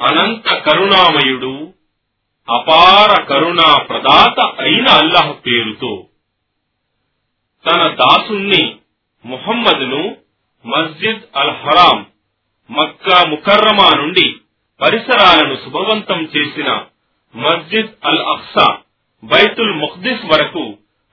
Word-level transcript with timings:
అనంత 0.00 0.46
కరుణామయుడు 0.64 1.54
అపార 2.48 3.22
కరుణా 3.22 3.70
ప్రదాత 3.88 4.40
అయిన 4.58 4.88
అల్లాహ్ 4.90 5.32
పేరుతో 5.40 5.92
తన 7.64 7.82
దాసుణ్ణి 7.94 8.62
ముహమ్మదును 9.24 10.02
మస్జిద్ 10.64 11.24
అల్ 11.34 11.54
హరాం 11.62 11.98
మక్కా 12.70 13.26
ముకర్రమా 13.28 13.88
నుండి 13.96 14.26
పరిసరాలను 14.80 15.54
శుభవంతం 15.64 16.20
చేసిన 16.36 16.70
మస్జిద్ 17.34 17.92
అల్ 18.04 18.22
అక్సా 18.34 18.66
బైతుల్ 19.22 19.72
ముఖ్దిస్ 19.76 20.24
వరకు 20.26 20.64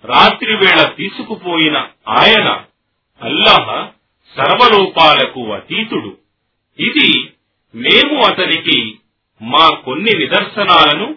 రాత్రి 0.04 0.55
వేళ 0.55 0.81
తీసుకుపోయిన 0.93 1.77
ఆయన 2.07 2.47
అల్లాహ్ 3.21 3.70
సర్వలోపాలకు 4.36 5.41
అతీతుడు. 5.54 6.11
ఇది 6.79 7.09
మేము 7.76 8.24
అతనికి 8.24 9.00
మా 9.42 9.70
కొన్ని 9.70 10.12
నిదర్శనాలను 10.18 11.16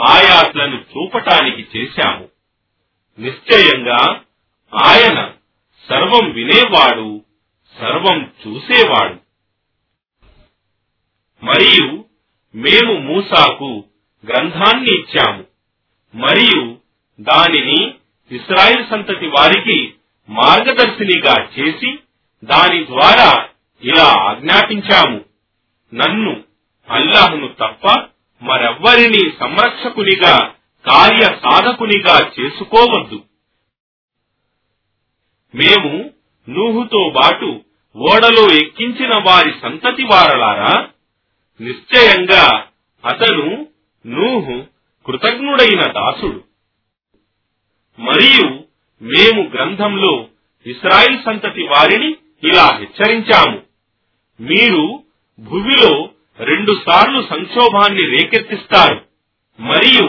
ఆయాత్లను 0.00 0.76
చూపటానికి 0.76 1.78
చేశాము. 1.78 2.28
నిశ్చయంగా 3.18 4.20
ఆయన 4.84 5.32
సర్వం 5.88 6.32
వినేవాడు 6.32 7.24
సర్వం 7.80 8.32
చూసేవాడు. 8.46 9.16
మరియు 11.44 12.04
మేము 12.54 12.92
మూసాకు 12.92 13.84
గ్రంథాన్ని 14.26 14.98
ఇచ్చాము. 14.98 15.44
మరియు 16.14 16.78
దానిని 17.20 17.94
ఇస్రాయిల్ 18.32 18.90
సంతతి 18.90 19.26
వారికి 19.26 19.94
మార్గదర్శినిగా 20.28 21.48
చేసి 21.58 21.98
దాని 22.44 22.86
ద్వారా 22.86 23.48
ఇలా 23.82 24.22
ఆజ్ఞాపించాము. 24.30 25.33
నన్ను 25.94 26.44
అల్లాహ్ను 26.88 27.48
తప్ప 27.48 28.02
మరెవ్వరిని 28.42 29.32
సంరక్షకునిగా 29.40 30.54
కార్య 30.86 31.20
సాధకునిగా 31.20 32.30
చేసుకోవద్దు. 32.40 33.22
మేము 35.54 36.10
నూహుతో 36.48 37.10
బాటు 37.10 37.60
ఓడలో 37.96 38.54
ఎక్కించిన 38.54 39.10
వారి 39.26 39.52
సంతతి 39.62 40.04
వారలారా? 40.04 40.88
నిశ్చయంగా 41.60 42.66
అతను 43.04 43.66
నూహు 44.06 44.66
కృతజ్ఞుడైన 45.06 45.92
దాసుడు. 45.92 46.44
మరియు 47.98 48.64
మేము 49.02 49.42
గ్రంథంలో 49.42 50.26
ఇస్రాయిల్ 50.66 51.24
సంతతి 51.24 51.62
వారిని 51.62 52.16
ఇలా 52.42 52.66
హెచ్చరించాము. 52.76 53.62
మీరు 54.40 55.03
భువిలో 55.38 56.08
రెండు 56.38 56.76
సార్లు 56.86 57.26
సంక్షోభాన్ని 57.30 58.02
రేకెత్తిస్తారు 58.02 59.04
మరియు 59.60 60.04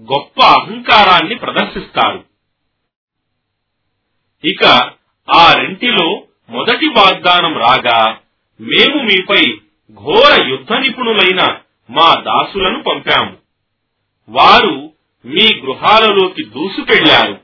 గొప్ప 0.00 0.44
అహంకారాన్ని 0.44 1.34
ప్రదర్శిస్తారు. 1.34 2.24
ఇక 4.44 4.92
ఆ 5.34 5.52
రెంటిలో 5.52 6.22
మొదటి 6.50 6.86
వాగ్దానం 6.86 7.58
రాగా 7.58 8.18
మేము 8.60 9.02
మీపై 9.02 9.58
ఘోర 9.94 10.48
యుద్ధ 10.48 10.72
నిపుణులైన 10.72 11.58
మా 11.90 12.14
దాసులను 12.20 12.82
పంపాము. 12.82 13.36
వారు 14.28 14.92
మీ 15.24 15.60
గృహాలలోకి 15.60 16.44
దూసుకెళ్ళారు. 16.44 17.40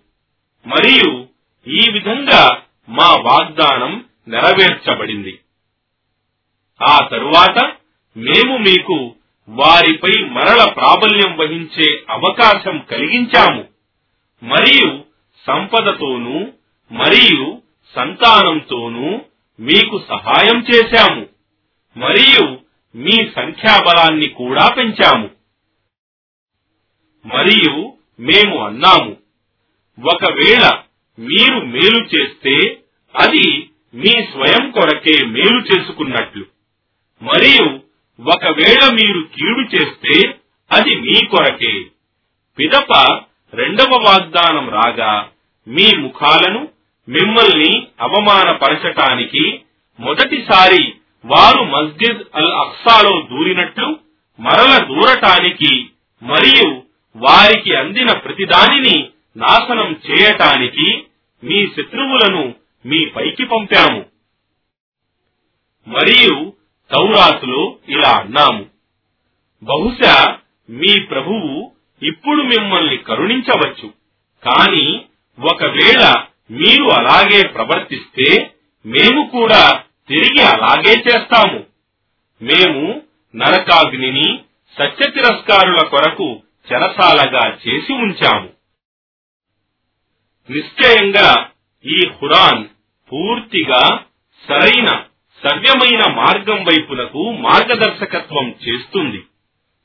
మరియు 0.66 1.26
ఈ 1.68 1.90
విధంగా 1.92 2.62
మా 2.88 3.12
వాగ్దానం 3.12 4.04
నెరవేర్చబడింది. 4.28 5.38
ఆ 6.82 7.08
తరువాత 7.10 7.72
మేము 8.16 8.56
మీకు 8.56 9.14
వారిపై 9.48 10.24
మరల 10.24 10.70
ప్రాబల్యం 10.70 11.36
వహించే 11.36 12.04
అవకాశం 12.10 12.78
కలిగించాము. 12.78 13.64
మరియు 14.42 15.04
సంపదతోనూ 15.46 16.46
మరియు 16.92 17.62
సంతానంతోనూ 17.96 19.20
మీకు 19.60 20.02
సహాయం 20.08 20.64
చేశాము. 20.74 21.26
మరియు 21.96 22.58
మీ 22.94 23.30
సంఖ్యాబలాన్ని 23.36 24.28
కూడా 24.28 24.74
పెంచాము. 24.74 25.30
మరియు 27.26 27.92
మేము 28.20 28.66
అన్నాము 28.66 29.16
ఒకవేళ 30.12 30.70
మీరు 31.18 31.60
మేలు 31.60 32.04
చేస్తే 32.04 32.78
అది 33.16 33.70
మీ 33.94 34.10
స్వయం 34.10 34.70
కొరకే 34.70 35.24
మేలు 35.26 35.60
చేసుకున్నట్లు. 35.60 36.46
మరియు 37.22 37.64
ఒకవేళ 38.18 38.82
మీరు 38.92 39.20
కీడు 39.34 39.62
చేస్తే 39.74 40.14
అది 40.70 40.94
మీ 41.00 41.26
కొరకే. 41.26 41.74
పిదప 42.58 42.92
రెండవ 43.54 43.92
వాగ్దానం 44.02 44.70
రాగా 44.70 45.12
మీ 45.66 45.86
ముఖాలను 45.96 46.60
మిమ్మల్ని 47.08 47.72
అవమానపరచటానికి 48.00 49.44
మొదటిసారి 49.98 50.82
వారు 51.24 51.62
మస్జిద్ 51.64 52.22
అల్ 52.34 52.52
అక్సాలో 52.52 53.22
దూరినట్లు 53.22 53.88
మరల 54.38 54.72
దూరటానికి 54.84 55.72
మరియు 56.22 56.68
వారికి 57.16 57.76
అందిన 57.76 58.12
ప్రతిదానిని 58.18 58.96
నాశనం 59.36 59.90
చేయటానికి 60.06 60.88
మీ 61.42 61.66
శత్రువులను 61.66 62.54
మీ 62.84 63.06
పైకి 63.06 63.44
పంపాము. 63.44 64.02
మరియు 65.86 66.34
తౌరాతులో 66.92 67.78
ఇలా 67.88 68.10
అన్నాము. 68.10 68.66
బహుశా 69.62 70.38
మీ 70.70 71.00
ప్రభువు 71.00 71.72
ఇప్పుడు 72.02 72.42
మిమ్మల్ని 72.42 72.96
కరుణించవచ్చు. 72.96 73.92
కాని 74.44 75.04
ఒకవేళ 75.40 76.14
మీరు 76.50 76.84
అలాగే 76.84 77.48
ప్రవర్తిస్తే 77.48 78.54
మేము 78.86 79.26
కూడా 79.26 79.82
తిరిగి 80.08 80.42
అలాగే 80.42 80.92
చేస్తాము. 80.92 81.66
మేము 82.42 83.02
నరకాగ్నిని 83.36 84.40
సత్య 84.78 85.10
తిరస్కారుల 85.10 85.82
కొరకు 85.82 86.42
చెరసాలగా 86.72 87.56
చేసి 87.68 87.92
ఉంచాము. 87.92 88.50
నిశ్చయంగా 90.50 91.48
ఈ 91.86 92.00
ఖురాన్ 92.20 92.64
పూర్తిగా 93.12 94.04
సరైన 94.48 95.04
సవ్యమైన 95.44 96.14
మార్గం 96.14 96.64
వైపునకు 96.64 97.30
మార్గదర్శకత్వం 97.30 98.54
చేస్తుంది. 98.68 99.22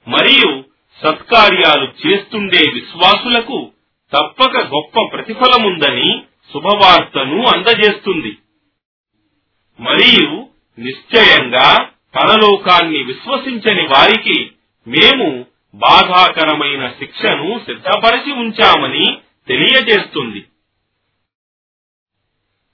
మరియు 0.08 0.64
సత్కార్యాలు 1.04 2.08
చేస్తుండే 2.08 2.62
విశ్వాసులకు 2.74 3.72
తప్పక 4.18 4.58
గొప్ప 4.58 5.02
ప్రతిఫలముందని 5.14 6.24
శుభవార్తను 6.54 7.44
అందజేస్తుంది. 7.46 8.38
మరియు 9.80 10.48
నిశ్చయంగా 10.80 11.90
పరలోకాన్ని 12.16 13.04
విశ్వసించని 13.04 13.88
వారికి 13.88 14.52
మేము 14.88 15.46
బాధాకరమైన 15.76 16.88
శిక్షను 16.88 17.60
సిద్ధపరిచి 17.66 18.32
ఉంచామని 18.32 19.18
తెలియజేస్తుంది. 19.48 20.46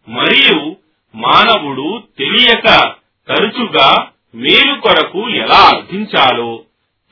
మరియు 0.09 0.75
మానవుడు 1.15 2.03
తెలియక 2.17 2.95
తరచుగా 3.27 4.09
మేలు 4.35 4.81
కొరకు 4.81 5.29
ఎలా 5.29 5.77
అర్థించాలో 5.77 6.63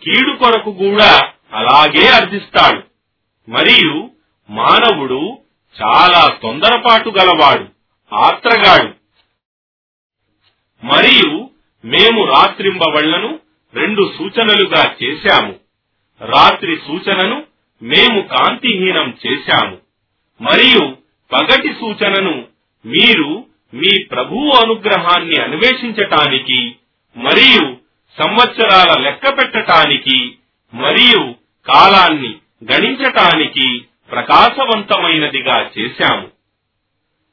కీడు 0.04 0.36
కొరకు 0.36 0.72
కూడా 0.72 1.30
అలాగే 1.54 2.08
అర్థిస్తాడు. 2.08 2.84
మరియు 3.52 4.10
మానవుడు 4.50 5.38
చాలా 5.84 6.38
తొందరపాటు 6.42 7.10
గలవాడు 7.10 7.66
ఆత్రగాడు. 8.16 8.94
మరియు 10.86 11.50
మేము 11.86 12.26
రాత్రింబవళ్ళను 12.26 13.40
రెండు 13.74 14.14
సూచనలుగా 14.18 14.96
చేశాము. 15.04 15.56
రాత్రి 16.22 16.76
సూచనను 16.88 17.44
మేము 17.82 18.22
కాంతిహీనం 18.22 19.18
చేశాము. 19.28 19.78
మరియు 20.42 20.98
పగటి 21.34 21.74
సూచనను 21.74 22.48
మీరు 22.86 23.51
మీ 23.74 24.04
ప్రభువు 24.04 24.52
అనుగ్రహాన్ని 24.66 25.42
అన్వేషించటానికి 25.42 26.76
మరియు 27.18 27.78
సంవత్సరాల 28.20 29.02
లెక్క 29.02 29.30
పెట్టటానికి 29.30 30.36
మరియు 30.74 31.36
కాలాన్ని 31.68 32.36
గణించటానికి 32.74 33.86
ప్రకాశవంతమైనదిగా 34.12 35.70
చేశాము. 35.80 36.28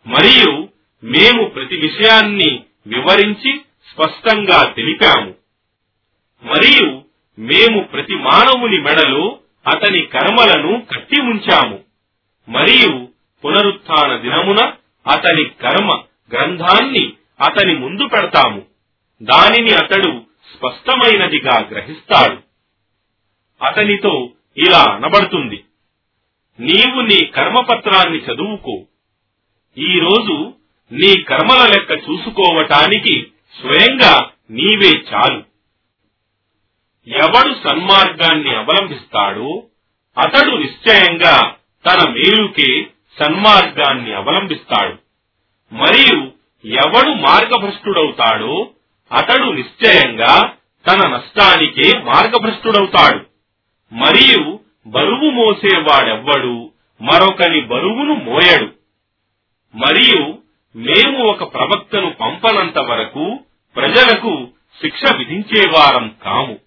మరియు 0.06 0.68
మేము 1.04 1.44
ప్రతి 1.44 1.76
విషయాన్ని 1.76 2.60
వివరించి 2.86 3.60
స్పష్టంగా 3.92 4.64
తెలిపాము. 4.64 5.34
మరియు 6.42 7.02
మేము 7.38 7.84
ప్రతి 7.84 8.14
మానవుని 8.14 8.80
మెడలో 8.80 9.38
అతని 9.66 10.00
కర్మలను 10.02 10.86
కట్టి 10.92 11.20
ఉంచాము. 11.20 11.80
మరియు 12.48 13.08
పునరుత్థాన 13.44 14.16
దినమున 14.16 14.72
అతని 15.06 15.44
కర్మ 15.44 16.02
గ్రంథాన్ని 16.32 17.12
అతని 17.40 17.78
ముందు 17.78 18.06
పెడతాము. 18.06 18.62
దానిని 19.22 19.74
అతడు 19.74 20.22
స్పష్టమైనదిగా 20.56 21.68
గ్రహిస్తాడు. 21.68 22.38
అతనితో 23.64 24.32
ఇలా 24.56 24.82
అనబడుతుంది. 24.82 25.64
నీవు 26.60 27.00
నీ 27.00 27.24
కర్మపత్రాన్ని 27.24 28.18
చదువుకో. 28.18 28.84
ఈ 29.78 29.98
రోజు 29.98 30.54
నీ 30.92 31.22
కర్మల 31.22 31.72
లెక్క 31.74 31.90
చూసుకోవటానికి 31.90 33.26
స్వయంగా 33.60 34.30
నీవే 34.50 34.90
చాలు. 34.90 35.44
ఎవడు 37.08 37.68
సన్మార్గాన్ని 37.68 38.54
అవలంబిస్తాడో 38.56 39.66
అతడు 40.18 40.50
నిశ్చయంగా 40.50 41.56
తన 41.86 42.10
మేలుకే 42.10 42.82
సన్మార్గాన్ని 43.18 44.14
అవలంబిస్తాడు. 44.14 45.07
మరియు 45.72 46.32
ఎవడు 46.68 47.08
మార్గభ్రష్టుడవుతాడో 47.08 48.70
అతడు 49.12 49.44
నిశ్చయంగా 49.44 50.52
తన 50.86 51.08
నష్టానికే 51.08 51.98
మార్గభ్రష్టుడవుతాడు. 51.98 53.26
మరియు 53.94 54.60
బరువు 54.86 55.30
మోసేవాడెవ్వడు 55.30 56.72
మరొకని 57.00 57.60
బరువును 57.60 58.14
మోయడు. 58.14 58.72
మరియు 59.74 60.38
మేము 60.76 61.24
ఒక 61.24 61.54
ప్రవక్తను 61.54 62.10
పంపనంత 62.10 62.78
వరకు 62.78 63.40
ప్రజలకు 63.76 64.48
శిక్ష 64.80 65.12
విధించేవారం 65.16 66.16
కాము. 66.22 66.58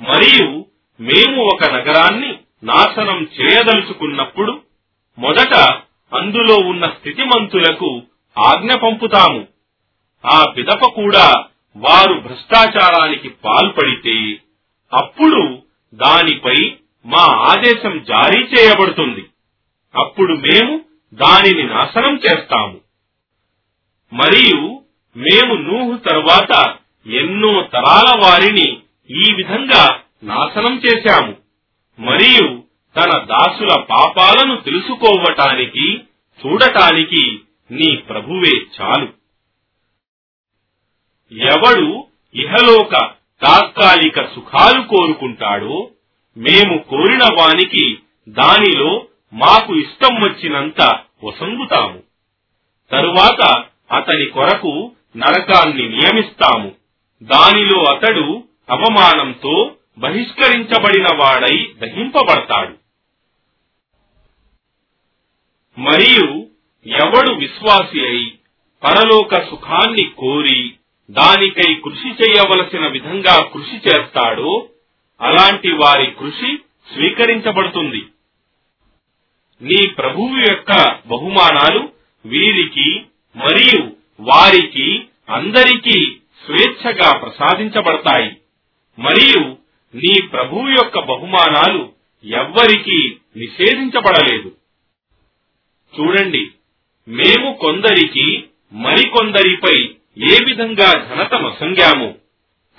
మరియు 0.00 0.66
మేము 1.00 1.44
ఒక 1.44 1.64
నగరాన్ని 1.64 2.38
నాశనం 2.64 3.28
చేయదలుచుకున్నప్పుడు 3.40 4.62
మొదట 5.18 5.80
అందులో 6.12 6.56
ఉన్న 6.56 6.86
స్థితిమంతులకు 6.86 8.02
ఆజ్ఞ 8.38 8.74
పంపుతాము. 8.74 9.46
ఆ 10.26 10.44
పిదప 10.56 10.86
కూడా 10.86 11.44
వారు 11.76 12.14
భ్రష్టాచారానికి 12.14 13.28
పాల్పడితే 13.28 14.38
అప్పుడు 14.92 15.62
దానిపై 15.94 16.72
మా 17.06 17.22
ఆదేశం 17.22 18.04
జారీ 18.08 18.44
చేయబడుతుంది. 18.44 19.26
అప్పుడు 19.94 20.34
మేము 20.34 20.80
దానిని 21.14 21.62
నాశనం 21.62 22.16
చేస్తాము. 22.16 22.80
మరియు 24.12 24.80
మేము 25.16 25.54
నూహు 25.54 25.98
తరువాత 25.98 26.76
ఎన్నో 27.08 27.62
తరాల 27.62 28.20
వారిని 28.22 28.76
ఈ 29.10 29.34
విధంగా 29.36 30.00
నాశనం 30.22 30.82
చేశాము. 30.86 31.36
మరియు 32.00 32.69
తన 32.96 33.10
దాసుల 33.18 33.80
పాపాలను 33.80 34.60
తెలుసుకోవటానికి 34.60 35.96
చూడటానికి 36.46 37.40
నీ 37.70 37.96
ప్రభువే 37.96 38.60
చాలు. 38.80 39.08
ఎవడు 41.32 42.06
ఇహలోక 42.34 42.90
తాత్కాలిక 43.42 44.22
సుఖాలు 44.22 44.82
కోరుకుంటాడో 44.82 45.90
మేము 46.36 46.78
కోరిన 46.78 47.22
వానికి 47.40 47.98
దానిలో 48.28 49.06
మాకు 49.32 49.76
ఇష్టం 49.76 50.14
వచ్చినంత 50.14 50.98
వసంగుతాము. 51.24 52.02
తరువాత 52.90 53.64
అతని 53.92 54.24
కొరకు 54.24 54.92
నరకాన్ని 55.16 55.88
నియమిస్తాము. 55.88 56.72
దానిలో 57.22 57.84
అతడు 57.84 58.44
అవమానంతో 58.70 59.74
బహిష్కరించబడిన 59.98 61.06
వాడై 61.14 61.68
దహింపబడతాడు. 61.78 62.79
మరియు 65.80 66.46
ఎవడు 66.86 67.32
విశ్వాసి 67.32 68.00
అయి 68.00 68.32
పరలోక 68.84 69.34
సుఖాన్ని 69.50 70.10
కోరి 70.18 70.72
దానికై 71.10 71.74
కృషి 71.74 72.08
చేయవలసిన 72.08 72.86
విధంగా 72.86 73.42
కృషి 73.42 73.88
చేస్తాడో 73.88 74.68
అలాంటి 75.20 75.72
వారి 75.72 76.06
కృషి 76.06 76.58
స్వీకరించబడుతుంది. 76.94 78.02
నీ 79.62 79.86
ప్రభువు 79.86 80.36
యొక్క 80.36 80.98
బహుమానాలు 81.06 81.88
వీరికి 82.26 83.02
మరియు 83.36 83.90
వారికి 84.20 85.04
అందరికీ 85.28 86.16
స్వేచ్ఛగా 86.46 87.18
ప్రసాదించబడతాయి. 87.18 88.36
మరియు 88.98 89.56
నీ 89.94 90.22
ప్రభువు 90.22 90.68
యొక్క 90.68 90.98
బహుమానాలు 90.98 91.92
ఎవ్వరికీ 92.24 93.16
నిషేధించబడలేదు. 93.36 94.59
చూడండి 95.98 96.50
మేము 97.08 97.52
కొందరికి 97.52 98.44
మరికొందరిపై 98.72 99.76
ఏ 100.18 100.36
విధంగా 100.44 101.08
ఘనత 101.08 101.34
మసంగాము 101.34 102.14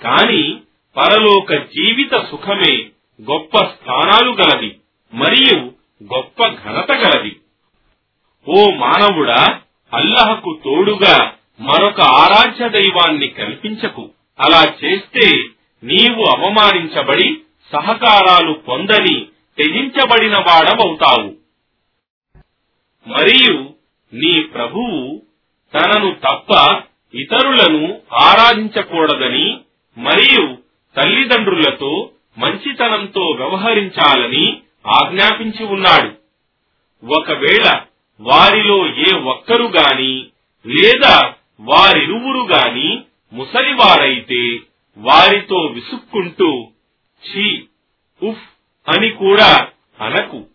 కాని 0.02 0.58
పరలోక 0.96 1.54
జీవిత 1.54 2.14
సుఖమే 2.30 2.84
గొప్ప 3.30 3.58
స్థానాలు 3.58 4.30
గలది 4.30 4.76
మరియు 5.14 5.72
గొప్ప 6.14 6.46
ఘనత 6.46 6.92
గలది. 6.92 7.36
ఓ 8.48 8.70
మానవుడా 8.70 9.60
అల్లహకు 9.94 10.60
తోడుగా 10.64 11.32
మరొక 11.60 12.00
ఆరాధ్య 12.00 12.68
దైవాన్ని 12.68 13.28
కల్పించకు. 13.28 14.10
అలా 14.40 14.74
చేస్తే 14.84 15.26
నీవు 15.84 16.22
అవమానించబడి 16.24 17.40
సహకారాలు 17.72 18.52
పొందని 18.52 19.26
త్యజించబడిన 19.56 20.34
వాడవవుతావు. 20.34 21.41
మరియు 23.06 23.74
నీ 24.14 24.42
ప్రభువు 24.42 25.22
తనను 25.74 26.14
తప్ప 26.14 26.82
ఇతరులను 27.14 28.00
ఆరాధించకూడదని 28.12 29.58
మరియు 29.98 30.58
తల్లిదండ్రులతో 30.96 32.10
మంచితనంతో 32.38 33.20
వ్యవహరించాలని 33.20 34.60
ఆజ్ఞాపించి 34.86 35.64
ఉన్నాడు. 35.64 36.10
ఒకవేళ 37.06 37.80
వారిలో 38.20 38.86
ఏ 38.86 39.18
ఒక్కరు 39.18 39.64
గాని 39.64 40.26
లేదా 40.66 41.34
వారిరువురు 41.60 42.42
గాని 42.54 43.02
ముసలివారైతే 43.32 44.60
వారితో 44.98 45.56
విసుక్కుంటూ 45.56 46.68
ఛీ 47.22 47.62
ఉఫ్ 48.22 48.42
అని 48.88 49.10
కూడా 49.10 49.68
అనకు. 50.00 50.46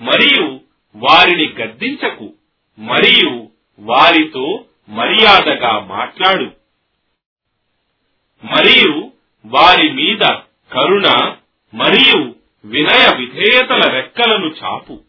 మరియు 0.00 0.60
వారిని 0.96 1.52
గద్దించకు 1.52 2.32
మరియు 2.78 3.48
వారితో 3.78 4.64
మర్యాదగా 4.88 5.78
మాట్లాడు. 5.78 6.44
మరియు 8.44 9.10
వారి 9.46 9.92
మీద 9.92 10.20
కరుణ 10.72 11.34
మరియు 11.74 12.34
వినయ 12.64 13.16
విధేయతల 13.16 13.80
రెక్కలను 13.90 14.54
చాపు. 14.64 15.00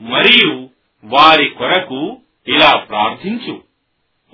మరియు 0.00 0.68
వారి 1.04 1.50
కొరకు 1.50 2.18
ఇలా 2.48 2.76
ప్రార్థించు. 2.76 3.62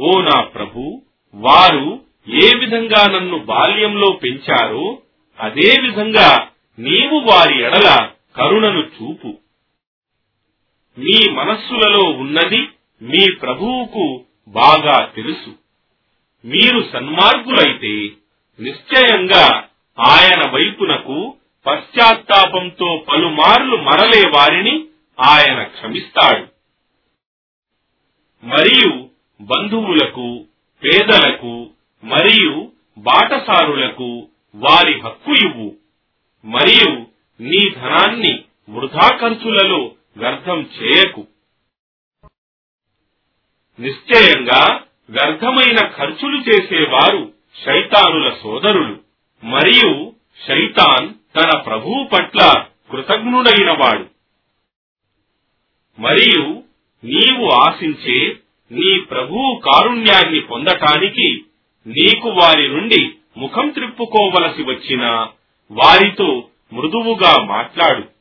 ఓ 0.01 0.21
నా 0.21 0.41
ప్రభు 0.41 1.03
వారు 1.35 2.01
ఏ 2.29 2.51
విధంగా 2.59 3.07
నన్ను 3.07 3.39
బాల్యంలో 3.39 4.11
పెంచారో 4.11 5.03
అదే 5.41 5.75
విధంగా 5.83 6.49
నీవు 6.79 7.19
వారి 7.19 7.63
ఎడల 7.63 8.11
కరుణను 8.37 8.81
చూపు. 8.81 9.39
మీ 10.99 11.31
మనస్సులలో 11.31 12.11
ఉన్నది 12.11 12.69
మీ 13.03 13.33
ప్రభువుకు 13.33 14.25
బాగా 14.49 15.13
తెలుసు. 15.17 15.55
మీరు 16.47 16.91
సన్మార్గులైతే 16.93 18.13
నిశ్చయంగా 18.61 19.69
ఆయన 20.01 20.51
వైపునకు 20.51 21.37
పశ్చాత్తాపంతో 21.67 23.05
పలుమార్లు 23.09 23.77
మరలే 23.77 24.29
వారిని 24.29 24.87
ఆయన 25.21 25.63
క్షమిస్తాడు. 25.63 26.47
మరియు 28.47 29.09
బంధువులకు 29.41 30.45
పేదలకు 30.85 31.71
మరియు 32.05 32.73
బాటసారులకు 32.99 34.29
వారి 34.55 35.01
హక్కు 35.01 35.33
ఇవ్వు. 35.45 35.77
మరియు 36.45 37.07
నీ 37.43 37.71
ధనాన్ని 37.71 38.45
వృధా 38.71 39.17
ఖర్చులలో 39.17 39.93
వ్యర్థం 40.17 40.61
చేయకు. 40.61 41.27
నిశ్చయంగా 43.81 44.85
వ్యర్థమైన 45.11 45.89
ఖర్చులు 45.89 46.41
చేసేవారు 46.41 47.33
శైతానుల 47.65 48.37
సోదరులు. 48.43 49.01
మరియు 49.45 50.13
శైతాన్ 50.49 51.15
తన 51.37 51.59
ప్రభువు 51.59 52.05
పట్ల 52.05 52.67
కృతజ్ఞుడైనవాడు. 52.91 54.07
మరియు 56.01 56.63
నీవు 57.05 57.49
ఆశించే 57.51 58.37
నీ 58.73 59.01
ప్రభువు 59.01 59.61
కారుణ్యాన్ని 59.61 60.41
పొందటానికి 60.41 61.45
నీకు 61.87 62.29
వారి 62.29 62.69
నుండి 62.69 63.13
ముఖం 63.37 63.69
త్రిప్పుకోవలసి 63.69 64.63
వచ్చినా 64.63 65.29
వారితో 65.71 66.49
మృదువుగా 66.73 67.45
మాట్లాడు. 67.45 68.16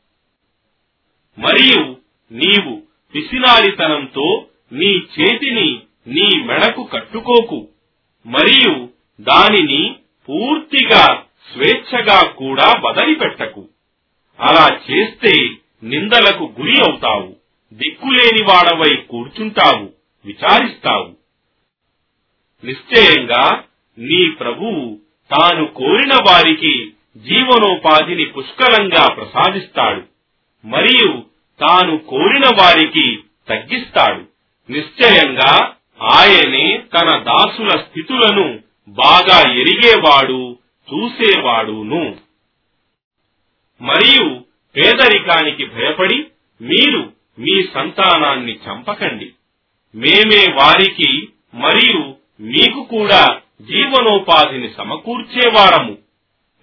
మరియు 1.38 1.96
నీవు 2.30 2.82
పిసినారితనంతో 3.14 4.46
నీ 4.72 4.92
చేతిని 5.14 5.80
నీ 6.06 6.38
మెడకు 6.44 6.82
కట్టుకోకు 6.82 7.68
మరియు 8.26 8.88
దానిని 9.20 9.96
పూర్తిగా 10.28 11.24
స్వేచ్ఛగా 11.52 12.22
కూడా 12.22 12.80
బదలిపెట్టకు 12.80 13.68
అలా 14.40 14.80
చేస్తే 14.90 15.32
నిందలకు 15.82 16.44
గురి 16.60 16.76
అవుతావు 16.78 17.36
దిక్కులేని 17.72 18.42
వాడవై 18.42 18.96
కూర్చుంటావు 18.96 19.92
విచారిస్తావు. 20.24 21.16
నిశ్చయంగా 22.64 23.64
నీ 23.98 24.30
ప్రభువు 24.30 24.98
తాను 25.30 25.66
కోరిన 25.66 26.14
వారికి 26.14 26.88
జీవనోపాధిని 27.16 28.24
పుష్కలంగా 28.24 29.14
ప్రసాదిస్తాడు. 29.14 30.15
మరియు 30.66 31.24
తాను 31.60 31.98
కోరిన 31.98 32.42
వారికి 32.46 33.18
తగ్గిస్తాడు. 33.48 34.24
నిశ్చయంగా 34.72 35.74
ఆయనే 36.02 36.82
తన 36.98 37.18
దాసుల 37.18 37.68
స్థితులను 37.68 38.58
బాగా 38.88 39.52
ఎరిగేవాడు 39.52 40.58
చూసేవాడును. 40.94 42.16
మరియు 43.82 44.44
పేదరికానికి 44.76 45.64
భయపడి 45.64 46.26
మీరు 46.60 47.12
మీ 47.38 47.66
సంతానాన్ని 47.74 48.58
చంపకండి. 48.68 49.30
మేమే 49.94 50.52
వారికి 50.52 51.28
మరియు 51.54 52.14
మీకు 52.40 52.82
కూడా 52.82 53.40
జీవనోపాధిని 53.62 54.70
సమకూర్చేవారము. 54.76 55.98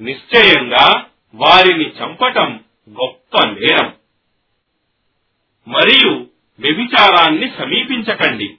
నిశ్చయంగా 0.02 1.06
వారిని 1.36 1.86
చంపటం 1.90 2.60
గొప్ప 2.90 3.48
నేరం. 3.48 3.94
మరియు 5.68 6.28
వ్యభిచారాన్ని 6.60 7.52
సమీపించకండి. 7.58 8.58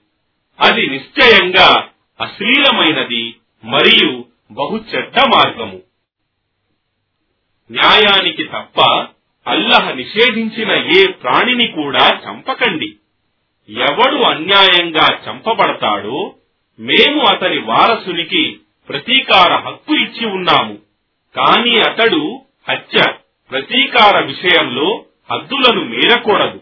అది 0.60 0.86
నిశ్చయంగా 0.86 1.88
అశ్లీలమైనది 2.20 3.34
మరియు 3.64 4.24
బహు 4.50 4.76
చెడ్డ 4.76 5.18
మార్గము. 5.18 5.82
న్యాయానికి 7.70 8.44
తప్ప 8.44 9.06
అల్లహ 9.46 9.92
నిషేధించిన 9.92 10.70
ఏ 10.70 11.12
ప్రాణిని 11.12 11.66
కూడా 11.66 12.20
చంపకండి. 12.30 12.96
ఎవడు 13.68 14.16
అన్యాయంగా 14.16 15.18
చంపబడతాడో 15.30 16.34
మేము 16.80 17.20
అతని 17.20 17.58
వారసునికి 17.58 18.60
ప్రతీకార 18.88 19.56
హక్కు 19.56 19.94
ఇచ్చి 19.94 20.26
ఉన్నాము. 20.26 20.78
కాని 21.36 21.80
అతడు 21.80 22.40
హత్య. 22.70 23.12
ప్రతీకార 23.50 24.24
విషయంలో 24.24 25.04
హద్దులను 25.30 25.84
మీరకూడదు. 25.84 26.60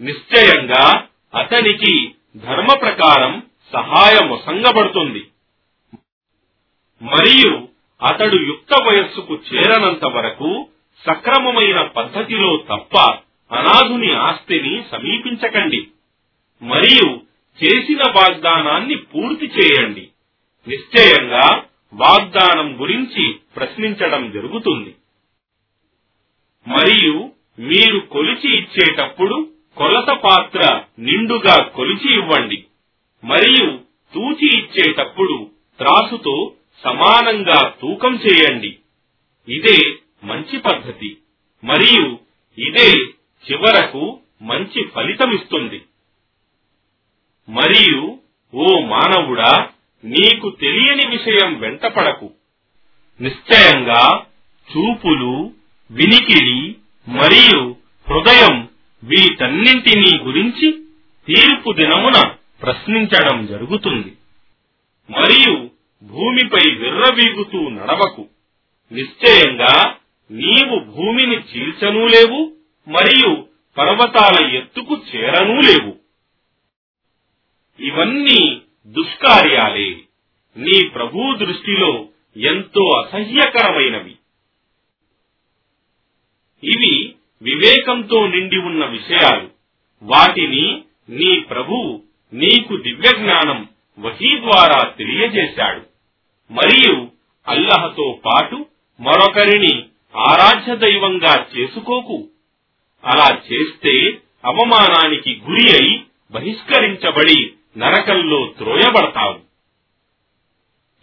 నిశ్చయంగా 0.00 1.06
అతనికి 1.34 2.14
ధర్మ 2.36 2.66
ప్రకారం 2.66 3.42
సహాయమొసంగబడుతుంది 3.72 5.26
మరియు 7.02 7.68
అతడు 8.02 8.36
యుక్త 8.36 8.82
వయస్సుకు 8.82 9.34
చేరనంత 9.34 10.04
వరకు 10.04 10.68
సక్రమమైన 11.06 11.82
పద్ధతిలో 11.82 12.56
తప్ప 12.56 12.98
అనాథుని 13.52 14.12
ఆస్తిని 14.12 14.84
సమీపించకండి. 14.92 15.86
మరియు 16.62 17.20
చేసిన 17.64 18.00
వాగ్దానాన్ని 18.10 18.96
పూర్తి 18.96 19.46
చేయండి. 19.46 20.08
నిశ్చయంగా 20.68 21.64
వాగ్దానం 21.94 22.80
గురించి 22.80 23.36
ప్రశ్నించడం 23.56 24.30
జరుగుతుంది. 24.30 24.94
మరియు 26.68 27.30
మీరు 27.58 28.00
కొలిచి 28.00 28.58
ఇచ్చేటప్పుడు 28.58 29.50
కొలత 29.76 30.10
పాత్ర 30.10 30.82
నిండుగా 30.98 31.62
కొలిచి 31.62 32.14
ఇవ్వండి. 32.14 32.64
మరియు 33.24 33.80
తూచి 34.14 34.58
ఇచ్చేటప్పుడు 34.58 35.50
త్రాసుతో 35.78 36.52
సమానంగా 36.84 37.74
తూకం 37.80 38.14
చేయండి. 38.14 38.76
ఇదే 39.48 39.96
మంచి 40.24 40.58
పద్ధతి. 40.58 41.16
మరియు 41.64 42.18
ఇదే 42.58 42.92
చివరకు 43.50 44.20
మంచి 44.42 44.84
ఫలితమిస్తుంది 44.84 45.82
మరియు 47.48 48.18
ఓ 48.54 48.78
మానవుడా 48.80 49.68
నీకు 50.04 50.50
తెలియని 50.50 51.16
విషయం 51.16 51.60
వెంటపడకు. 51.60 52.30
నిశ్చయంగా 53.20 54.26
చూపులు 54.70 55.54
వినికిడి 55.92 56.76
మరియు 57.08 57.76
హృదయం 58.08 58.68
వీటన్నింటినీ 59.04 60.18
గురించి 60.22 60.82
తీర్పు 61.26 61.72
దినమున 61.72 62.30
ప్రశ్నించడం 62.62 63.46
జరుగుతుంది. 63.46 64.12
మరియు 65.10 65.70
భూమిపై 66.02 66.70
విర్రవీగుతూ 66.70 67.68
నడవకు. 67.68 68.28
నిశ్చయంగా 68.92 69.94
నీవు 70.30 70.78
భూమిని 70.78 71.36
చీల్చనూ 71.36 72.06
లేవు 72.06 72.52
మరియు 72.88 73.46
పర్వతాల 73.78 74.56
ఎత్తుకు 74.56 75.00
చేరనూ 75.14 75.60
లేవు. 75.60 75.96
ఇవన్నీ 77.80 78.60
దుష్కార్యాలే. 78.86 79.90
నీ 80.56 80.88
ప్రభు 80.88 81.36
దృష్టిలో 81.36 82.06
ఎంతో 82.36 82.90
అసహ్యకరమైనవి. 82.98 84.14
ఇవి 86.64 87.14
వివేకంతో 87.42 88.26
నిండి 88.26 88.56
ఉన్న 88.56 88.84
విషయాలు. 88.84 89.50
వాటిని 90.02 90.82
నీ 91.08 91.40
ప్రభువు 91.40 92.02
నీకు 92.34 92.76
దివ్య 92.76 93.10
జ్ఞానం 93.18 93.68
వహీ 93.98 94.40
ద్వారా 94.40 94.88
తెలియజేశాడు. 94.88 95.82
మరియు 96.52 97.08
అల్లహతో 97.48 98.20
పాటు 98.26 98.66
మరొకరిని 99.00 99.82
ఆరాధ్య 100.16 100.76
దైవంగా 100.76 101.46
చేసుకోకు. 101.58 102.28
అలా 103.04 103.40
చేస్తే 103.52 104.18
అవమానానికి 104.44 105.42
గురి 105.50 105.72
అయి 105.72 106.02
బహిష్కరించబడి 106.30 107.52
నరకంలో 107.78 108.52
త్రోయబడతావు. 108.58 109.40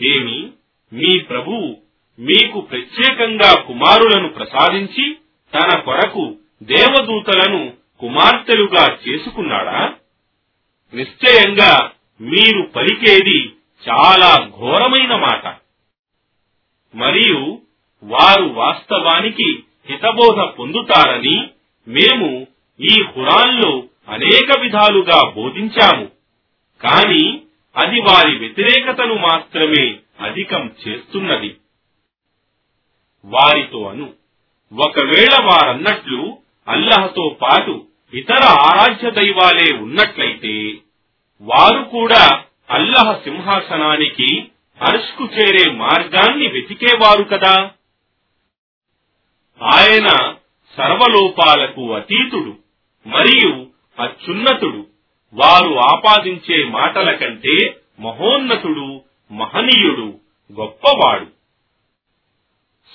ఏమి? 0.03 0.49
మీ 0.93 1.19
ప్రభువు 1.19 1.77
మీకు 2.21 2.61
ప్రత్యేకంగా 2.61 3.61
కుమారులను 3.61 4.29
ప్రసాదించి 4.29 5.15
తన 5.53 5.79
కొరకు 5.79 6.37
దేవదూతలను 6.63 7.73
కుమార్తెలుగా 7.99 8.97
చేసుకున్నాడా? 9.07 9.95
నిశ్చయంగా 10.93 11.91
మీరు 12.21 12.61
పలికేది 12.61 13.53
చాలా 13.89 14.49
ఘోరమైన 14.59 15.15
మాట. 15.15 15.57
మరియు 16.95 17.61
వారు 18.03 18.43
వాస్తవానికి 18.43 19.63
హితబోధ 19.89 20.39
పొందుతారని 20.39 21.49
మేము 21.87 22.47
ఈ 22.79 23.03
హురాన్లో 23.03 23.83
అనేక 24.09 24.59
విధాలుగా 24.59 25.29
బోధించాము. 25.29 26.05
కాని 26.81 27.41
అది 27.77 28.01
వారి 28.01 28.37
వ్యతిరేకతను 28.37 29.15
మాత్రమే 29.15 29.99
అధికం 30.19 30.71
చేస్తున్నది. 30.87 31.55
వారితో 33.25 33.83
అను. 33.85 34.18
ఒకవేళ 34.73 35.45
వారన్నట్లు 35.45 36.37
అల్లహతో 36.67 37.37
పాటు 37.41 37.87
ఇతర 38.13 38.43
ఆరాధ్య 38.43 39.11
దైవాలే 39.11 39.73
ఉన్నట్లయితే 39.73 40.73
వారు 41.41 41.83
కూడా 41.83 42.43
అల్లహ 42.69 43.13
సింహాసనానికి 43.23 44.51
అరుష్కు 44.81 45.25
చేరే 45.25 45.71
మార్గాన్ని 45.71 46.47
వెతికేవారు 46.47 47.23
కదా. 47.23 47.71
ఆయన 49.61 50.35
సర్వలోపాలకు 50.77 51.93
అతీతుడు 51.93 52.57
మరియు 53.07 53.67
అత్యున్నతుడు. 53.99 54.87
వారు 55.33 55.73
ఆపాదించే 55.79 56.63
మాటల 56.63 57.11
కంటే 57.11 57.81
మహోన్నతుడు 57.99 59.01
మహనీయుడు 59.31 60.19
గొప్పవాడు. 60.51 61.27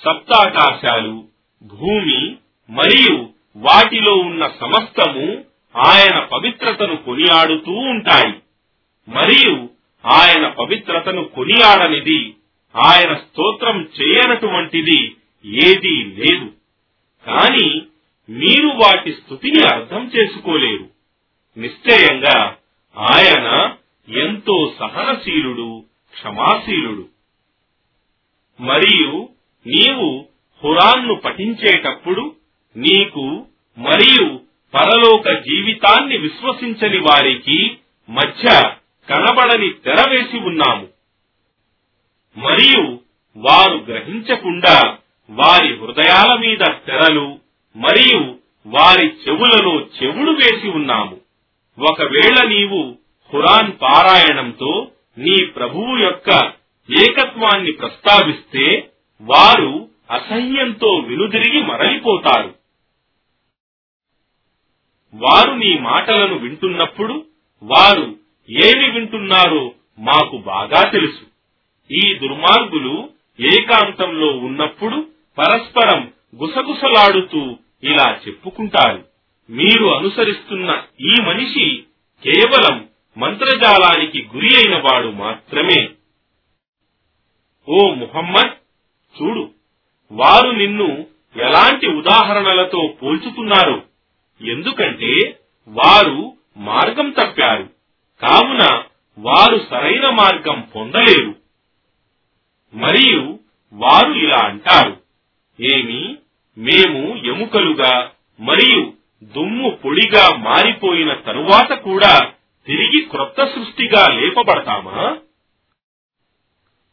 సప్తాకాశాలు 0.05 1.34
భూమి 1.63 2.35
మరియు 2.69 3.29
వాటిలో 3.55 4.15
ఉన్న 4.15 4.47
సమస్తము 4.47 5.43
ఆయన 5.77 6.19
పవిత్రతను 6.19 6.95
కొనియాడుతూ 6.95 7.71
ఉంటాయి. 7.71 8.33
మరియు 9.07 9.69
ఆయన 10.05 10.47
పవిత్రతను 10.47 11.23
కొనియాడనిది 11.23 12.35
ఆయన 12.75 13.13
స్తోత్రం 13.13 13.89
చేయనటువంటిది 14.01 15.15
ఏదీ 15.45 16.03
లేదు. 16.03 16.51
కాని 17.25 17.81
మీరు 18.29 18.67
వాటి 18.67 19.13
స్థుతిని 19.13 19.75
అర్థం 19.75 20.11
చేసుకోలేరు. 20.15 20.89
నిశ్చయంగా 21.57 22.57
ఆయన 22.97 23.75
ఎంతో 24.09 24.73
సహనశీలుడు 24.79 25.83
క్షమాశీలుడు. 26.13 27.07
మరియు 28.61 29.29
నీవు 29.67 30.25
ఖురాన్ను 30.63 31.15
పఠించేటప్పుడు 31.15 32.35
నీకు 32.77 33.45
మరియు 33.77 34.39
పరలోక 34.73 35.29
జీవితాన్ని 35.29 36.17
విశ్వసించని 36.17 36.97
వారికి 36.97 37.77
మధ్య 38.09 38.71
కనబడని 39.09 39.69
తెర 39.69 40.09
వేసి 40.09 40.37
ఉన్నాము. 40.37 40.87
మరియు 42.37 42.99
వారు 43.37 43.77
గ్రహించకుండా 43.77 44.97
వారి 45.29 45.79
హృదయాల 45.79 46.37
మీద 46.37 46.59
తెరలు 46.59 47.39
మరియు 47.75 48.35
వారి 48.67 49.07
చెవులలో 49.07 49.81
చెవులు 49.81 50.31
వేసి 50.31 50.69
ఉన్నాము. 50.69 51.17
ఒకవేళ 51.79 52.47
నీవు 52.47 52.97
ఖురాన్ 53.31 53.71
పారాయణంతో 53.81 54.91
నీ 55.17 55.45
ప్రభువు 55.45 55.97
యొక్క 55.97 56.53
ఏకత్వాన్ని 57.01 57.71
ప్రస్తావిస్తే 57.71 58.89
వారు 59.21 59.89
అసహ్యంతో 60.11 60.95
వెనుదిరిగి 60.95 61.63
మరలిపోతారు. 61.63 62.55
వారు 65.13 65.51
నీ 65.51 65.77
మాటలను 65.79 66.37
వింటున్నప్పుడు 66.37 67.25
వారు 67.63 68.15
ఏమి 68.49 68.91
వింటున్నారో 68.91 69.73
మాకు 69.99 70.37
బాగా 70.37 70.89
తెలుసు. 70.89 71.25
ఈ 71.91 72.13
దుర్మార్గులు 72.13 73.09
ఏకాంతంలో 73.39 74.27
ఉన్నప్పుడు 74.27 75.07
పరస్పరం 75.37 76.13
గుసగుసలాడుతూ 76.35 77.57
ఇలా 77.83 78.19
చెప్పుకుంటారు. 78.27 79.07
మీరు 79.49 79.85
అనుసరిస్తున్న 79.85 80.83
ఈ 81.01 81.13
మనిషి 81.21 81.83
కేవలం 82.23 82.89
మంత్రజాలానికి 83.17 84.29
గురి 84.35 84.55
అయిన 84.55 84.75
వాడు 84.75 85.07
మాత్రమే. 85.07 85.89
ఓ 87.69 87.93
ముహమ్మద్ 87.93 88.51
చూడు 89.21 89.54
వారు 90.11 90.51
నిన్ను 90.51 91.05
ఎలాంటి 91.41 91.87
ఉదాహరణలతో 91.87 92.95
పోల్చుతున్నారు? 93.03 93.83
ఎందుకంటే 94.41 95.39
వారు 95.67 96.33
మార్గం 96.57 97.09
తప్పారు. 97.09 97.69
కావున 98.21 98.83
వారు 99.19 99.67
సరైన 99.69 100.09
మార్గం 100.09 100.69
పొందలేరు. 100.75 101.35
మరియు 102.73 103.39
వారు 103.73 104.13
ఇలా 104.13 104.37
అంటారు 104.37 105.01
ఏమి? 105.61 106.17
మేము 106.57 107.15
ఎముకలుగా 107.15 108.11
మరియు 108.39 108.93
దుమ్ము 109.23 109.69
పొడిగా 109.69 110.35
మారిపోయిన 110.35 111.13
తరువాత 111.13 111.73
కూడా 111.73 112.31
తిరిగి 112.67 113.01
క్రొత్త 113.01 113.45
సృష్టిగా 113.45 114.07
లేపబడతామా? 114.07 115.17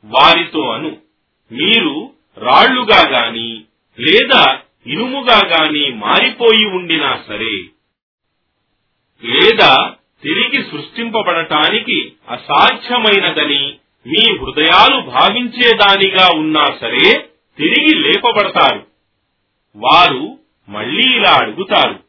వారితో 0.04 0.70
అను 0.70 0.96
మీరు 1.52 2.10
రాళ్ళుగా 2.38 3.08
గాని 3.10 3.64
లేదా 4.00 4.62
ఇనుముగా 4.86 5.40
గాని 5.46 5.90
మారిపోయి 5.90 6.66
ఉండినా 6.66 7.24
సరే 7.28 7.62
లేదా 9.24 9.94
తిరిగి 10.22 10.70
సృష్టింపబడటానికి 10.70 12.12
అసాధ్యమైనదని 12.28 13.78
మీ 14.06 14.38
హృదయాలు 14.38 15.00
భావించేదానిగా 15.00 16.28
ఉన్నా 16.34 16.66
సరే 16.80 17.30
తిరిగి 17.56 17.94
లేపబడతారు. 17.94 18.86
వారు 19.76 20.38
మళ్ళీ 20.68 21.16
ఇలా 21.16 21.30
అడుగుతారు 21.30 22.04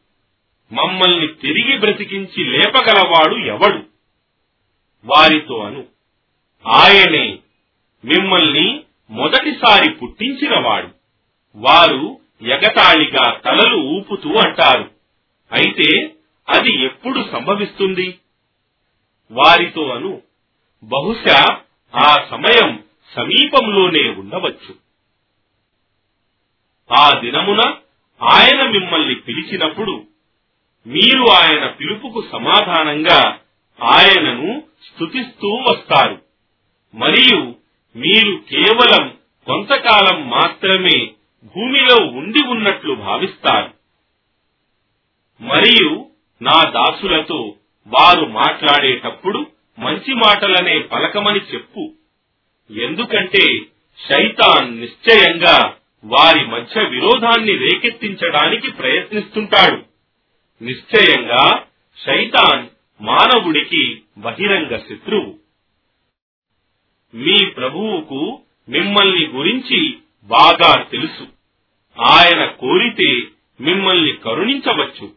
మమ్మల్ని 0.72 1.26
తిరిగి 1.26 1.78
బ్రతికించి 1.78 2.44
లేపగలవాడు 2.44 3.36
ఎవడు? 3.36 3.86
వారితో 5.04 5.58
అను 5.58 5.86
ఆయనే 6.66 7.38
మిమ్మల్ని 8.04 8.83
మొదటిసారి 9.10 9.90
పుట్టించినవాడు. 9.94 10.88
వారు 11.54 12.20
ఎగతాళిగా 12.42 13.40
తలలు 13.44 13.76
ఊపుతూ 13.76 14.30
అంటారు. 14.30 14.90
అయితే 15.52 16.14
అది 16.48 16.84
ఎప్పుడు 16.84 17.24
సంభవిస్తుంది? 17.32 18.18
వారితో 19.30 19.88
అను. 19.88 20.22
బహుశా 20.82 21.60
ఆ 21.94 22.26
సమయం 22.30 22.84
సమీపంలోనే 23.16 24.08
ఉండవచ్చు. 24.08 24.74
ఆ 26.92 27.20
దినమున 27.20 27.60
ఆయన 28.22 28.70
మిమ్మల్ని 28.70 29.14
పిలిచినప్పుడు 29.14 30.06
మీరు 30.86 31.30
ఆయన 31.30 31.66
పిలుపుకు 31.66 32.24
సమాధానంగా 32.32 33.38
ఆయనను 33.82 34.62
స్తుతిస్తూ 34.86 35.48
వస్తారు. 35.48 36.22
మరియు 36.94 37.63
మీరు 37.96 38.42
కేవలం 38.50 39.16
కొంతకాలం 39.46 40.30
మాత్రమే 40.30 41.10
భూమిలో 41.44 42.06
ఉండి 42.06 42.42
ఉన్నట్లు 42.46 42.94
భావిస్తారు. 42.94 43.74
మరియు 45.40 46.06
నా 46.42 46.70
దాసులతో 46.70 47.54
వారు 47.86 48.26
మాట్లాడేటప్పుడు 48.26 49.46
మంచి 49.78 50.14
మాటలనే 50.14 50.78
పలకమని 50.78 51.40
చెప్పు. 51.54 51.92
ఎందుకంటే 52.70 53.58
శైతాన్ 54.08 54.80
నిశ్చయంగా 54.80 55.76
వారి 56.04 56.46
మధ్య 56.46 56.84
విరోధాన్ని 56.84 57.56
రేకెత్తించడానికి 57.56 58.70
ప్రయత్నిస్తుంటాడు. 58.70 59.82
నిశ్చయంగా 60.64 61.64
శైతాన్ 62.06 62.66
మానవుడికి 63.00 64.02
బహిరంగ 64.18 64.76
శత్రువు. 64.76 65.43
మీ 67.14 67.44
ప్రభువుకు 67.44 68.40
మిమ్మల్ని 68.68 69.26
గురించి 69.26 69.94
బాగా 70.24 70.82
తెలుసు. 70.82 71.26
ఆయన 72.00 72.44
కోరితే 72.44 73.22
మిమ్మల్ని 73.60 74.12
కరుణించవచ్చు 74.12 75.12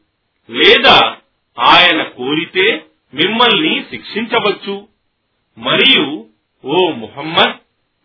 లేదా 0.49 1.17
ఆయన 1.60 2.03
కోరితే 2.03 2.86
మిమ్మల్ని 3.13 3.83
శిక్షించవచ్చు. 3.89 4.88
మరియు 5.57 6.25
ఓ 6.65 6.91
ముహమ్మద్ 6.91 7.55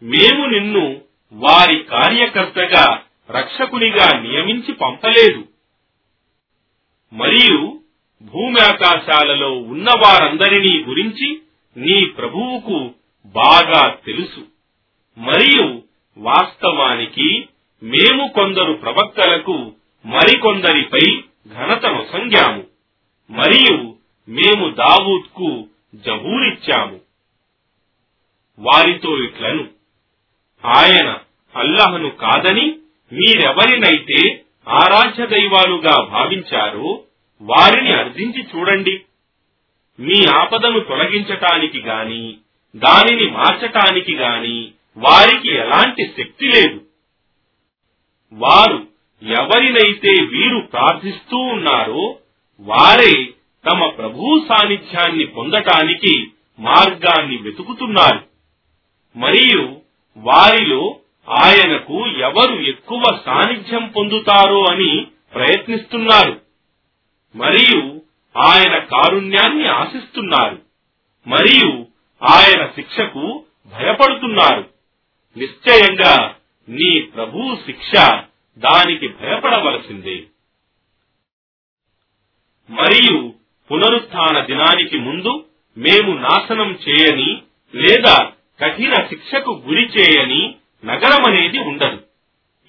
మేము 0.04 0.46
నిన్ను 0.46 1.00
వారి 1.32 1.82
కార్యకర్తగా 1.82 3.02
రక్షకునిగా 3.30 4.20
నియమించి 4.20 4.72
పంపలేదు. 4.72 5.44
మరియు 7.12 7.80
భూమి 8.22 8.60
ఆకాశాలలో 8.60 9.52
ఉన్న 9.52 9.88
వారందరినీ 9.90 10.84
గురించి 10.84 11.40
నీ 11.76 12.04
ప్రభువుకు 12.04 12.94
బాగా 13.26 13.88
తెలుసు. 14.06 14.46
మరియు 15.18 15.82
వాస్తవానికి 16.18 17.48
మేము 17.82 18.28
కొందరు 18.28 18.72
ప్రవక్తలకు 18.72 19.72
మరికొందరిపై 20.06 21.20
ఘనతను 21.54 21.98
నొసంగాము 21.98 22.64
మరియు 23.30 23.96
మేము 24.28 24.70
దావూద్కు 24.70 25.68
జబూరిచ్చాము 25.94 27.00
వారితో 28.58 29.24
ఇట్లను. 29.24 29.68
ఆయన 30.64 31.18
అల్లహను 31.56 32.10
కాదని 32.10 32.66
మీరెవరినైతే 33.12 34.44
ఆరాధ్య 34.68 35.26
దైవాలుగా 35.26 36.02
భావించారో 36.02 37.02
వారిని 37.42 37.92
అర్థించి 37.92 38.42
చూడండి. 38.42 39.00
మీ 40.00 40.24
ఆపదను 40.34 40.80
తొలగించటానికి 40.80 41.80
గాని 41.80 42.38
దానిని 42.76 43.30
మార్చటానికి 43.30 44.14
గాని 44.14 44.72
వారికి 44.96 45.48
ఎలాంటి 45.48 46.14
శక్తి 46.18 46.46
లేదు. 46.46 46.80
వారు 48.32 48.86
ఎవరినైతే 49.22 50.24
వీరు 50.24 50.60
ప్రార్థిస్తూ 50.60 51.36
ఉన్నారో 51.36 52.18
వారే 52.60 53.24
తమ 53.70 53.86
ప్రభు 53.86 54.46
సాన్నిధ్యాన్ని 54.48 55.26
పొందటానికి 55.26 56.30
మార్గాన్ని 56.58 57.36
వెతుకుతున్నారు. 57.36 58.24
మరియు 59.18 59.80
వారిలో 60.16 60.96
ఆయనకు 61.28 62.06
ఎవరు 62.06 62.60
ఎక్కువ 62.60 63.02
సాన్నిధ్యం 63.26 63.88
పొందుతారో 63.88 64.64
అని 64.70 65.06
ప్రయత్నిస్తున్నారు. 65.34 66.40
మరియు 67.34 68.00
ఆయన 68.36 68.78
కారుణ్యాన్ని 68.78 69.66
ఆశిస్తున్నారు. 69.66 70.58
మరియు 71.26 71.91
ఆయన 72.22 72.66
శిక్షకు 72.66 73.44
భయపడుతున్నారు. 73.66 74.70
నిశ్చయంగా 75.36 76.34
నీ 76.68 77.00
ప్రభు 77.00 77.56
శిక్ష 77.66 77.92
దానికి 78.58 79.08
భయపడవలసిందే. 79.08 80.22
మరియు 82.70 83.34
పునరుత్న 83.72 84.40
దినానికి 84.40 84.98
ముందు 84.98 85.44
మేము 85.78 86.18
నాశనం 86.18 86.78
చేయని 86.88 87.42
లేదా 87.74 88.32
కఠిన 88.60 88.94
శిక్షకు 88.94 89.62
గురి 89.66 89.82
చేయని 89.82 90.54
నగరమనేది 90.84 91.58
ఉండదు. 91.58 92.02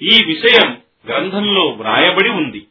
ఈ 0.01 0.23
విషయం 0.25 0.81
గ్రంథంలో 1.07 1.65
వ్రాయబడి 1.65 2.29
ఉంది. 2.29 2.67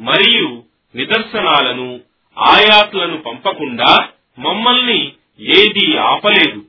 మరియు 0.00 0.64
నిదర్శనాలను 0.96 2.00
ఆయాత్లను 2.38 3.18
పంపకుండా 3.18 4.08
మమ్మల్ని 4.38 5.12
ఏదీ 5.40 5.96
ఆపలేదు. 5.96 6.64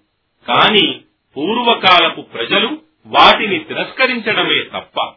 కాని 0.47 1.01
పూర్వకాలపు 1.37 2.21
ప్రజలు 2.21 2.81
వాటిని 3.05 3.59
తిరస్కరించడమే 3.59 4.63
తప్ప 4.63 5.13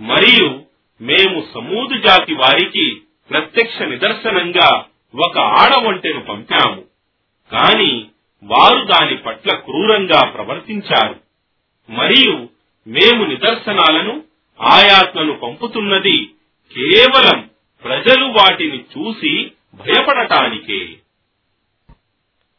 మరియు 0.00 0.62
మేము 1.00 1.46
సమూదు 1.54 1.98
జాతి 1.98 2.34
వారికి 2.34 3.02
ప్రత్యక్ష 3.30 3.82
నిదర్శనంగా 3.82 4.84
ఒక 5.14 5.38
ఆడవంటెను 5.38 6.20
పంపాము. 6.20 6.84
కాని 7.52 8.06
వారు 8.42 8.84
దాని 8.84 9.16
పట్ల 9.16 9.54
క్రూరంగా 9.54 10.24
ప్రవర్తించారు. 10.24 11.16
మరియు 11.90 12.48
మేము 12.86 13.24
నిదర్శనాలను 13.24 14.24
ఆయాత్లను 14.60 15.32
పంపుతున్నది 15.32 16.24
కేవలం 16.74 17.50
ప్రజలు 17.84 18.24
వాటిని 18.24 18.78
చూసి 18.78 19.52
భయపడటానికే. 19.74 20.88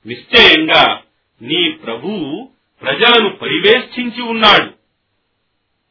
నిశ్చయంగా 0.08 1.02
నీ 1.42 1.72
ప్రభువు 1.72 2.50
ప్రజలను 2.82 3.30
పరివేష్టించి 3.30 4.22
ఉన్నాడు 4.22 4.74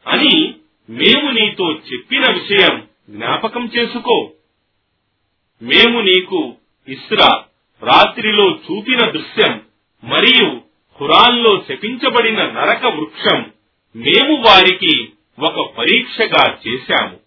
అని 0.08 0.54
మేము 0.90 1.30
నీతో 1.30 1.72
చెప్పిన 1.72 2.22
విషయం 2.32 2.88
జ్ఞాపకం 3.10 3.64
చేసుకో. 3.66 4.32
మేము 5.62 6.00
నీకు 6.00 6.54
ఇస్రా 6.88 7.44
రాత్రిలో 7.82 8.50
చూపిన 8.50 9.10
దృశ్యం 9.10 9.62
మరియు 10.04 10.60
ఖురాన్లో 10.98 11.64
శపించబడిన 11.68 12.50
నరక 12.50 12.86
వృక్షం 12.86 13.52
మేము 13.96 14.34
వారికి 14.34 15.08
ఒక 15.40 15.74
పరీక్షగా 15.78 16.58
చేశాము. 16.68 17.20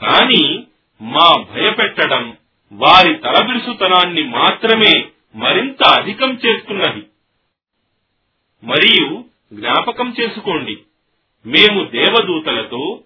కాని 0.00 0.66
మా 1.02 1.44
భయపెట్టడం 1.52 2.36
వారి 2.72 3.14
తలబిరుసుతనాన్ని 3.14 4.22
మాత్రమే 4.22 5.04
మరింత 5.34 5.82
అధికం 5.82 6.30
చేస్తున్నది 6.34 7.02
మరియు 8.62 9.24
జ్ఞాపకం 9.52 10.14
చేసుకోండి. 10.20 10.84
మేము 11.46 11.84
దేవదూతలతో 11.84 13.02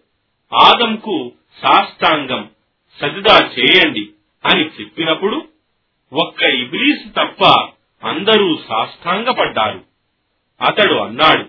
ఆదంకు 0.53 1.33
సాష్టాంగం 1.63 2.51
సజదా 3.01 3.37
చేయండి 3.47 4.11
అని 4.45 4.65
చెప్పినప్పుడు 4.67 5.49
ఒక్క 6.13 6.43
ఇబ్లీస్ 6.43 7.05
తప్ప 7.17 7.45
అందరూ 8.03 8.57
సాష్టాంగపడ్డారు. 8.69 9.85
అతడు 10.63 10.95
అన్నాడు 10.95 11.47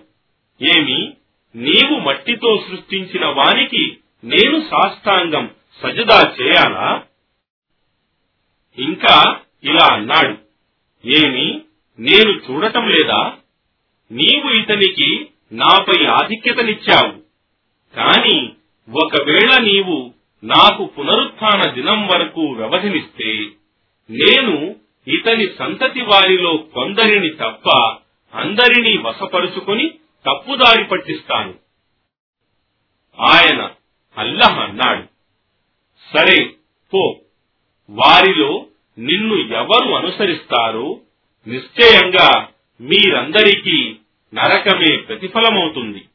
ఏమి 0.61 1.13
నీవు 1.55 1.99
మట్టితో 1.99 2.63
సృష్టించిన 2.69 3.25
వానికి 3.25 3.97
నేను 4.23 4.59
సాష్టాంగం 4.59 5.55
సజదా 5.83 6.33
చేయాలా? 6.41 7.05
ఇంకా 8.77 9.41
ఇలా 9.63 9.85
అన్నాడు 9.93 10.44
ఏమి? 11.05 11.61
నేను 11.99 12.31
చూడటం 12.31 12.89
లేదా? 12.89 13.37
నీవు 14.11 14.49
ఇతనికి 14.49 15.27
నాపై 15.51 16.05
ఆధిక్యతనిచ్చావు. 16.05 17.11
కాని 17.95 18.49
ఒకవేళ 18.89 19.59
నీవు 19.59 20.13
నాకు 20.43 20.85
పునరుత్న 20.85 21.71
దినం 21.71 22.07
వరకు 22.07 22.41
వ్యవధినిస్తే 22.41 23.47
నేను 24.09 24.75
ఇతని 25.07 25.49
సంతతి 25.59 26.01
వారిలో 26.01 26.57
కొందరిని 26.57 27.29
తప్ప 27.29 27.69
అందరినీ 28.33 28.97
వశపరుచుకొని 28.97 29.89
తప్పుదారి 30.29 30.83
పట్టిస్తాను. 30.83 31.53
ఆయన 33.21 33.71
అల్లహ 34.17 34.59
అన్నాడు. 34.59 35.03
సరే 36.17 36.45
పో. 36.93 37.19
వారిలో 37.89 38.65
నిన్ను 38.99 39.35
ఎవరు 39.35 39.95
అనుసరిస్తారో? 39.95 40.99
నిశ్చయంగా 41.47 42.47
మీరందరికీ 42.81 43.95
నరకమే 44.33 44.97
ప్రతిఫలమవుతుంది. 44.97 46.05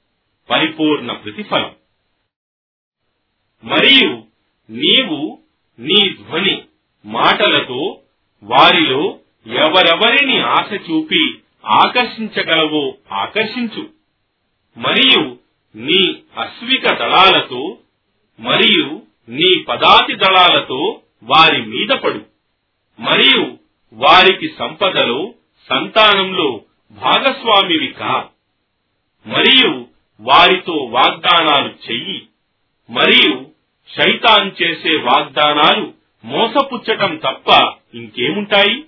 పరిపూర్ణ 0.51 1.12
ప్రతిఫలం. 1.12 1.75
మరియు 3.64 4.25
నీవు 4.71 5.38
నీ 5.79 6.11
ధ్వని 6.11 6.62
మాటలతో 7.05 8.01
వారిలో 8.43 9.19
ఎవరెవరిని 9.47 10.40
ఆశ 10.40 10.73
చూపి 10.73 11.35
ఆకర్షించగలవో 11.66 12.95
ఆకర్షించు. 13.12 13.88
మరియు 14.77 15.37
నీ 15.77 16.23
అశ్విక 16.38 16.95
దళాలతో 16.95 17.79
మరియు 18.40 19.03
నీ 19.29 19.59
పదాతి 19.59 20.14
దళాలతో 20.16 21.01
వారి 21.23 21.62
మీద 21.62 21.88
పడు. 21.88 22.30
మరియు 23.01 23.59
వారికి 23.93 24.55
సంపదలో 24.59 25.35
సంతానంలో 25.71 26.61
భాగస్వామివి 26.91 27.87
కా. 27.87 28.29
మరియు 29.27 29.87
వారితో 30.21 30.73
వాగ్దానాలు 30.73 31.69
చెయ్యి. 31.69 32.27
మరియు 32.91 33.47
శైతాన్ 33.97 34.63
చేసే 34.63 34.97
వాగ్దానాలు 34.97 35.95
మోసపుచ్చటం 36.25 37.17
తప్ప 37.17 37.73
ఇంకేముంటాయి? 37.95 38.85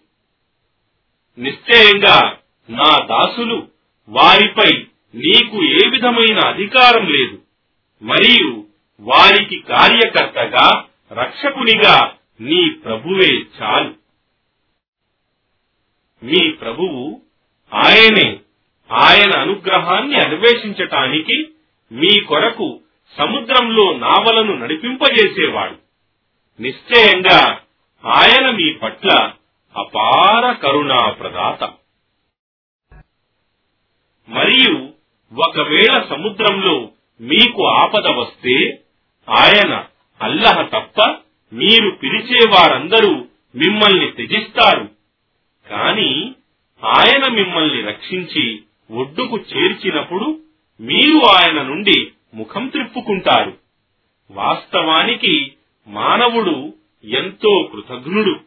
నిశ్చయంగా 1.38 2.36
నా 2.70 3.06
దాసులు 3.06 3.68
వారిపై 4.08 4.70
నీకు 5.14 5.64
ఏ 5.64 5.88
విధమైన 5.88 6.38
అధికారం 6.46 7.06
లేదు. 7.08 7.42
మరియు 8.02 8.64
వారికి 9.00 9.60
కార్యకర్తగా 9.60 10.84
రక్షకునిగా 11.12 12.14
నీ 12.40 12.70
ప్రభువే 12.70 13.42
చాలు. 13.62 14.01
మీ 16.22 16.50
ప్రభువు 16.50 17.20
ఆయనే. 17.74 18.40
ఆయన 18.92 19.38
అనుగ్రహాన్ని 19.38 20.16
అన్వేషించటానికి 20.16 21.48
మీ 21.92 22.20
కొరకు 22.20 22.80
సముద్రంలో 23.18 23.96
నావలను 23.96 24.54
నడిపింపజేసేవాడు. 24.56 25.76
నిశ్చయంగా 26.62 27.60
ఆయన 28.06 28.50
మీ 28.50 28.72
పట్ల 28.72 29.32
అపార 29.76 30.52
కరుణా 30.52 31.10
ప్రదాత 31.10 31.64
మరియు 34.28 34.88
ఒకవేళ 35.34 36.04
సముద్రంలో 36.10 36.88
మీకు 37.20 37.66
ఆపద 37.66 38.06
వస్తే 38.06 38.80
ఆయన 39.28 39.84
అల్లహ 40.22 40.62
తప్ప 40.62 41.16
మీరు 41.52 41.90
పిలిచే 41.90 42.48
వారందరూ 42.48 43.10
మిమ్మల్ని 43.54 44.10
త్యజిస్తారు. 44.10 45.01
కాని 45.70 46.34
ఆయన 46.84 47.28
మిమ్మల్ని 47.28 47.82
రక్షించి 47.82 48.62
ఒడ్డుకు 48.90 49.36
చేర్చినప్పుడు 49.36 50.40
మీరు 50.80 51.26
ఆయన 51.26 51.62
నుండి 51.62 52.12
ముఖం 52.34 52.68
త్రిప్పుకుంటారు. 52.68 53.58
వాస్తవానికి 54.30 55.52
మానవుడు 55.86 56.74
ఎంతో 57.04 57.70
కృతజ్ఞుడు. 57.72 58.40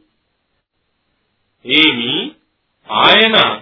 ఏమి 1.65 2.31
ఆయన 2.91 3.61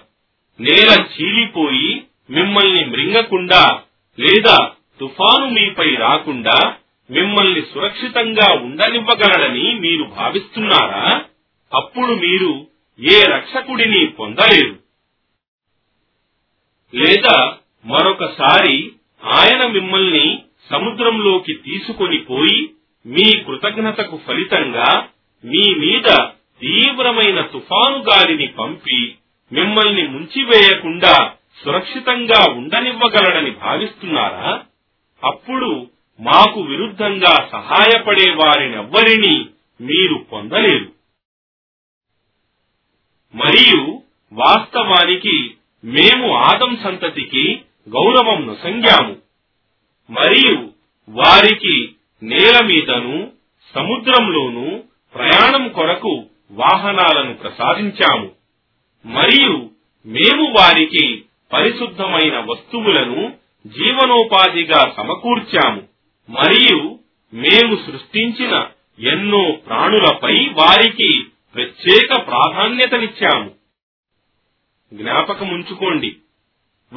నేల 0.60 1.06
చీలిపోయి 1.16 2.04
మిమ్మల్ని 2.30 2.86
మృంగకుండా 2.86 3.82
లేదా 4.20 4.72
తుఫాను 5.00 5.50
మీపై 5.50 5.96
రాకుండా 5.96 6.76
మిమ్మల్ని 7.10 7.62
సురక్షితంగా 7.62 8.54
ఉండనివ్వగలడని 8.54 9.80
మీరు 9.80 10.04
భావిస్తున్నారా? 10.04 11.26
అప్పుడు 11.74 12.14
మీరు 12.14 12.68
ఏ 13.00 13.24
రక్షకుడిని 13.26 14.06
పొందలేరు 14.12 14.76
లేదా 16.94 17.38
మరొకసారి 17.86 18.76
ఆయన 19.24 19.68
మిమ్మల్ని 19.68 20.26
సముద్రంలోకి 20.72 21.54
తీసుకొని 21.54 22.18
పోయి 22.20 22.60
మీ 23.06 23.44
కృతజ్ఞతకు 23.44 24.18
ఫలితంగా 24.18 24.90
మీ 25.44 25.76
మీద 25.76 26.10
తీవ్రమైన 26.62 27.42
తుఫాను 27.42 27.98
గాలిని 28.00 28.48
పంపి 28.48 29.00
మిమ్మల్ని 29.52 30.08
ముంచివేయకుండా 30.08 31.16
సురక్షితంగా 31.58 32.52
ఉండనివ్వగలడని 32.58 33.52
భావిస్తున్నారా? 33.52 34.64
అప్పుడు 35.22 35.88
మాకు 36.20 36.62
విరుద్ధంగా 36.62 37.50
సహాయపడే 37.52 38.30
వారినెవ్వరినీ 38.32 39.36
మీరు 39.80 40.18
పొందలేరు 40.32 40.88
మరియు 43.36 44.02
వాస్తవానికి 44.34 45.54
మేము 45.84 46.34
ఆదం 46.36 46.78
సంతతికి 46.84 47.62
గౌరవం 47.90 48.48
నొసంగాము 48.48 49.16
మరియు 50.10 50.70
వారికి 51.10 51.96
నేల 52.24 52.66
మీదను 52.66 53.32
సముద్రంలోను 53.76 54.84
ప్రయాణం 55.16 55.70
కొరకు 55.70 56.24
వాహనాలను 56.52 57.34
ప్రసాదించాము. 57.34 58.32
మరియు 59.06 59.70
మేము 60.06 60.44
వారికి 60.60 61.24
పరిశుద్ధమైన 61.54 62.40
వస్తువులను 62.40 63.34
జీవనోపాధిగా 63.68 64.94
సమకూర్చాము. 64.98 65.82
మరియు 66.30 67.00
మేము 67.34 67.76
సృష్టించిన 67.76 68.68
ఎన్నో 69.00 69.52
ప్రాణులపై 69.52 70.34
వారికి 70.34 71.24
ప్రత్యేక 71.56 72.28
ప్రాధాన్యతనిచ్చాము. 72.28 73.52
జ్ఞాపకముంచుకోండి. 74.94 76.16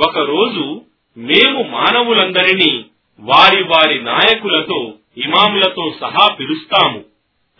ఒకరోజు 0.06 0.82
మేము 1.16 1.62
మానవులందరినీ 1.62 2.84
వారి 3.20 3.62
వారి 3.62 4.02
నాయకులతో 4.02 4.94
ఇమాములతో 5.16 5.94
సహా 6.00 6.34
పిలుస్తాము. 6.34 7.04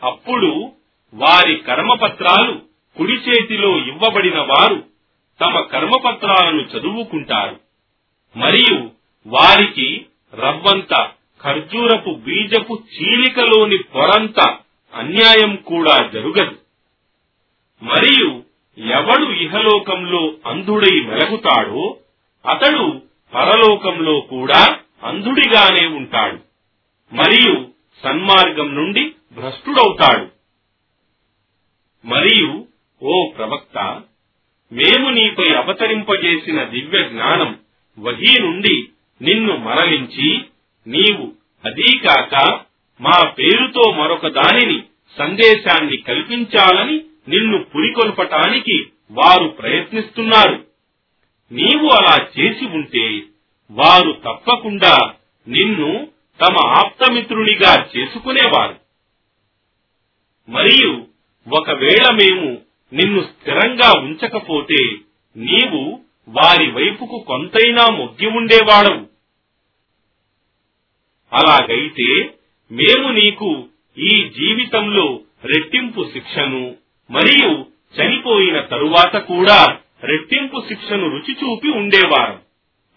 అప్పుడు 0.03 0.73
వారి 1.15 1.57
కర్మపత్రాలు 1.57 2.63
కుడి 2.97 3.13
చేతిలో 3.13 3.79
ఇవ్వబడిన 3.79 4.39
వారు 4.39 4.85
తమ 5.41 5.61
కర్మపత్రాలను 5.61 6.61
చదువుకుంటారు. 6.61 7.61
మరియు 8.37 8.91
వారికి 9.27 10.07
రవ్వంత 10.35 11.09
ఖర్జూరపు 11.43 12.11
బీజపు 12.11 12.83
చీలికలోని 12.95 13.79
పొరంత 13.79 14.59
అన్యాయం 14.95 15.57
కూడా 15.57 16.11
జరుగదు. 16.15 16.66
మరియు 17.83 18.43
ఎవడు 18.79 19.33
ఇహలోకంలో 19.33 20.35
అంధుడై 20.47 21.01
మెలగుతాడో 21.01 21.99
అతడు 22.45 23.03
పరలోకంలో 23.35 24.21
కూడా 24.21 24.79
అంధుడిగానే 25.03 25.87
ఉంటాడు. 25.87 26.39
మరియు 27.13 27.71
సన్మార్గం 28.05 28.75
నుండి 28.75 29.13
భ్రష్టుడవుతాడు. 29.33 30.27
మరియు 32.05 32.67
ఓ 33.03 33.31
ప్రవక్త 33.37 34.03
మేము 34.73 35.11
నీపై 35.11 35.55
అవతరింపజేసిన 35.55 36.63
దివ్య 36.65 37.09
జ్ఞానం 37.09 37.59
వహీ 37.99 38.43
నుండి 38.43 38.89
నిన్ను 39.23 39.57
మరలించి 39.57 40.29
నీవు 40.87 41.33
అదీకాక 41.65 42.35
మా 43.01 43.29
పేరుతో 43.39 43.91
మరొక 43.91 44.29
దానిని 44.29 44.83
సందేశాన్ని 45.19 45.97
కల్పించాలని 45.97 47.05
నిన్ను 47.29 47.65
పురికొల్పటానికి 47.65 48.87
వారు 49.11 49.49
ప్రయత్నిస్తున్నారు. 49.49 50.67
నీవు 51.53 51.89
అలా 51.89 52.29
చేసి 52.39 52.67
ఉంటే 52.67 53.23
వారు 53.71 54.13
తప్పకుండా 54.13 55.15
నిన్ను 55.49 56.09
తమ 56.41 56.57
ఆప్తమిత్రునిగా 56.67 57.89
చేసుకునేవారు. 57.97 58.81
మరియు 60.49 61.07
ఒకవేళ 61.53 62.11
మేము 62.11 62.63
నిన్ను 62.93 63.23
స్థిరంగా 63.23 64.01
ఉంచకపోతే 64.01 64.97
నీవు 65.37 66.01
వారి 66.29 66.71
వైపుకు 66.71 67.25
కొంతైనా 67.27 67.89
మొగ్గి 67.89 68.27
ఉండేవాడవు. 68.27 69.07
అలాగైతే 71.33 72.35
మేము 72.73 73.09
నీకు 73.09 73.69
ఈ 73.99 74.29
జీవితంలో 74.29 75.21
రెట్టింపు 75.45 76.11
శిక్షను 76.13 76.77
మరియు 77.11 77.67
చనిపోయిన 77.97 78.61
తరువాత 78.61 79.17
కూడా 79.17 79.79
రెట్టింపు 80.03 80.63
శిక్షను 80.69 81.09
రుచి 81.09 81.37
చూపి 81.45 81.69
ఉండేవారం. 81.69 82.41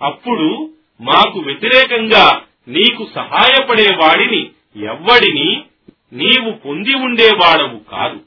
అప్పుడు 0.01 0.73
మాకు 1.01 1.39
వ్యతిరేకంగా 1.39 2.41
నీకు 2.67 3.07
సహాయపడేవాడిని 3.15 4.49
ఎవ్వడిని 4.85 5.63
నీవు 6.13 6.51
పొంది 6.51 6.93
ఉండేవాడవు 6.93 7.79
కాదు. 7.79 8.19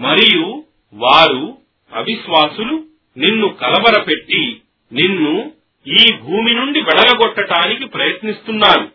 మరియు 0.00 0.64
వారు 0.94 1.58
అవిశ్వాసులు 1.92 2.84
నిన్ను 3.18 3.48
కలవరపెట్టి 3.48 4.60
నిన్ను 4.92 5.52
ఈ 5.86 6.12
భూమి 6.22 6.54
నుండి 6.54 6.80
వెడలగొట్టటానికి 6.80 7.84
ప్రయత్నిస్తున్నారు. 7.86 8.92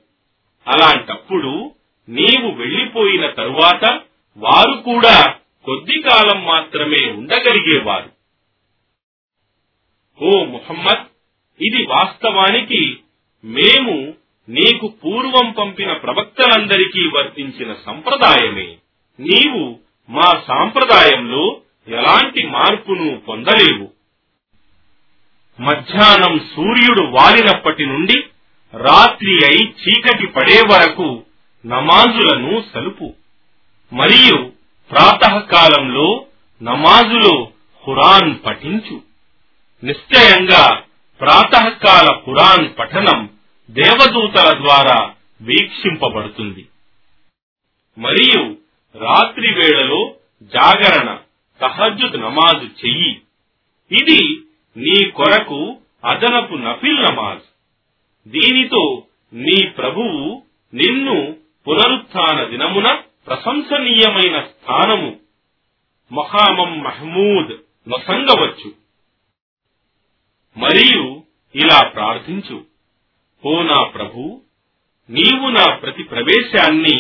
అలాంటప్పుడు 0.68 1.72
నీవు 2.10 2.52
వెళ్ళిపోయిన 2.52 3.28
తరువాత 3.28 4.02
వారు 4.38 4.82
కూడా 4.82 5.36
కొద్ది 5.66 6.02
కాలం 6.02 6.46
మాత్రమే 6.46 7.12
ఉండగలిగేవారు. 7.12 8.12
ఓ 10.22 10.44
ముహమ్మద్ 10.44 11.06
ఇది 11.62 11.86
వాస్తవానికి 11.86 12.98
మేము 13.44 14.14
నీకు 14.50 14.88
పూర్వం 14.88 15.52
పంపిన 15.52 15.94
ప్రవక్తలందరికీ 15.94 17.10
వర్తించిన 17.16 17.76
సంప్రదాయమే. 17.86 18.76
నీవు 19.20 19.80
మా 20.10 20.42
సాంప్రదాయంలో 20.48 21.62
ఎలాంటి 21.88 22.48
మార్పును 22.48 23.20
పొందలేవు. 23.20 23.92
మధ్యాహ్నం 25.62 26.40
సూర్యుడు 26.56 27.02
వాలినప్పటి 27.02 27.86
నుండి 27.86 28.24
రాత్రి 28.74 29.46
అయి 29.46 29.64
చీకటి 29.68 30.28
పడే 30.28 30.62
వరకు 30.62 31.24
నమాజులను 31.66 32.64
సలుపు. 32.74 33.14
మరియు 33.94 34.52
ప్రాతకాలంలో 34.92 36.26
నమాజులో 36.64 37.48
ఖురాన్ 37.86 38.46
పఠించు. 38.46 39.02
నిశ్చయంగా 39.86 40.84
ప్రాతకాల 41.22 42.20
ఖురాన్ 42.26 42.80
పఠనం 42.80 43.30
దేవదూతల 43.70 44.58
ద్వారా 44.58 45.14
వీక్షింపబడుతుంది. 45.42 46.68
మరియు 47.98 48.58
రాత్రి 48.96 49.54
వేళలో 49.54 50.16
జాగరణ 50.42 51.18
తహజుద్ 51.62 52.22
నమాజు 52.22 52.66
చెయ్యి. 52.66 53.22
ఇది 53.92 54.42
నీ 54.78 55.10
కొరకు 55.10 55.78
అదనపు 56.06 56.54
నఫిల్ 56.54 57.04
నమాజ్. 57.04 57.42
దీనితో 58.30 59.04
నీ 59.34 59.68
ప్రభువు 59.68 60.44
నిన్ను 60.74 61.36
పునరుత్న 61.68 62.44
దినమున 62.44 63.00
ప్రశంసనీయమైన 63.28 64.38
స్థానము 64.42 65.12
మహామం 66.12 66.72
మహమూద్ 66.84 67.54
నొసంగవచ్చు 67.88 68.70
మరియు 70.58 71.04
ఇలా 71.56 71.80
ప్రార్థించు 71.96 72.58
ఓ 73.44 73.64
నా 73.64 73.84
ప్రభు 73.84 74.42
నీవు 75.10 75.48
నా 75.50 75.66
ప్రతి 75.76 76.04
ప్రవేశాన్ని 76.04 76.98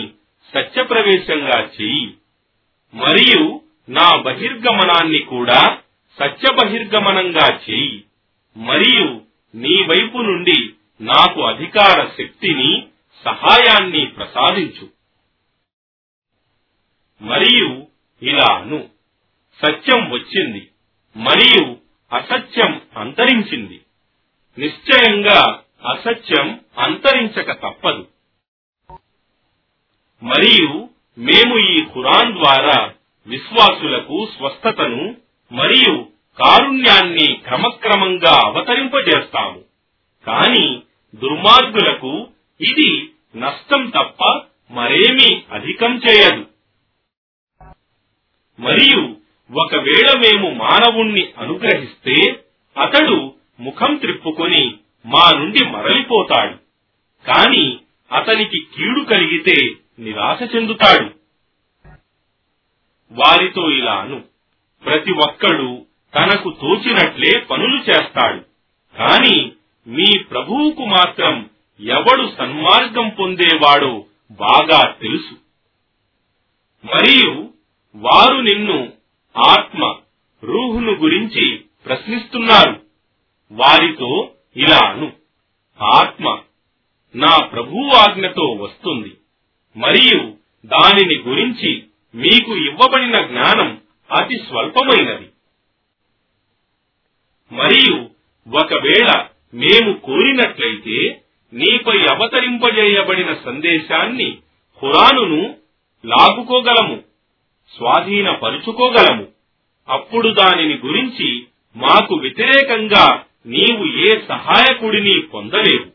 సత్య 0.53 0.83
ప్రవేశంగా 0.83 1.57
చెయ్యి 1.75 2.07
మరియు 2.93 3.43
నా 3.89 4.07
బహిర్గమనాన్ని 4.17 5.19
కూడా 5.19 5.61
సత్య 6.19 6.53
బహిర్గమనంగా 6.53 7.59
చెయ్యి 7.69 8.03
మరియు 8.55 9.07
నీ 9.53 9.75
వైపు 9.83 10.17
నుండి 10.17 10.59
నాకు 11.01 11.39
అధికార 11.41 11.97
శక్తిని 12.17 12.71
సహాయాన్ని 13.25 14.05
ప్రసాదించు. 14.05 14.85
మరియు 17.23 17.87
ఇలాను. 18.23 18.89
సత్యం 19.65 20.09
వచ్చింది 20.11 20.69
మరియు 21.17 21.77
అసత్యం 22.13 22.81
అంతరించింది. 22.97 23.81
నిశ్చయంగా 24.59 25.61
అసత్యం 25.89 26.61
అంతరించక 26.77 27.51
తప్పదు. 27.51 28.07
మరియు 30.23 30.89
మేము 31.17 31.59
ఈ 31.59 31.85
ఖురాన్ 31.85 32.33
ద్వారా 32.33 32.93
విశ్వాసులకు 33.27 34.27
స్వస్థతను 34.37 35.15
మరియు 35.51 36.07
కారుణ్యాన్ని 36.39 37.33
క్రమక్రమంగా 37.33 38.41
అవతరింపజేస్తాము. 38.45 39.61
కాని 40.27 40.81
దుర్మార్గులకు 41.15 42.27
ఇది 42.61 43.09
నష్టం 43.35 43.89
తప్ప 43.89 44.41
మరేమీ 44.71 45.43
అధికం 45.51 46.01
చేయదు. 46.09 46.52
మరియు 48.59 49.15
ఒకవేళ 49.59 50.17
మేము 50.17 50.49
మానవుణ్ణి 50.49 51.29
అనుగ్రహిస్తే 51.37 52.43
అతడు 52.81 53.33
ముఖం 53.59 53.95
త్రిప్పుకొని 53.95 54.73
మా 55.05 55.31
నుండి 55.39 55.65
మరలిపోతాడు. 55.65 56.53
కాని 57.27 57.77
అతనికి 58.11 58.59
కీడు 58.59 58.99
కలిగితే 58.99 59.75
నిరాశ 59.99 60.55
చెందుతాడు. 60.55 61.09
వారితో 63.11 63.71
ఇలాను 63.71 64.23
ప్రతి 64.85 65.11
ఒక్కడు 65.11 65.85
తనకు 66.15 66.49
తోచినట్లే 66.61 67.39
పనులు 67.39 67.83
చేస్తాడు. 67.89 68.39
కాని 68.97 69.51
మీ 69.87 70.17
ప్రభువుకు 70.19 70.85
మాత్రం 70.85 71.49
ఎవడు 71.79 72.31
సన్మార్గం 72.37 73.09
పొందేవాడో 73.09 74.05
బాగా 74.31 74.95
తెలుసు. 75.01 75.33
మరియు 76.85 77.52
వారు 77.95 78.37
నిన్ను 78.37 78.93
ఆత్మ 79.37 79.95
రూహును 80.43 80.91
గురించి 80.91 81.61
ప్రశ్నిస్తున్నారు. 81.85 82.81
వారితో 83.51 84.31
ఇలాను 84.57 85.13
ఆత్మ 85.81 86.39
నా 87.15 87.37
ప్రభు 87.45 87.77
ఆజ్ఞతో 87.95 88.43
వస్తుంది 88.43 89.17
మరియు 89.77 90.33
దానిని 90.65 91.15
గురించి 91.15 91.83
మీకు 92.15 92.55
ఇవ్వబడిన 92.55 93.27
జ్ఞానం 93.27 93.81
అతి 94.11 94.37
స్వల్పమైనది. 94.37 95.29
మరియు 97.51 98.09
ఒకవేళ 98.57 99.25
మేము 99.53 99.93
కోరినట్లయితే 99.93 101.23
నీపై 101.53 101.97
అవతరింపజేయబడిన 101.97 103.33
సందేశాన్ని 103.33 104.37
ఖురానును 104.81 105.55
లాగుకోగలము. 106.05 107.12
స్వాధీనపరుచుకోగలము. 107.77 109.27
అప్పుడు 109.89 110.29
దానిని 110.29 110.77
గురించి 110.77 111.45
మాకు 111.75 112.15
వ్యతిరేకంగా 112.15 113.23
నీవు 113.45 113.85
ఏ 113.85 114.19
సహాయకుడిని 114.27 115.21
పొందలేవు. 115.21 115.93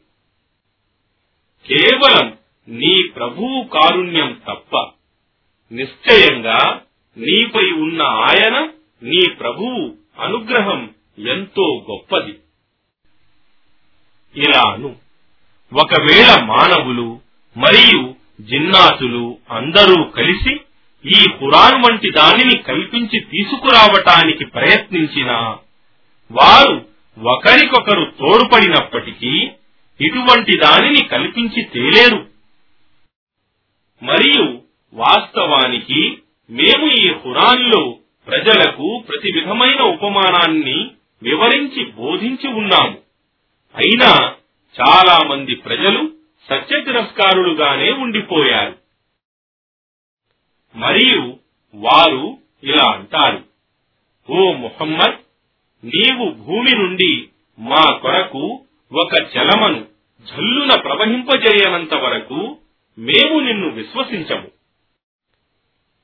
కేవలం 1.66 2.36
నీ 2.68 3.02
ప్రభువు 3.02 3.64
కారుణ్యం 3.64 4.40
తప్ప. 4.46 4.76
నిశ్చయంగా 5.72 6.82
నీపై 7.16 7.70
ఉన్న 7.70 8.02
ఆయన 8.02 8.68
నీ 9.02 9.30
ప్రభువు 9.30 9.94
అనుగ్రహం 10.22 10.94
ఎంతో 11.18 11.84
గొప్పది. 11.90 12.38
ఇలాను. 14.36 14.96
ఒకవేళ 15.74 16.44
మానవులు 16.44 17.20
మరియు 17.56 18.14
జిన్నాతులు 18.40 19.38
అందరూ 19.50 20.04
కలిసి 20.04 20.60
ఈ 21.06 21.12
ఖురాన్ 21.12 21.82
వంటి 21.84 22.10
దానిని 22.10 22.58
కల్పించి 22.58 23.20
తీసుకురావటానికి 23.20 24.44
ప్రయత్నించినా 24.44 25.58
వారు 26.30 26.86
ఒకరికొకరు 27.22 28.04
తోడ్పడినప్పటికీ 28.04 29.50
ఇటువంటి 30.00 30.58
దానిని 30.58 31.04
కల్పించి 31.04 31.62
తేలేరు. 31.62 32.26
మరియు 34.02 34.62
వాస్తవానికి 34.92 36.18
మేము 36.50 36.90
ఈ 36.90 37.12
ఖురాన్లో 37.12 37.98
ప్రజలకు 38.26 39.04
ప్రతి 39.08 39.32
విధమైన 39.32 39.80
ఉపమానాన్ని 39.80 40.90
వివరించి 41.22 41.84
బోధించి 41.84 42.48
ఉన్నాము. 42.48 42.98
అయినా 43.76 44.34
చాలా 44.80 45.26
మంది 45.26 45.54
ప్రజలు 45.54 46.12
సత్య 46.50 46.80
తిరస్కారులుగానే 46.80 47.92
ఉండిపోయారు. 47.92 48.77
మరియు 50.76 51.38
వారు 51.74 52.38
ఇలా 52.62 52.84
అంటారు 52.92 53.44
ఓ 54.30 54.52
ముహమ్మద్ 54.52 55.18
నీవు 55.84 56.30
భూమి 56.30 56.72
నుండి 56.76 57.28
మా 57.58 57.98
కొరకు 58.02 58.64
ఒక 58.92 59.14
జలమను 59.34 59.86
జల్లున 60.24 60.80
ప్రవహింపజేయనంత 60.80 61.94
వరకు 61.94 62.58
మేము 62.98 63.40
నిన్ను 63.40 63.70
విశ్వసించము. 63.70 64.50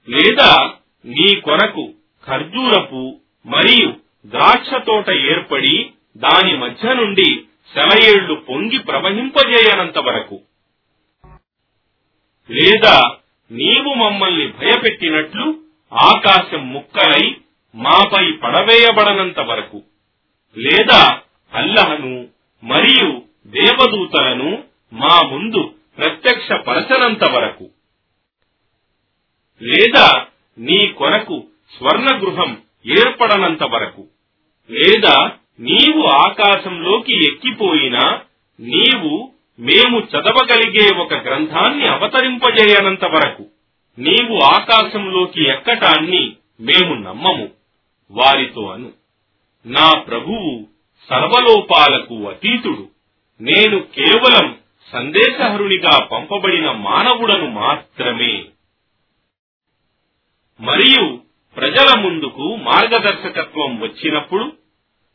లేదా 0.09 0.75
నీ 1.05 1.41
కొరకు 1.41 1.95
ఖర్జూరపు 2.27 3.21
మరియు 3.47 3.89
ద్రాక్ష 4.27 4.71
తోట 4.87 5.11
ఏర్పడి 5.11 5.93
దాని 6.17 6.57
మధ్య 6.57 6.95
నుండి 6.95 7.45
సెలయేళ్ళు 7.75 8.35
పొంగి 8.35 8.79
ప్రవహింపజేయనంత 8.79 9.99
వరకు. 9.99 10.43
లేదా 12.51 13.17
నీవు 13.51 13.95
మమ్మల్ని 13.95 14.47
భయపెట్టినట్లు 14.47 15.61
ఆకాశం 15.93 16.73
ముక్కలై 16.73 17.37
మాపై 17.75 18.33
పడవేయబడనంత 18.33 19.41
వరకు. 19.41 19.83
లేదా 20.57 21.23
అల్లహను 21.55 22.29
మరియు 22.65 23.23
దేవదూతలను 23.47 24.65
మా 24.93 25.23
ముందు 25.23 25.75
ప్రత్యక్ష 25.99 26.53
పరచనంత 26.53 27.25
వరకు. 27.25 27.71
లేదా 29.63 30.27
నీ 30.59 30.89
కొరకు 30.89 31.47
స్వర్ణ 31.79 32.21
గృహం 32.21 32.63
ఏర్పడనంత 32.87 33.63
వరకు. 33.63 34.09
లేదా 34.71 35.33
నీవు 35.61 36.03
ఆకాశంలోకి 36.03 37.33
ఎక్కిపోయినా 37.33 38.21
నీవు 38.61 39.34
మేము 39.59 39.99
చదవగలిగే 39.99 40.97
ఒక 40.97 41.15
గ్రంథాన్ని 41.15 41.87
అవతరింపజేయనంత 41.87 43.05
వరకు 43.05 43.47
నీవు 43.99 44.39
ఆకాశంలోకి 44.39 45.49
ఎక్కటాన్ని 45.49 46.33
మేము 46.61 46.95
నమ్మము. 46.95 47.51
వారితో 48.11 48.67
అను 48.67 48.93
నా 49.67 49.99
ప్రభువు 49.99 50.67
సర్వలోపాలకు 51.11 52.29
అతీతుడు. 52.29 52.89
నేను 53.41 53.79
కేవలం 53.81 54.59
సందేశహరునిగా 54.93 55.99
పంపబడిన 56.05 56.71
మానవుడను 56.71 57.51
మాత్రమే. 57.51 58.45
మరియు 60.61 61.21
ప్రజల 61.57 62.01
ముందుకు 62.01 62.57
మార్గదర్శకత్వం 62.57 63.81
వచ్చినప్పుడు 63.81 64.53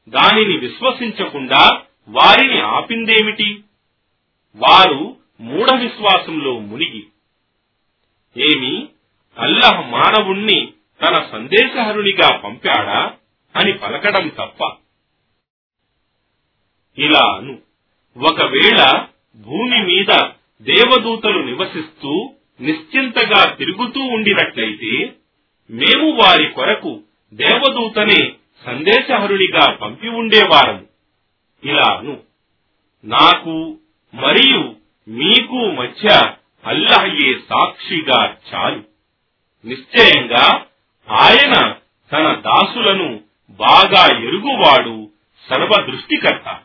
దానిని 0.09 0.57
విశ్వసించకుండా 0.57 1.81
వారిని 2.09 2.61
ఆపిందేమిటి? 2.61 3.63
వారు 4.55 5.17
మూఢ 5.39 5.73
విశ్వాసంలో 5.73 6.59
మునిగి 6.59 7.07
ఏమి 8.37 8.89
అల్లహ్ 9.37 9.87
మానవుణ్ణి 9.87 10.73
తన 11.01 11.27
సందేశహరునిగా 11.31 12.37
పంపాడా 12.37 13.15
అని 13.55 13.73
పలకడం 13.73 14.27
తప్ప. 14.27 14.77
ఇలా 16.97 17.35
అను 17.35 17.61
ఒకవేళ 18.17 19.07
భూమి 19.37 19.83
మీద 19.83 20.11
దేవదూతలు 20.61 21.39
నివసిస్తూ 21.39 22.33
నిశ్చింతగా 22.61 23.53
తిరుగుతూ 23.55 24.01
ఉండినట్లయితే 24.01 25.15
మేము 25.69 26.11
వారి 26.11 26.49
కొరకు 26.49 27.03
దేవదూతనే 27.33 28.33
సందేశహరునిగా 28.65 29.71
పంపి 29.71 30.07
ఉండేవారము. 30.07 30.87
ఇలాను 31.63 32.23
నాకు 33.03 33.79
మరియు 34.13 34.75
మీకు 35.07 35.71
మధ్య 35.71 36.33
అల్లహయే 36.65 37.39
సాక్షిగా 37.49 38.37
చాలు. 38.53 38.83
నిశ్చయంగా 39.65 40.65
ఆయన 41.09 41.75
తన 42.11 42.33
దాసులను 42.33 43.19
బాగా 43.49 44.17
ఎరుగువాడు 44.17 45.11
సర్వదృష్టికర్త. 45.49 46.61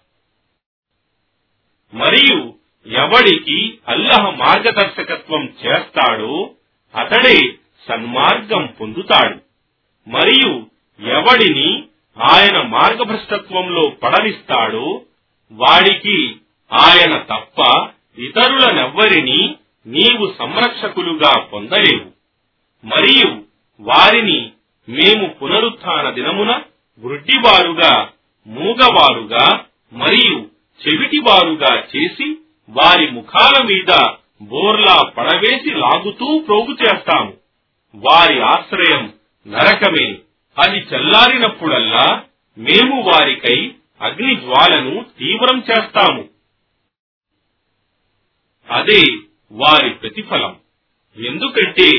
మరియు 1.95 2.55
ఎవడికి 2.87 3.79
అల్లహ 3.89 4.31
మార్గదర్శకత్వం 4.31 5.45
చేస్తాడో 5.45 6.51
అతడే 6.95 7.55
సన్మార్గం 7.89 8.67
పొందుతాడు. 8.67 9.41
మరియు 10.09 10.67
ఎవడిని 11.01 11.85
ఆయన 12.23 12.63
మార్గభ్రష్టత్వంలో 12.63 13.89
పడనిస్తాడో 13.89 15.03
వాడికి 15.53 16.37
ఆయన 16.73 17.19
తప్ప 17.19 17.89
ఇతరులనెవ్వరినీ 18.19 19.55
నీవు 19.87 20.35
సంరక్షకులుగా 20.39 21.41
పొందలేవు. 21.41 22.11
మరియు 22.87 23.43
వారిని 23.81 24.51
మేము 24.89 25.29
పునరుత్న 25.29 26.11
దినమున 26.11 26.61
వృడ్డివారుగా 27.01 28.09
మూగవారుగా 28.47 29.65
మరియు 29.93 30.47
చెవిటివారుగా 30.87 31.83
చేసి 31.97 32.39
వారి 32.71 33.11
ముఖాల 33.11 33.65
మీద 33.65 34.09
బోర్లా 34.43 35.03
పడవేసి 35.09 35.71
లాగుతూ 35.71 36.39
ప్రోగు 36.39 36.73
చేస్తాము. 36.73 37.33
వారి 37.95 38.43
ఆశ్రయం 38.43 39.13
నరకమే. 39.49 40.15
అది 40.59 40.79
చల్లారినప్పుడల్లా 40.79 42.23
మేము 42.59 43.03
వారికై 43.03 43.75
అగ్ని 44.01 44.37
జ్వాలను 44.37 45.07
తీవ్రం 45.19 45.63
చేస్తాము. 45.71 46.34
అదే 48.71 49.03
వారి 49.53 49.91
ప్రతిఫలం. 49.91 50.57
ఎందుకంటే 51.17 51.91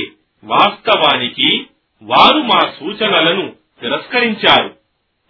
వాస్తవానికి 0.43 1.65
వారు 2.03 2.37
మా 2.37 2.59
సూచనలను 2.79 3.55
తిరస్కరించారు 3.81 4.77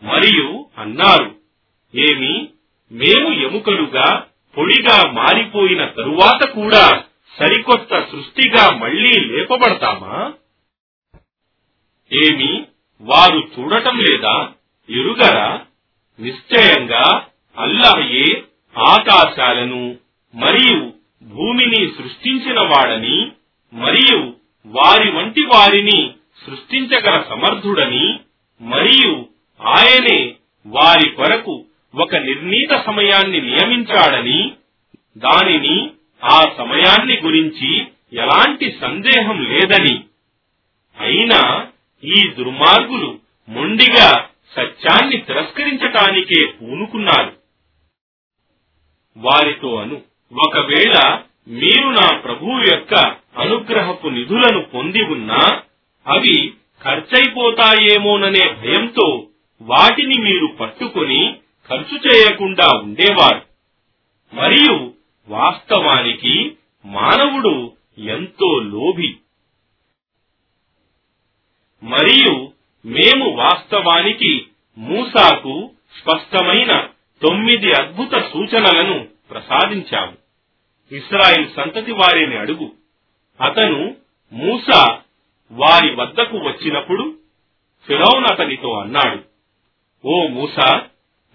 మరియు 0.03 0.65
అన్నారు 0.77 1.35
ఏమి? 1.95 2.49
మేము 2.91 3.29
ఎముకలుగా 3.29 4.27
పొడిగా 4.57 5.11
మారిపోయిన 5.11 5.85
తరువాత 5.85 6.47
కూడా 6.47 7.03
సరికొత్త 7.39 7.99
సృష్టిగా 7.99 8.77
మళ్ళీ 8.77 9.11
లేపబడతామా? 9.11 10.33
ఏమి? 12.13 12.65
వారు 13.01 13.49
చూడటం 13.59 13.97
లేదా? 13.97 14.51
ఎరుగరా? 14.89 15.61
నిశ్చయంగా 16.19 17.27
అల్లహయే 17.57 18.43
ఆకాశాలను 18.77 19.97
మరియు 20.35 20.94
భూమిని 21.25 21.87
సృష్టించిన 21.87 22.59
వాడని 22.59 23.31
మరియు 23.73 24.33
వారి 24.65 25.11
వంటి 25.11 25.41
వారిని 25.41 26.11
సృష్టించగల 26.45 27.23
సమర్థుడని 27.29 28.19
మరియు 28.61 29.25
ఆయనే 29.61 30.35
వారి 30.65 31.09
కొరకు 31.09 31.65
ఒక 31.95 32.15
నిర్ణీత 32.15 32.83
సమయాన్ని 32.85 33.41
నియమించాడని 33.41 34.51
దానిని 35.17 35.91
ఆ 36.23 36.53
సమయాన్ని 36.57 37.17
గురించి 37.17 37.85
ఎలాంటి 38.13 38.77
సందేహం 38.81 39.43
లేదని. 39.43 40.03
అయినా 40.99 41.67
ఈ 42.03 42.27
దుర్మార్గులు 42.27 43.19
మొండిగా 43.49 44.29
సత్యాన్ని 44.55 45.17
తిరస్కరించటానికే 45.17 46.45
పూనుకున్నారు. 46.45 47.33
వారితో 49.17 49.75
అను. 49.75 50.14
ఒకవేళ 50.43 51.19
మీరు 51.47 51.89
నా 51.89 52.17
ప్రభువు 52.17 52.59
యొక్క 52.61 53.15
అనుగ్రహపు 53.37 54.07
నిధులను 54.07 54.61
పొంది 54.61 55.03
ఉన్నా 55.03 55.61
అవి 56.07 56.53
ఖర్చయిపోతాయేమోననే 56.83 58.53
భయంతో 58.53 59.27
వాటిని 59.61 60.21
మీరు 60.21 60.47
పట్టుకొని 60.47 61.35
ఖర్చు 61.69 61.97
చేయకుండా 61.97 62.79
ఉండేవారు. 62.79 63.41
మరియు 64.35 64.93
వాస్తవానికి 65.27 66.51
మానవుడు 66.85 67.71
ఎంతో 67.97 68.59
లోభి. 68.59 69.15
మరియు 71.83 72.51
మేము 72.85 73.29
వాస్తవానికి 73.29 74.45
మూసాకు 74.77 75.71
స్పష్టమైన 76.01 76.87
తొమ్మిది 77.21 77.71
అద్భుత 77.71 78.11
సూచనలను 78.33 79.07
ప్రసాదించాము. 79.29 80.24
ఇస్రాయిల్ 80.91 81.55
సంతతి 81.55 81.91
వారిని 81.91 82.37
అడుగు. 82.37 82.71
అతను 83.41 83.95
మూస 84.33 84.95
వారి 85.51 85.95
వద్దకు 85.95 86.37
వచ్చినప్పుడు 86.37 87.17
ఫిరౌన్ 87.87 88.25
అతనితో 88.31 88.79
అన్నాడు 88.79 89.23
ఓ 90.05 90.27
మూస 90.27 90.81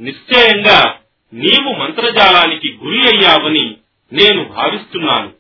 నిశ్చయంగా 0.01 0.98
నీవు 1.32 1.72
మంత్రజాలానికి 1.72 2.78
గురి 2.84 2.98
అయ్యావని 2.98 3.76
నేను 4.12 4.44
భావిస్తున్నాను. 4.44 5.32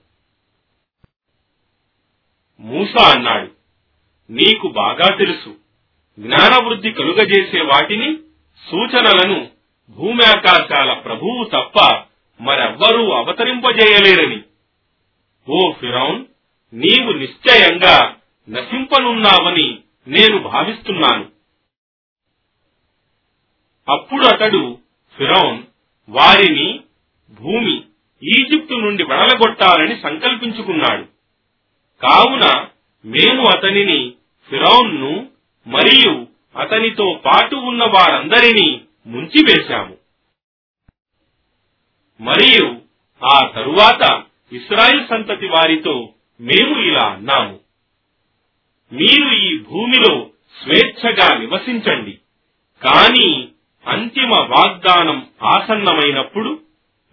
మూస 2.60 3.02
అన్నాడు 3.02 3.50
నీకు 4.32 4.68
బాగా 4.68 5.16
తెలుసు. 5.16 5.56
జ్ఞానవృద్ధి 6.18 6.90
కలుగజేసే 6.90 7.60
వాటిని 7.60 8.16
సూచనలను 8.70 9.48
భూమి 9.90 10.26
ఆకాశాల 10.26 10.92
ప్రభువు 10.92 11.44
తప్ప 11.44 12.04
మరెవ్వరూ 12.40 13.10
అవతరింపజేయలేరని. 13.10 14.42
ఓ 15.48 15.72
ఫిరౌన్ 15.72 16.24
నీవు 16.72 17.12
నిశ్చయంగా 17.12 18.16
నశింపనున్నావని 18.50 19.78
నేను 20.08 20.38
భావిస్తున్నాను. 20.38 21.28
అప్పుడు 23.88 24.26
అతడు 24.26 24.78
ఫిరౌన్ 25.16 25.62
వారిని 26.08 26.80
భూమి 27.40 27.76
ఈజిప్టు 28.22 28.74
నుండి 28.74 29.02
వెడలగొట్టాలని 29.02 30.00
సంకల్పించుకున్నాడు. 30.02 31.04
కావున 32.02 32.66
మేము 33.04 33.46
అతనిని 33.46 34.12
ఫిరౌన్ను 34.50 35.30
మరియు 35.66 36.26
అతనితో 36.56 37.22
పాటు 37.26 37.56
ఉన్న 37.56 37.84
వారందరినీ 37.84 38.80
ముంచివేశాము. 39.06 39.99
మరియు 42.20 42.80
ఆ 43.24 43.46
తరువాత 43.54 44.22
ఇస్రాయిల్ 44.52 45.08
సంతతి 45.08 45.46
వారితో 45.46 46.08
మేము 46.40 46.80
ఇలా 46.80 47.02
అన్నాము. 47.02 47.60
మీరు 48.92 49.34
ఈ 49.34 49.58
భూమిలో 49.58 50.30
స్వేచ్ఛగా 50.62 51.38
నివసించండి. 51.38 52.18
కానీ 52.82 53.48
అంతిమ 53.86 54.30
వాగ్దానం 54.34 55.28
ఆసన్నమైనప్పుడు 55.42 56.60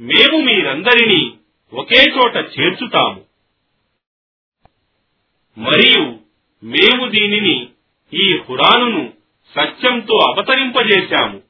మేము 0.01 0.37
మీరందరినీ 0.37 1.33
ఒకే 1.73 2.03
చోట 2.03 2.35
చేర్చుతాము. 2.35 3.25
మరియు 5.57 6.19
మేము 6.63 7.09
దీనిని 7.09 7.67
ఈ 8.13 8.37
హురానును 8.37 9.13
సత్యంతో 9.55 10.17
అవతరింపజేశాము. 10.17 11.41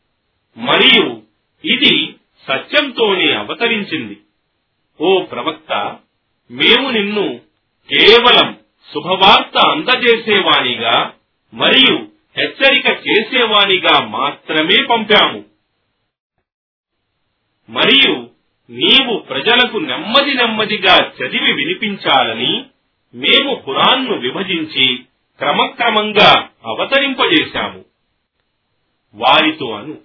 మరియు 0.57 1.21
ఇది 1.65 2.15
సత్యంతోనే 2.47 3.33
అవతరించింది. 3.33 4.17
ఓ 5.01 5.21
ప్రవక్త 5.21 5.99
మేము 6.51 6.89
నిన్ను 6.89 7.39
కేవలం 7.89 8.59
శుభవార్త 8.93 9.57
అందజేసేవానిగా 9.57 11.13
మరియు 11.53 12.07
హెచ్చరిక 12.37 12.87
చేసేవానిగా 12.87 14.07
మాత్రమే 14.07 14.83
పంపాము. 14.83 15.45
మరియు 17.69 18.29
నీవు 18.69 19.17
ప్రజలకు 19.17 19.77
నెమ్మది 19.77 20.33
నెమ్మదిగా 20.33 20.97
చదివి 20.97 21.53
వినిపించాలని 21.53 22.65
మేము 23.15 23.61
ఖురాన్ను 23.65 24.19
విభజించి 24.19 25.03
క్రమక్రమంగా 25.37 26.49
అవతరింపజేశాము. 26.65 27.85
వారితో 29.13 29.71
అను 29.71 29.97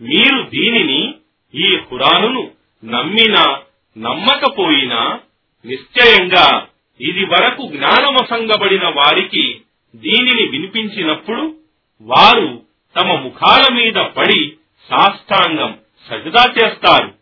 మీరు 0.00 0.42
దీనిని 0.42 1.14
ఈ 1.54 1.76
ఖురానును 1.76 2.50
నమ్మినా 2.84 3.62
నమ్మకపోయినా 3.98 5.20
నిశ్చయంగా 5.66 6.68
ఇది 7.00 7.24
వరకు 7.24 7.62
జ్ఞానమసంగబడిన 7.66 8.84
వారికి 8.84 9.60
దీనిని 9.96 10.50
వినిపించినప్పుడు 10.50 11.56
వారు 12.00 12.64
తమ 12.96 13.12
ముఖాల 13.12 13.74
మీద 13.74 13.94
పడి 13.94 14.56
సాష్టాంగం 14.88 15.78
సజదా 16.08 16.54
చేస్తారు. 16.58 17.14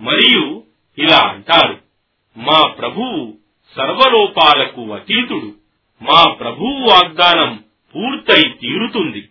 మరియు 0.00 0.64
ఇలా 0.98 1.28
అంటారు 1.28 1.80
మా 2.36 2.66
ప్రభువు 2.66 3.38
సర్వలోపాలకు 3.76 4.94
అతీతుడు. 4.94 5.54
మా 6.02 6.32
ప్రభువు 6.32 6.88
వాగ్దానం 6.90 7.64
పూర్తయి 7.94 8.48
తీరుతుంది. 8.52 9.28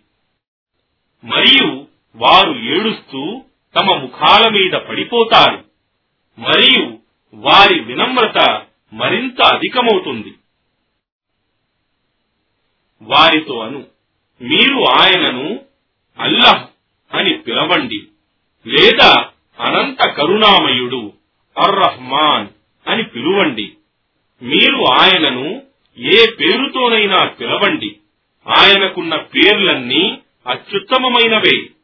మరియు 1.24 1.86
వారు 2.16 2.52
ఏడుస్తూ 2.52 3.44
తమ 3.76 3.96
ముఖాల 3.96 4.50
మీద 4.50 4.72
పడిపోతారు. 4.72 5.64
మరియు 6.38 6.98
వారి 7.34 7.80
వినమ్రత 7.80 8.62
మరింత 8.92 9.42
అధికమవుతుంది. 9.42 10.34
వారితో 13.02 13.60
అను 13.60 13.86
మీరు 14.42 14.84
ఆయనను 14.84 15.60
అల్లహ్ 16.18 16.66
అని 17.12 17.34
పిలవండి 17.38 18.02
లేదా 18.66 19.28
అనంత 19.60 20.08
కరుణామయుడు 20.08 21.12
అర్రహ్మాన్ 21.58 22.48
అని 22.88 23.02
పిలువండి. 23.02 23.72
మీరు 24.42 24.84
ఆయనను 24.84 25.62
ఏ 25.98 26.26
పేరుతోనైనా 26.40 27.24
పిలవండి. 27.24 27.96
ఆయనకున్న 28.48 29.16
పేర్లన్నీ 29.16 30.18
అత్యుత్తమమైనవే. 30.46 31.75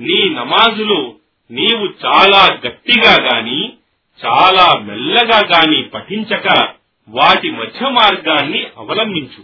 నీ 0.00 0.28
నమాజులో 0.28 1.14
నీవు 1.50 1.86
చాలా 2.04 2.58
గట్టిగా 2.66 3.14
గాని 3.22 3.72
చాలా 4.26 4.78
మెల్లగా 4.78 5.38
గాని 5.46 5.82
పఠించక 5.82 6.68
వాటి 7.08 7.50
మధ్య 7.50 7.88
మార్గాన్ని 7.90 8.66
అవలంబించు. 8.76 9.42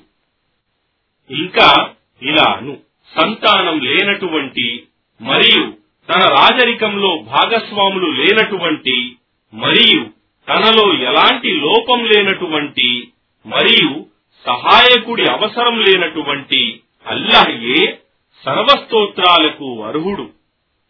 ఇంకా 1.31 1.91
ఇలా 2.23 2.53
అను 2.53 2.79
సంతానం 3.17 3.81
లేనటువంటి 3.81 4.83
మరియు 5.21 5.73
తన 6.09 6.21
రాజరికంలో 6.21 7.17
భాగస్వాములు 7.17 8.07
లేనటువంటి 8.07 9.17
మరియు 9.53 10.03
తనలో 10.49 10.95
ఎలాంటి 10.95 11.51
లోపం 11.55 12.05
లేనటువంటి 12.05 13.09
మరియు 13.47 14.07
సహాయకుడి 14.47 15.25
అవసరం 15.31 15.81
లేనటువంటి 15.81 16.81
అల్లహయే 17.07 17.99
సర్వస్తోత్రాలకు 18.45 19.83
అర్హుడు. 19.83 20.42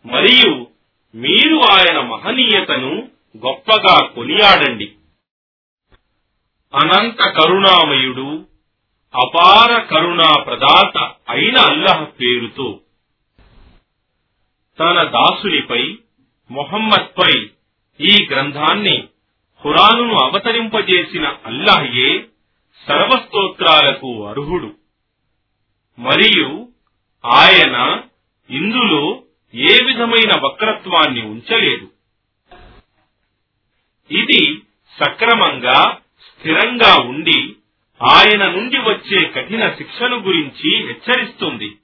మరియు 0.06 0.66
మీరు 1.14 1.60
ఆయన 1.70 2.00
మహనీయతను 2.00 3.08
గొప్పగా 3.36 4.06
కొనియాడండి. 4.06 4.92
అనంత 6.74 7.28
కరుణామయుడు 7.28 8.46
అపార 9.14 9.82
కరుణా 9.82 10.42
ప్రదాత 10.42 10.96
అయిన 11.28 11.58
అల్లహ 11.58 12.04
పేరుతో 12.04 12.80
తన 14.80 15.02
దాసునిపై 15.02 15.98
మొహమ్మద్పై 16.50 17.48
ఈ 18.00 18.28
గ్రంథాన్ని 18.30 19.08
ఖురాను 19.64 20.14
అవతరింపజేసిన 20.14 21.36
అల్లాహయే 21.46 22.26
సర్వస్తోత్రాలకు 22.88 24.26
అర్హుడు. 24.26 24.74
మరియు 25.98 26.68
ఆయన 27.26 28.00
ఇందులో 28.50 29.21
ఏ 29.54 29.84
విధమైన 29.84 30.40
వక్రత్వాన్ని 30.44 31.22
ఉంచలేదు. 31.22 31.90
ఇది 34.10 34.62
సక్రమంగా 35.04 35.98
స్థిరంగా 36.20 37.08
ఉండి 37.08 37.56
ఆయన 38.12 38.50
నుండి 38.50 38.78
వచ్చే 38.78 39.28
కఠిన 39.28 39.74
శిక్షను 39.74 40.16
గురించి 40.16 40.76
హెచ్చరిస్తుంది. 40.76 41.76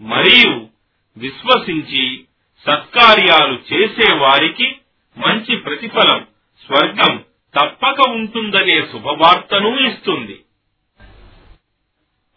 మరియు 0.00 0.68
విశ్వసించి 1.16 2.24
సత్కార్యాలు 2.66 3.74
చేసేవారికి 3.74 4.76
మంచి 5.16 5.56
ప్రతిఫలం 5.56 6.26
స్వర్గం 6.66 7.24
తప్పక 7.60 8.08
ఉంటుందనే 8.08 8.82
శుభవార్తను 8.82 9.88
ఇస్తుంది. 9.88 10.44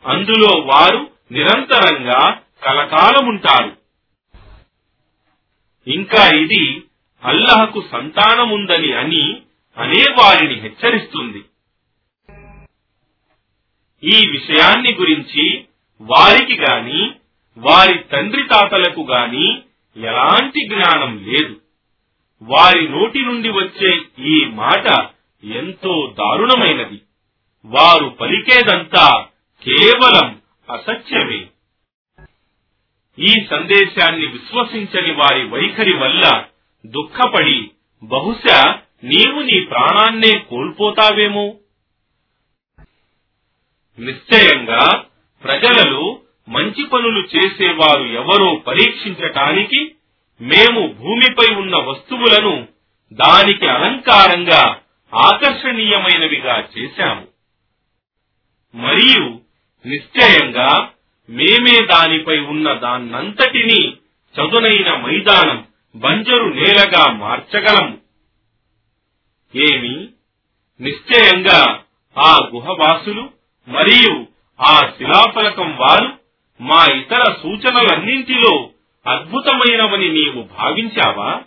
అందులో 0.05 0.59
వారు 0.59 1.11
నిరంతరంగా 1.31 2.41
కలకాలముంటారు. 2.63 3.84
ఇంకా 5.87 6.29
ఇది 6.29 6.83
అల్లహకు 7.23 7.83
సంతానముందని 7.91 8.91
అని 8.91 9.41
అనే 9.77 10.05
వారిని 10.11 10.59
హెచ్చరిస్తుంది. 10.59 11.45
ఈ 14.03 14.29
విషయాన్ని 14.29 14.93
గురించి 14.93 15.65
వారికి 16.01 16.55
గాని 16.55 17.11
వారి 17.57 17.99
తండ్రి 17.99 18.43
తాతలకు 18.43 19.01
గాని 19.01 19.61
ఎలాంటి 19.97 20.67
జ్ఞానం 20.67 21.25
లేదు. 21.27 21.61
వారి 22.41 22.89
నోటి 22.89 23.21
నుండి 23.21 23.49
వచ్చే 23.49 24.01
ఈ 24.19 24.45
మాట 24.45 25.07
ఎంతో 25.43 26.15
దారుణమైనది. 26.19 27.01
వారు 27.65 28.05
పలికేదంతా 28.05 29.27
కేవలం 29.61 30.41
అసత్యమే. 30.69 31.45
ఈ 33.19 33.47
సందేశాన్ని 33.49 34.25
విశ్వసించని 34.25 35.11
వారి 35.11 35.47
వైఖరి 35.47 35.93
వల్ల 35.93 36.43
దుఃఖపడి 36.85 37.71
బహుశా 38.03 38.79
నీవు 39.03 39.41
నీ 39.41 39.59
ప్రాణాన్నే 39.59 40.39
కోల్పోతావేమో. 40.39 41.55
నిశ్చయంగా 43.99 45.03
ప్రజలలో 45.43 46.19
మంచి 46.49 46.85
పనులు 46.85 47.27
చేసేవారు 47.37 48.03
ఎవరో 48.03 48.55
పరీక్షించటానికి 48.55 49.95
మేము 50.41 50.87
భూమిపై 50.87 51.55
ఉన్న 51.55 51.75
వస్తువులను 51.75 52.67
దానికి 53.13 53.67
అలంకారంగా 53.67 54.79
ఆకర్షణీయమైనవిగా 55.13 56.67
చేశాము. 56.77 57.27
మరియు 58.75 59.39
నిశ్చయంగా 59.87 60.91
మేమే 61.29 61.85
దానిపై 61.85 62.39
ఉన్న 62.39 62.73
దాన్నంతటినీ 62.73 63.93
చదునైన 64.35 64.95
మైదానం 64.95 65.67
బంజరు 65.95 66.43
నేలగా 66.43 67.11
మార్చగలము. 67.11 67.97
ఏమి? 69.55 70.09
నిశ్చయంగా 70.81 71.83
ఆ 72.17 72.39
గుహవాసులు 72.53 73.29
మరియు 73.67 74.27
ఆ 74.61 74.93
శిలాఫలకం 74.97 75.77
వారు 75.77 76.19
మా 76.61 76.85
ఇతర 76.85 77.23
సూచనలన్నింటిలో 77.43 78.69
అద్భుతమైనవని 79.07 80.09
నీవు 80.11 80.43
భావించావా? 80.43 81.41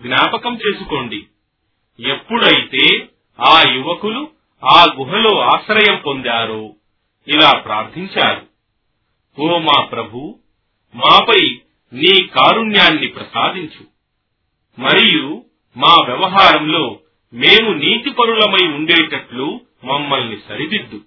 జ్ఞాపకం 0.00 0.56
చేసుకోండి. 0.56 1.26
ఎప్పుడైతే 2.00 3.08
ఆ 3.40 3.72
యువకులు 3.72 4.30
ఆ 4.64 4.86
గుహలో 4.98 5.40
ఆశ్రయం 5.40 5.96
పొందారో 6.06 6.74
ఇలా 7.28 7.58
ప్రార్థించారు. 7.58 8.46
ఓ 9.40 9.58
మా 9.58 9.84
ప్రభు 9.84 10.38
మాపై 10.94 11.60
నీ 11.92 12.26
కారుణ్యాన్ని 12.26 13.06
ప్రసాదించు. 13.08 13.86
మరియు 14.80 15.44
మా 15.76 15.96
వ్యవహారంలో 16.06 16.98
మేము 17.32 17.72
నీతిపరులమై 17.72 18.66
ఉండేటట్లు 18.66 19.60
మమ్మల్ని 19.84 20.38
సరిదిద్దు. 20.48 21.00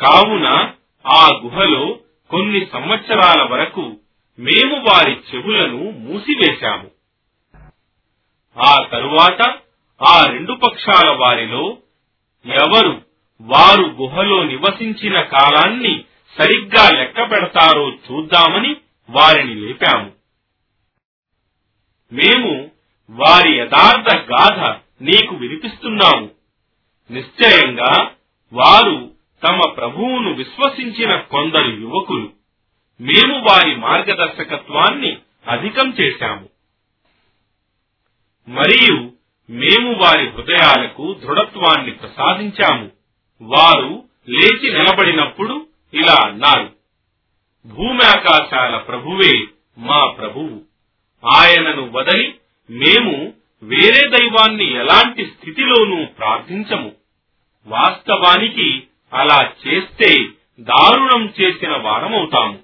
కావున 0.00 0.72
ఆ 1.06 1.28
గుహలో 1.44 1.98
కొన్ని 2.30 2.66
సంవత్సరాల 2.72 3.42
వరకు 3.42 3.96
మేము 4.38 4.76
వారి 4.76 5.12
చెవులను 5.12 5.90
మూసివేశాము. 5.90 6.90
ఆ 8.58 8.86
తరువాత 8.92 9.58
ఆ 10.02 10.26
రెండు 10.26 10.52
పక్షాల 10.52 11.16
వారిలో 11.16 11.76
ఎవరు 12.46 13.09
వారు 13.40 13.82
గుహలో 13.82 14.44
నివసించిన 14.44 15.20
కాలాన్ని 15.20 16.04
సరిగ్గా 16.38 16.98
లెక్క 16.98 17.30
పెడతారో 17.30 17.90
చూద్దామని 17.90 18.76
వారిని 19.10 19.54
లేపాము. 19.54 20.12
మేము 22.12 22.70
వారి 23.10 23.58
యథార్థ 23.58 24.16
గాథ 24.16 24.76
నీకు 25.02 25.34
వినిపిస్తున్నాము. 25.34 26.30
నిశ్చయంగా 27.10 28.10
వారు 28.52 29.10
తమ 29.48 29.60
ప్రభువును 29.70 30.34
విశ్వసించిన 30.34 31.16
కొందరు 31.16 31.70
యువకులు. 31.70 32.32
మేము 33.00 33.38
వారి 33.38 33.76
మార్గదర్శకత్వాన్ని 33.76 35.18
అధికం 35.48 35.90
చేశాము. 36.00 36.48
మరియు 38.48 39.12
మేము 39.50 39.92
వారి 39.92 40.30
హృదయాలకు 40.30 41.14
దృఢత్వాన్ని 41.14 41.92
ప్రసాదించాము. 41.92 42.99
వారు 43.42 44.04
లేచి 44.28 44.72
నిలబడినప్పుడు 44.72 45.66
ఇలా 45.94 46.16
అన్నారు 46.22 46.80
ఆకాశాల 48.04 48.76
ప్రభువే 48.76 49.46
మా 49.78 50.06
ప్రభువు. 50.06 50.62
ఆయనను 51.36 51.90
వదలి 51.90 52.34
మేము 52.70 53.32
వేరే 53.62 54.08
దైవాన్ని 54.08 54.74
ఎలాంటి 54.74 55.26
స్థితిలోనూ 55.26 56.04
ప్రార్థించము. 56.04 56.92
వాస్తవానికి 57.66 58.82
అలా 59.12 59.52
చేస్తే 59.66 60.28
దారుణం 60.60 61.34
చేసిన 61.40 61.76
వారమవుతాము. 61.76 62.58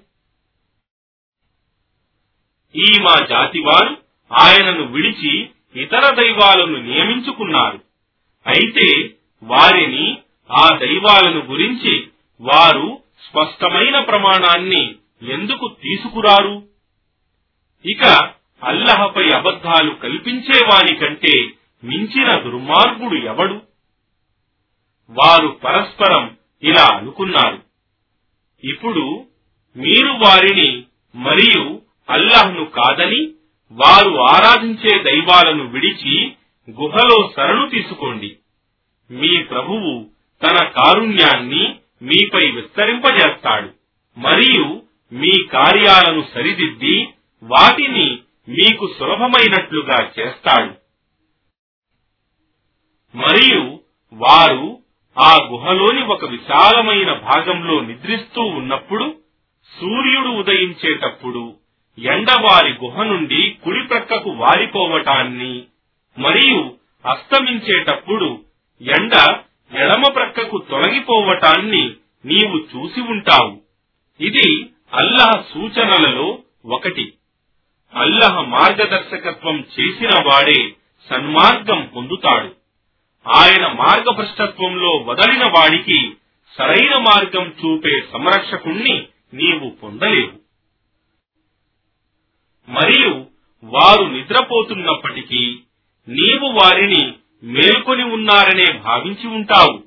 ఈ 2.75 2.99
మా 2.99 3.25
జాతివారు 3.29 3.97
ఆయనను 4.33 4.85
విడిచి 4.85 5.49
ఇతర 5.75 6.13
దైవాలను 6.13 6.77
నియమించుకున్నారు. 6.77 7.81
అయితే 8.47 9.13
వారిని 9.43 10.17
ఆ 10.51 10.77
దైవాలను 10.77 11.45
గురించి 11.45 12.07
వారు 12.41 13.03
స్పష్టమైన 13.29 13.99
ప్రమాణాన్ని 13.99 14.95
ఎందుకు 15.21 15.75
తీసుకురారు? 15.83 16.63
ఇక 17.85 18.33
అల్లహపై 18.63 19.29
అబద్ధాలు 19.29 19.91
కల్పించేవాని 19.91 20.95
కంటే 20.95 21.51
మించిన 21.83 22.39
దుర్మార్గుడు 22.39 23.15
ఎవడు? 23.15 23.61
వారు 25.09 25.47
పరస్పరం 25.47 26.37
ఇలా 26.63 26.87
అనుకున్నారు. 26.95 27.61
ఇప్పుడు 28.63 29.25
మీరు 29.77 30.11
వారిని 30.11 30.83
మరియు 31.15 31.81
అల్లాహ్ను 32.09 32.65
కాదని 32.65 33.31
వారు 33.71 34.15
ఆరాధించే 34.15 35.03
దైవాలను 35.03 35.67
విడిచి 35.67 36.33
గుహలో 36.71 37.31
శరణు 37.35 37.69
తీసుకోండి. 37.69 38.37
మీ 39.11 39.43
ప్రభువు 39.43 40.16
తన 40.43 40.63
కారుణ్యాన్ని 40.63 41.75
మీపై 42.01 42.51
విస్తరింపజేస్తాడు. 42.51 43.69
మరియు 44.17 44.81
మీ 45.13 45.43
కార్యాలను 45.43 46.27
సరిదిద్ది 46.33 47.07
వాటిని 47.43 48.19
మీకు 48.49 48.95
సులభమైనట్లుగా 48.99 50.11
చేస్తాడు. 50.19 50.73
మరియు 53.17 53.79
వారు 54.13 54.79
ఆ 55.17 55.37
గుహలోని 55.47 56.03
ఒక 56.03 56.25
విశాలమైన 56.25 57.13
భాగంలో 57.13 57.81
నిద్రిస్తూ 57.81 58.41
ఉన్నప్పుడు 58.41 59.15
సూర్యుడు 59.79 60.29
ఉదయించేటప్పుడు 60.29 61.55
ఎండ 61.99 62.27
వారి 62.41 62.73
గుహ 62.83 63.03
నుండి 63.03 63.51
కుడి 63.63 63.87
ప్రక్కకు 63.87 64.29
వారిపోవటాన్ని 64.29 65.63
మరియు 66.19 66.77
అస్తమించేటప్పుడు 67.05 68.43
ఎండ 68.81 69.13
ఎడమ 70.47 70.61
తొలగిపోవటాన్ని 70.69 71.91
నీవు 72.25 72.57
చూసి 72.57 73.01
ఉంటావు. 73.01 73.61
ఇది 74.21 74.69
అల్లహ 74.93 75.43
సూచనలలో 75.53 76.39
ఒకటి. 76.65 77.13
అల్లహ 77.93 78.41
మార్గదర్శకత్వం 78.41 79.59
చేసిన 79.59 80.09
వాడే 80.25 80.73
సన్మార్గం 81.09 81.91
పొందుతాడు. 81.95 82.55
ఆయన 83.27 83.67
మార్గభ్రష్టత్వంలో 83.67 84.89
వదలిన 84.89 85.43
వాడికి 85.43 86.11
సరైన 86.57 86.97
మార్గం 86.97 87.53
చూపే 87.65 88.01
సంరక్షకుణ్ణి 88.13 89.07
నీవు 89.33 89.69
పొందలేవు. 89.69 90.47
మరియు 92.69 93.25
వారు 93.63 94.03
నిద్రపోతున్నప్పటికీ 94.03 95.59
నీవు 96.07 96.45
వారిని 96.45 97.13
మేల్కొని 97.43 98.03
ఉన్నారనే 98.03 98.73
భావించి 98.73 99.27
ఉంటావు. 99.27 99.86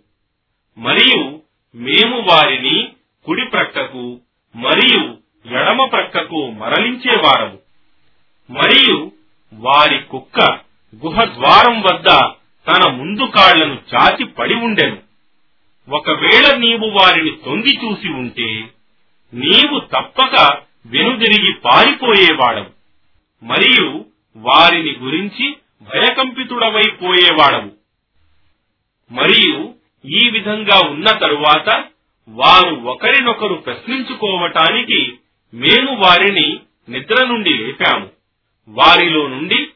మరియు 0.81 1.41
మేము 1.75 2.21
వారిని 2.21 2.89
కుడి 3.25 3.45
ప్రక్కకు 3.47 4.21
మరియు 4.57 5.19
ఎడమ 5.59 5.85
ప్రక్కకు 5.85 6.51
మరలించేవారము. 6.51 7.59
మరియు 8.51 9.13
వారి 9.53 9.99
కుక్క 9.99 10.59
గుహ 11.05 11.25
ద్వారం 11.25 11.83
వద్ద 11.83 12.07
తన 12.67 12.91
ముందు 12.91 13.25
కాళ్ళను 13.25 13.79
చాచి 13.95 14.25
పడి 14.25 14.55
ఉండెను. 14.55 14.99
ఒకవేళ 15.91 16.57
నీవు 16.57 16.87
వారిని 16.87 17.31
తొంగి 17.45 17.77
చూసి 17.77 18.09
ఉంటే 18.09 18.65
నీవు 19.35 19.81
తప్పక 19.81 20.59
వెనుదిరిగి 20.87 21.53
పారిపోయేవాడవు. 21.53 22.71
మరియు 23.45 24.05
వారిని 24.37 24.95
గురించి 24.99 25.57
భయకంపితుడవైపోయేవాడవు 25.83 27.71
మరియు 29.11 29.70
ఈ 30.05 30.31
విధంగా 30.31 30.89
ఉన్న 30.89 31.11
తరువాత 31.19 31.85
వారు 32.29 32.75
ఒకరినొకరు 32.75 33.55
ప్రశ్నించుకోవటానికి 33.55 35.19
మేము 35.55 35.97
వారిని 35.97 36.61
నిద్ర 36.89 37.27
నుండి 37.27 37.51
లేపాము. 37.51 38.11
వారిలో 38.69 39.29
నుండి 39.29 39.69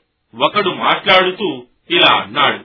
ఒకడు 0.43 0.71
మాట్లాడుతూ 0.71 1.67
ఇలా 1.91 2.17
అన్నాడు 2.17 2.65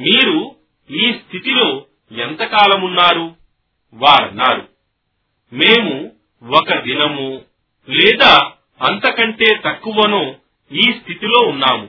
మీరు 0.00 0.56
ఈ 0.90 1.12
స్థితిలో 1.12 1.84
ఎంతకాలమున్నారు? 2.12 3.36
వారన్నారు 3.94 4.68
మేము 5.52 6.12
ఒక 6.50 6.78
దినము 6.78 7.42
లేదా 7.88 8.52
అంతకంటే 8.82 9.60
తక్కువనో 9.64 10.34
ఈ 10.72 10.82
స్థితిలో 10.82 11.46
ఉన్నాము. 11.46 11.88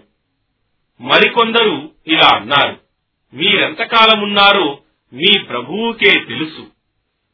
మరికొందరు 1.02 1.92
ఇలా 2.08 2.30
అన్నారు 2.34 2.85
మీరెంతకాలమున్నారో 3.34 4.80
మీ 5.14 5.40
ప్రభువుకే 5.40 6.20
తెలుసు. 6.20 6.72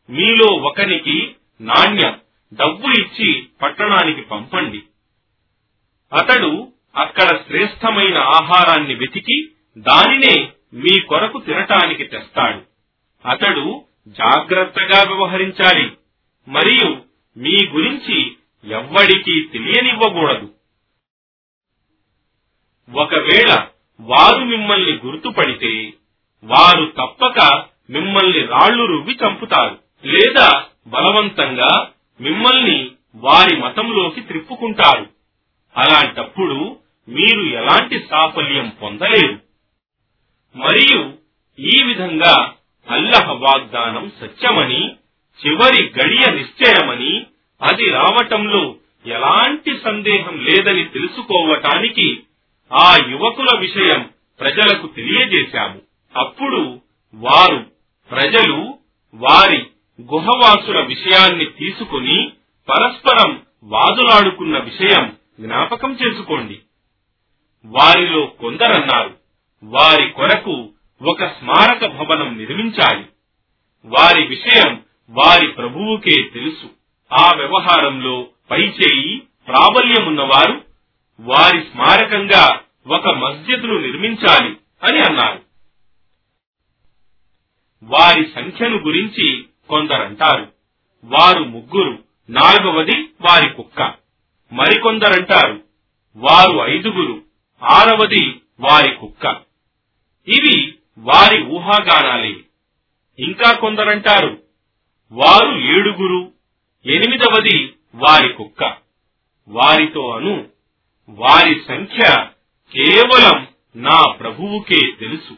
మీలో 0.10 0.56
ఒకనికి 0.56 1.36
నాణ్య 1.62 2.16
డబ్బు 2.54 2.88
ఇచ్చి 2.88 3.48
పట్టణానికి 3.62 4.22
పంపండి. 4.22 4.84
అతడు 6.14 6.74
అక్కడ 6.96 7.38
శ్రేష్టమైన 7.48 8.18
ఆహారాన్ని 8.18 8.96
వెతికి 8.96 9.50
దానినే 9.78 10.52
మీ 10.74 11.00
కొరకు 11.00 11.40
తినటానికి 11.40 12.04
తెస్తాడు. 12.04 12.62
అతడు 13.28 13.86
జాగ్రత్తగా 14.08 15.04
వ్యవహరించాలి. 15.08 15.92
మరియు 16.48 17.02
మీ 17.38 17.68
గురించి 17.68 18.36
ఎవ్వడికి 18.64 19.50
తెలియనివ్వకూడదు. 19.54 20.54
ఒకవేళ 22.96 23.68
వారు 24.02 24.46
మిమ్మల్ని 24.46 25.00
గుర్తుపడితే 25.06 25.94
వారు 26.44 26.94
తప్పక 26.98 27.64
మిమ్మల్ని 27.90 28.40
రాళ్ళు 28.40 28.86
రువ్వి 28.86 29.18
చంపుతారు 29.28 29.80
లేదా 30.06 30.64
బలవంతంగా 30.88 31.88
మిమ్మల్ని 32.22 32.92
వారి 33.16 33.58
మతంలోకి 33.58 34.22
త్రిప్పుకుంటారు. 34.22 35.10
అలాంటప్పుడు 35.78 36.78
మీరు 37.10 37.42
ఎలాంటి 37.42 38.06
సాఫల్యం 38.12 38.70
పొందలేరు. 38.82 39.40
మరియు 40.56 41.14
ఈ 41.60 41.84
విధంగా 41.84 42.54
అల్లహ 42.90 43.32
వాగ్దానం 43.32 44.12
సత్యమని 44.22 44.96
చివరి 45.46 45.92
గడియ 46.00 46.32
నిశ్చయమని 46.32 47.26
అది 47.62 47.90
రావటంలో 47.90 48.76
ఎలాంటి 49.06 49.80
సందేహం 49.84 50.46
లేదని 50.46 50.86
తెలుసుకోవటానికి 50.86 52.24
ఆ 52.74 52.98
యువకుల 53.10 53.48
విషయం 53.60 54.10
ప్రజలకు 54.40 54.88
తెలియజేశాము. 54.88 55.82
అప్పుడు 56.18 56.80
వారు 57.14 57.66
ప్రజలు 58.12 58.78
వారి 59.14 59.66
గుహవాసుల 60.02 60.82
విషయాన్ని 60.82 61.46
తీసుకుని 61.46 62.32
పరస్పరం 62.70 63.42
వాదులాడుకున్న 63.64 64.58
విషయం 64.58 65.16
జ్ఞాపకం 65.40 65.98
చేసుకోండి. 66.06 66.60
వారిలో 67.66 68.26
కొందరన్నారు 68.26 69.18
వారి 69.64 70.10
కొరకు 70.10 70.70
ఒక 71.02 71.26
స్మారక 71.26 71.86
భవనం 71.86 72.38
నిర్మించాలి. 72.38 73.06
వారి 73.86 74.28
విషయం 74.28 74.84
వారి 75.10 75.48
ప్రభువుకే 75.48 76.24
తెలుసు. 76.24 76.70
ఆ 77.14 77.32
వ్యవహారంలో 77.36 78.28
పైచేయి 78.52 79.18
ప్రాబల్యమున్నవారు 79.48 80.71
వారి 81.22 81.62
స్మారకంగా 81.72 82.62
ఒక 82.88 83.08
మస్జిద్ను 83.08 83.78
నిర్మించాలి 83.78 84.58
అని 84.84 85.00
అన్నారు. 85.00 85.42
వారి 87.84 88.30
సంఖ్యను 88.36 88.78
గురించి 88.78 89.46
కొందరంటారు. 89.70 90.52
వారు 91.04 91.44
ముగ్గురు 91.44 92.04
నాలుగవది 92.30 93.10
వారి 93.22 93.50
కుక్క. 93.50 93.82
మరికొందరంటారు 94.54 95.64
వారు 96.16 96.72
ఐదుగురు 96.72 97.24
ఆరవది 97.64 98.42
వారి 98.60 98.96
కుక్క. 98.96 99.26
ఇవి 100.28 100.76
వారి 100.98 101.44
ఊహాగానాలే. 101.44 102.36
ఇంకా 103.20 103.54
కొందరంటారు 103.54 104.44
వారు 105.12 105.60
ఏడుగురు 105.60 106.32
ఎనిమిదవది 106.86 107.74
వారి 107.96 108.34
కుక్క. 108.34 108.78
వారితో 109.48 110.10
అను 110.10 110.52
వారి 111.14 111.62
సంఖ్య 111.68 112.28
కేవలం 112.74 113.48
నా 113.76 114.12
ప్రభువుకే 114.12 114.80
తెలుసు. 115.00 115.38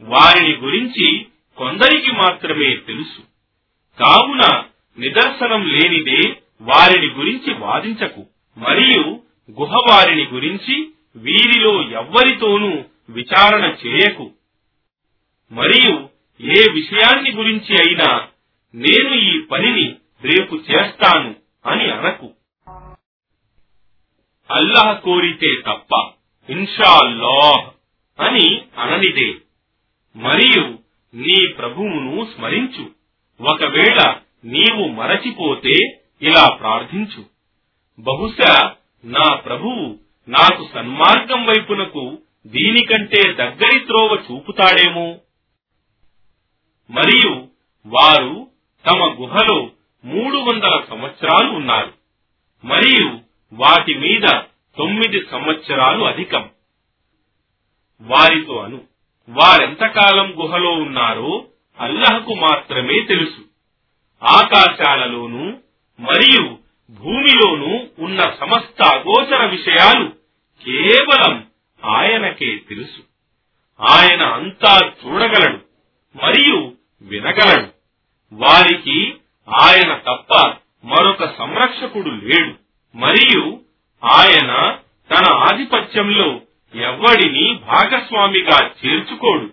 వారిని 0.00 0.56
గురించి 0.56 1.26
కొందరికి 1.56 2.10
మాత్రమే 2.12 2.76
తెలుసు. 2.76 3.20
కావున 4.02 4.64
నిదర్శనం 4.98 5.66
లేనిదే 5.66 6.40
వారిని 6.60 7.06
గురించి 7.06 7.54
వాదించకు. 7.54 8.26
మరియు 8.58 9.20
గుహ 9.60 9.76
వారిని 9.90 10.26
గురించి 10.26 10.88
వీరిలో 11.16 11.82
ఎవ్వరితోనూ 11.82 12.84
విచారణ 13.08 13.74
చేయకు. 13.86 14.32
మరియు 15.52 16.08
ఏ 16.40 16.64
విషయాన్ని 16.72 17.30
గురించి 17.30 17.74
అయినా 17.74 18.26
నేను 18.74 19.14
ఈ 19.14 19.40
పనిని 19.40 19.94
రేపు 20.24 20.54
చేస్తాను 20.56 21.36
అని 21.66 21.90
అనకు. 21.90 22.34
అల్లాహ్ 24.50 25.00
కోరితే 25.00 25.54
తప్ప 25.66 26.10
ఇన్షాల్లాహ్ 26.50 27.70
అని 28.22 28.60
అననిదే. 28.78 29.34
మరియు 30.16 30.78
నీ 31.14 31.46
ప్రభువును 31.46 32.28
స్మరించు. 32.36 32.90
ఒకవేళ 33.40 34.14
నీవు 34.44 34.88
మరచిపోతే 34.88 36.00
ఇలా 36.22 36.48
ప్రార్థించు. 36.48 37.24
బహుశా 37.98 38.74
నా 39.04 39.34
ప్రభువు 39.34 39.98
నాకు 40.30 40.68
సన్మార్గం 40.74 41.46
వైపునకు 41.46 42.18
దీనికంటే 42.46 43.32
దగ్గరి 43.32 43.80
త్రోవ 43.80 44.18
చూపుతాడేమో. 44.30 45.18
మరియు 46.90 47.48
వారు 47.86 48.48
తమ 48.86 49.04
గుహలో 49.04 49.70
మూడు 50.04 50.36
వందల 50.36 50.84
సంవత్సరాలు 50.90 51.52
ఉన్నారు. 51.52 51.92
మరియు 52.64 53.27
వాటి 53.52 53.98
మీద 53.98 54.28
తొమ్మిది 54.78 55.26
సంవత్సరాలు 55.30 56.04
అధికం. 56.04 56.50
వారితో 58.00 58.58
అను 58.58 58.80
వారెంతకాలం 59.28 60.34
గుహలో 60.36 60.70
ఉన్నారో 60.70 61.46
అల్లహకు 61.80 62.34
మాత్రమే 62.34 63.00
తెలుసు. 63.00 63.40
ఆకాశాలలోనూ 64.24 65.44
మరియు 66.00 66.58
భూమిలోనూ 66.90 67.86
ఉన్న 67.98 68.34
సమస్త 68.40 68.82
అగోచర 68.82 69.46
విషయాలు 69.46 70.08
కేవలం 70.64 71.46
ఆయనకే 71.84 72.56
తెలుసు. 72.56 73.00
ఆయన 73.80 74.22
అంతా 74.22 74.92
చూడగలడు 75.06 75.58
మరియు 76.24 76.72
వినగలడు. 77.00 77.68
వారికి 78.32 79.14
ఆయన 79.62 79.94
తప్ప 79.94 80.56
మరొక 80.84 81.38
సంరక్షకుడు 81.38 82.08
లేడు. 82.08 82.67
మరియు 82.98 83.60
ఆయన 84.04 84.78
తన 85.10 85.32
ఆధిపత్యంలో 85.32 86.40
ఎవ్వడిని 86.74 87.54
భాగస్వామిగా 87.54 88.70
చేర్చుకోడు. 88.86 89.52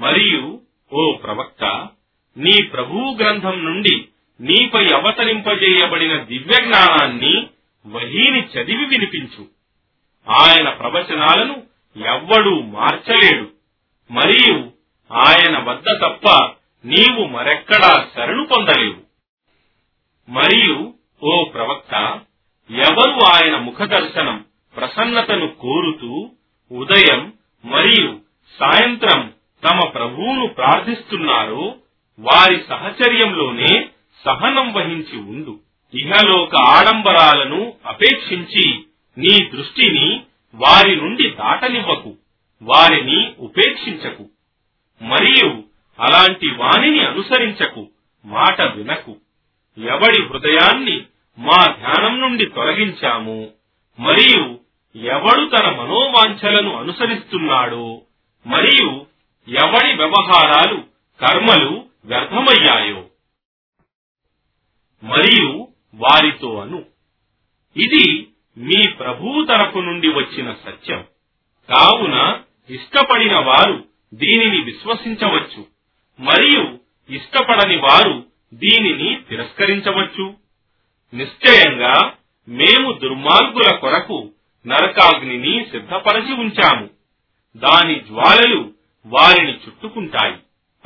మరియు 0.00 0.60
ఓ 0.92 1.16
ప్రవక్త 1.16 1.88
నీ 2.36 2.62
ప్రభువు 2.62 3.16
గ్రంథం 3.16 3.64
నుండి 3.64 4.08
నీపై 4.40 4.86
అవతరింపజేయబడిన 4.86 6.22
దివ్య 6.22 6.64
జ్ఞానాన్ని 6.64 7.46
వహీని 7.86 8.40
చదివి 8.40 8.84
వినిపించు. 8.84 9.46
ఆయన 10.28 10.68
ప్రవచనాలను 10.68 11.62
ఎవ్వడూ 12.08 12.62
మార్చలేడు. 12.62 13.50
మరియు 14.10 14.72
ఆయన 15.12 15.58
వద్ద 15.58 15.84
తప్ప 16.02 16.52
నీవు 16.84 17.24
మరెక్కడా 17.24 18.08
శరణు 18.14 18.46
పొందలేవు. 18.46 19.06
మరియు 20.28 20.94
ఓ 21.22 21.44
ప్రవక్త 21.44 22.20
ఎవరు 22.70 23.24
ఆయన 23.24 23.56
ముఖదర్శనం 23.56 24.44
ప్రసన్నతను 24.76 25.48
కోరుతూ 25.54 26.30
ఉదయం 26.70 27.32
మరియు 27.64 28.20
సాయంత్రం 28.60 29.34
తమ 29.62 29.80
ప్రభువును 29.84 30.46
ప్రార్థిస్తున్నారో 30.46 31.74
వారి 32.18 32.64
సహచర్యంలోనే 32.68 33.88
సహనం 34.24 34.72
వహించి 34.72 35.16
ఉండు. 35.18 35.60
ఇహలోక 35.94 36.56
ఆడంబరాలను 36.56 37.72
అపేక్షించి 37.86 38.64
నీ 39.16 39.48
దృష్టిని 39.52 40.24
వారి 40.54 40.96
నుండి 40.96 41.30
దాటనివ్వకు 41.30 42.16
వారిని 42.62 43.32
ఉపేక్షించకు 43.38 44.30
మరియు 45.00 45.62
అలాంటి 45.98 46.46
వానిని 46.46 47.00
అనుసరించకు 47.04 47.90
మాట 48.24 48.62
వినకు. 48.62 49.18
ఎవడి 49.78 50.22
హృదయాన్ని 50.22 51.04
మా 51.38 51.66
ధ్యానం 51.66 52.20
నుండి 52.20 52.46
తొలగించాము? 52.46 53.50
మరియు 53.98 54.58
ఎవడు 54.96 55.50
తన 55.50 55.70
మనోవాంఛలను 55.70 56.76
అనుసరిస్తున్నాడో? 56.76 58.02
మరియు 58.46 59.06
ఎవడి 59.48 59.96
వ్యవహారాలు 59.96 60.76
కర్మలు 61.20 61.86
వ్యర్థమయ్యాయో? 62.04 63.04
మరియు 65.04 65.68
వారితో 65.94 66.60
అను. 66.60 66.84
ఇది 67.76 68.28
మీ 68.56 68.90
ప్రభువు 68.90 69.44
తరపు 69.44 69.78
నుండి 69.78 70.08
వచ్చిన 70.08 70.52
సత్యం. 70.52 71.04
కావున 71.68 72.40
ఇష్టపడిన 72.70 73.38
వారు 73.38 73.84
దీనిని 74.14 74.60
విశ్వసించవచ్చు. 74.60 75.66
మరియు 76.20 76.78
ఇష్టపడని 77.12 77.76
వారు 77.76 78.35
దీనిని 78.54 79.20
తిరస్కరించవచ్చు. 79.28 80.34
నిశ్చయంగా 81.14 82.12
మేము 82.48 82.92
దుర్మార్గుల 82.92 83.76
కొరకు 83.76 84.30
నరకాగ్నిని 84.66 85.66
సిద్ధపరచి 85.70 86.32
ఉంచాము. 86.32 86.90
దాని 87.56 88.00
జ్వాలలు 88.00 88.72
వారిని 89.06 89.52
చుట్టుకుంటాయి. 89.52 90.34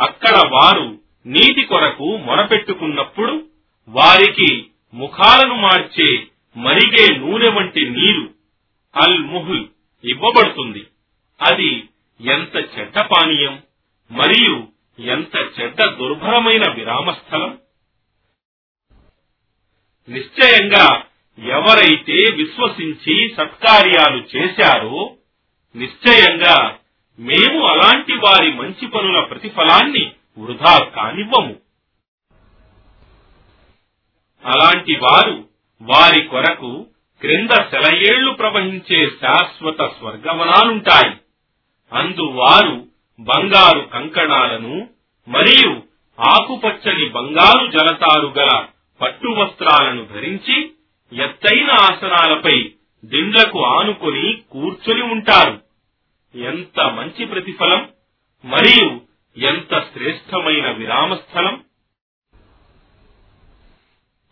అక్కడ 0.00 0.48
వారు 0.50 1.00
నీతి 1.26 1.62
కొరకు 1.62 2.16
మొరపెట్టుకున్నప్పుడు 2.16 3.46
వారికి 3.88 4.66
ముఖాలను 4.94 5.54
మార్చే 5.54 6.26
మరిగే 6.56 7.16
నూనె 7.16 7.48
వంటి 7.48 7.90
నీరు 7.90 8.30
అల్ 8.96 9.18
ముహుల్ 9.18 9.66
ఇవ్వబడుతుంది. 10.04 10.86
అది 11.42 11.88
ఎంత 12.20 12.56
చెడ్డ 12.56 13.00
పానీయం 13.00 13.62
మరియు 14.10 14.68
ఎంత 15.00 15.60
చెడ్డ 15.60 15.84
దుర్భరమైన 15.84 16.72
విరామస్థలం? 16.72 17.58
నిశ్చయంగా 20.08 21.04
ఎవరైతే 21.38 22.12
విశ్వసించి 22.12 23.34
సత్కార్యాలు 23.36 24.36
చేశారో 24.36 25.16
నిశ్చయంగా 25.76 26.78
మేము 27.18 27.66
అలాంటి 27.66 28.12
వారి 28.12 28.52
మంచి 28.52 28.86
పనుల 28.86 29.24
ప్రతిఫలాన్ని 29.24 30.12
వృధా 30.38 30.84
కానివ్వము. 30.84 31.56
అలాంటి 34.44 34.96
వారు 34.96 35.48
వారి 35.82 36.22
కొరకు 36.22 36.86
క్రింద 37.20 37.50
సెలయేళ్ళు 37.50 38.32
ప్రవహించే 38.32 39.10
శాశ్వత 39.20 39.90
స్వర్గవనాలుంటాయి. 39.98 41.16
అందు 41.92 42.22
వారు 42.22 42.89
బంగారు 43.20 43.80
కంకణాలను 43.80 44.88
మరియు 45.28 45.82
ఆకుపచ్చని 46.20 47.08
బంగారు 47.08 47.66
జలతారు 47.66 48.26
గల 48.26 48.66
పట్టు 49.00 49.28
వస్త్రాలను 49.28 50.04
ధరించి 50.04 50.72
ఎత్తైన 51.12 51.70
ఆసనాలపై 51.70 52.72
దిండ్లకు 53.04 53.64
ఆనుకొని 53.64 54.42
కూర్చొని 54.50 55.02
ఉంటారు. 55.02 55.62
ఎంత 56.34 56.80
మంచి 56.80 57.24
ప్రతిఫలం 57.26 57.88
మరియు 58.44 59.00
ఎంత 59.40 59.80
శ్రేష్టమైన 59.92 60.70
విరామస్థలం. 60.70 61.64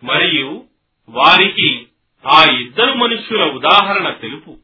మరియు 0.04 0.64
వారికి 1.08 1.86
ఆ 2.26 2.44
ఇద్దరు 2.44 2.92
మనుష్యుల 2.92 3.44
ఉదాహరణ 3.44 4.10
తెలుపు. 4.10 4.58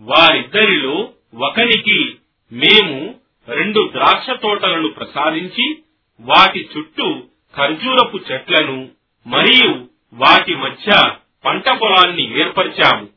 వారిద్దరిలో 0.00 1.10
ఒకనికి 1.34 2.16
మేము 2.52 3.17
రెండు 3.48 3.90
ద్రాక్ష 3.92 4.30
తోటలను 4.30 4.88
ప్రసాదించి 4.88 5.82
వాటి 6.20 6.68
చుట్టూ 6.78 7.22
ఖర్జూరపు 7.56 8.20
చెట్లను 8.32 8.88
మరియు 9.26 9.88
వాటి 10.14 10.54
మధ్య 10.54 11.14
పంట 11.44 11.68
పొలాన్ని 11.68 12.40
ఏర్పరిచాము. 12.40 13.08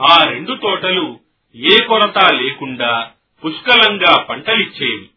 ఆ 0.00 0.24
రెండు 0.24 0.54
తోటలు 0.54 1.20
ఏ 1.54 1.78
కొరత 1.86 2.32
లేకుండా 2.32 3.10
పుష్కలంగా 3.44 4.22
పంటలిచ్చేవి. 4.22 5.10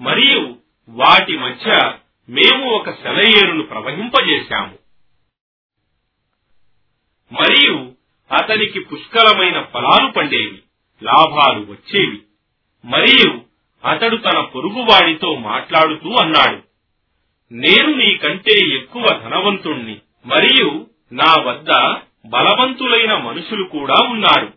మరియు 0.00 0.56
వాటి 0.88 1.38
మధ్య 1.38 1.92
మేము 2.28 2.70
ఒక 2.70 2.90
సెలయేరును 2.90 3.62
ప్రవహింపజేశాము. 3.62 4.78
మరియు 7.32 7.92
అతనికి 8.32 8.80
పుష్కలమైన 8.80 9.62
ఫలాలు 9.62 10.10
పండేవి. 10.10 10.62
లాభాలు 11.02 11.60
వచ్చేవి. 11.72 12.22
మరియు 12.84 13.40
అతడు 13.84 14.16
తన 14.16 14.40
పొరుగువాడితో 14.40 15.34
మాట్లాడుతూ 15.34 16.10
అన్నాడు 16.10 16.62
నేను 17.52 17.94
నీకంటే 17.94 18.76
ఎక్కువ 18.76 19.02
ధనవంతుణ్ణి 19.02 19.96
మరియు 20.26 20.86
నా 21.12 21.42
వద్ద 21.42 21.70
బలవంతులైన 22.26 23.16
మనుషులు 23.16 23.64
కూడా 23.64 24.08
ఉన్నారు. 24.08 24.52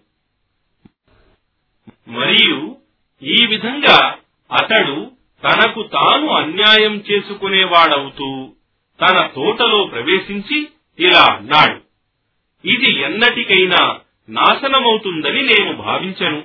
మరియు 2.08 2.78
ఈ 3.24 3.46
విధంగా 3.46 4.16
అతడు 4.52 5.12
తనకు 5.44 5.84
తాను 5.84 6.28
అన్యాయం 6.28 7.04
చేసుకునేవాడవుతూ 7.12 8.54
తన 9.00 9.28
తోటలో 9.28 9.84
ప్రవేశించి 9.84 10.68
ఇలా 11.00 11.22
అన్నాడు 11.22 11.82
ఇది 12.68 13.00
ఎన్నటికైనా 13.00 14.00
నాశనమవుతుందని 14.30 15.42
నేను 15.44 15.74
భావించను. 15.74 16.44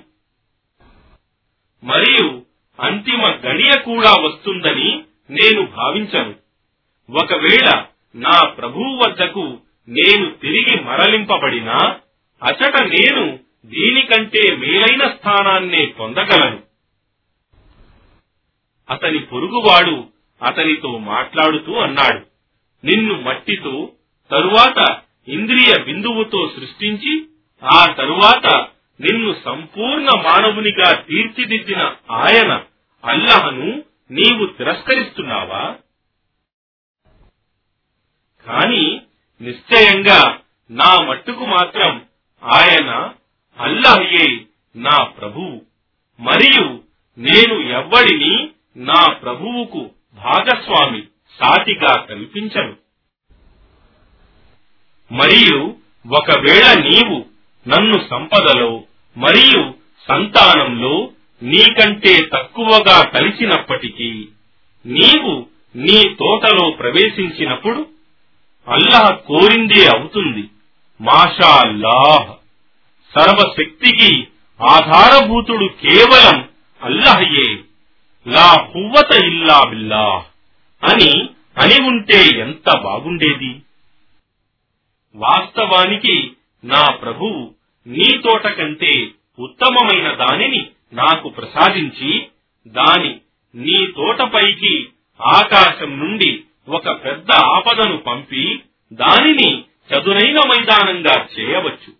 మరియు 1.84 2.42
అంతిమ 2.80 3.26
గడియ 3.26 3.70
కూడా 3.84 4.14
వస్తుందని 4.14 5.04
నేను 5.30 5.66
భావించను. 5.66 6.34
ఒకవేళ 7.10 7.84
నా 8.14 8.44
ప్రభువు 8.44 9.02
వద్దకు 9.06 9.58
నేను 9.88 10.30
తిరిగి 10.30 10.80
మరలింపబడినా 10.80 11.78
అచట 12.42 12.82
నేను 12.82 13.38
దీనికంటే 13.64 14.56
మేలైన 14.56 15.08
స్థానాన్నే 15.08 15.86
పొందగలను. 15.86 16.62
అతని 18.90 19.18
పొరుగువాడు 19.18 20.04
అతనితో 20.42 20.98
మాట్లాడుతూ 20.98 21.74
అన్నాడు 21.74 22.26
నిన్ను 22.86 23.20
మట్టితో 23.20 23.92
తరువాత 24.30 25.00
ఇంద్రియ 25.28 25.82
బిందువుతో 25.84 26.52
సృష్టించి 26.60 27.26
ఆ 27.62 27.86
తరువాత 27.92 28.46
నిన్ను 29.00 29.36
సంపూర్ణ 29.44 30.09
మానవునిగా 30.16 30.92
తీర్చిదిద్దిన 30.92 31.96
ఆయన 32.11 32.64
అల్లహను 33.04 33.84
నీవు 34.11 34.46
తిరస్కరిస్తున్నావా? 34.46 35.76
కాని 38.46 39.02
నిశ్చయంగా 39.42 40.38
నా 40.70 41.04
మట్టుకు 41.04 41.46
మాత్రం 41.46 42.07
ఆయన 42.44 43.14
అల్లహయే 43.59 44.46
నా 44.76 45.04
ప్రభువు. 45.04 45.62
మరియు 46.20 46.80
నేను 47.18 47.54
ఎవ్వడిని 47.54 48.50
నా 48.76 49.12
ప్రభువుకు 49.12 49.90
భాగస్వామి 50.14 51.02
సాటిగా 51.38 52.00
కల్పించను. 52.00 52.76
మరియు 55.12 55.76
ఒకవేళ 56.12 56.80
నీవు 56.80 57.36
నన్ను 57.68 58.06
సంపదలో 58.10 58.84
మరియు 59.16 59.74
సంతానంలో 60.08 61.10
నీకంటే 61.42 62.18
తక్కువగా 62.32 63.02
కలిసినప్పటికీ 63.02 64.28
నీవు 64.86 65.46
నీ 65.76 66.02
తోటలో 66.14 66.70
ప్రవేశించినప్పుడు 66.70 67.86
అల్లాహ్ 68.68 69.26
కోరిందే 69.26 69.86
అవుతుంది. 69.86 70.44
మాషాల్లాహ్. 71.00 72.32
సర్వశక్తికి 73.18 74.26
ఆధారభూతుడు 74.68 75.66
కేవలం 75.66 76.48
అల్లహయే. 76.82 77.54
లా 78.26 78.62
హువ్వత 78.62 79.24
ఇల్లా 79.24 79.64
బిల్లాహ్. 79.68 80.24
అని 80.90 81.28
అని 81.62 81.86
ఉంటే 81.86 82.38
ఎంత 82.38 82.78
బాగుండేది? 82.78 83.62
వాస్తవానికి 85.14 86.32
నా 86.64 86.90
ప్రభువు 86.90 87.55
నీ 87.87 88.18
తోట 88.18 88.47
కంటే 88.47 89.11
ఉత్తమమైన 89.39 90.14
దానిని 90.14 90.70
నాకు 90.93 91.28
ప్రసాదించి 91.28 92.26
దాని 92.66 93.20
నీ 93.55 93.87
తోటపైకి 93.87 94.89
ఆకాశం 95.20 95.99
నుండి 95.99 96.45
ఒక 96.68 97.05
పెద్ద 97.05 97.32
ఆపదను 97.32 97.97
పంపి 97.97 98.62
దానిని 98.93 99.61
చదునైన 99.61 100.39
మైదానంగా 100.39 101.28
చేయవచ్చు. 101.39 101.93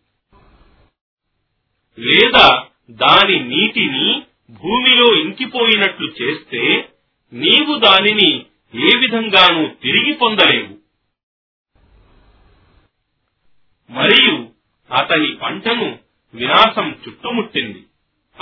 లేదా 1.99 2.67
దాని 2.91 3.41
నీటిని 3.41 4.23
భూమిలో 4.51 5.15
ఇంకిపోయినట్లు 5.17 6.13
చేస్తే 6.23 6.89
నీవు 7.33 7.79
దానిని 7.79 8.47
ఏ 8.75 8.97
విధంగానూ 8.99 9.69
తిరిగి 9.69 10.13
పొందలేవు. 10.13 10.77
మరియు 13.91 14.26
అతని 14.93 15.35
పంటను 15.35 15.99
వినాశం 16.35 16.89
చుట్టుముట్టింది. 16.91 17.85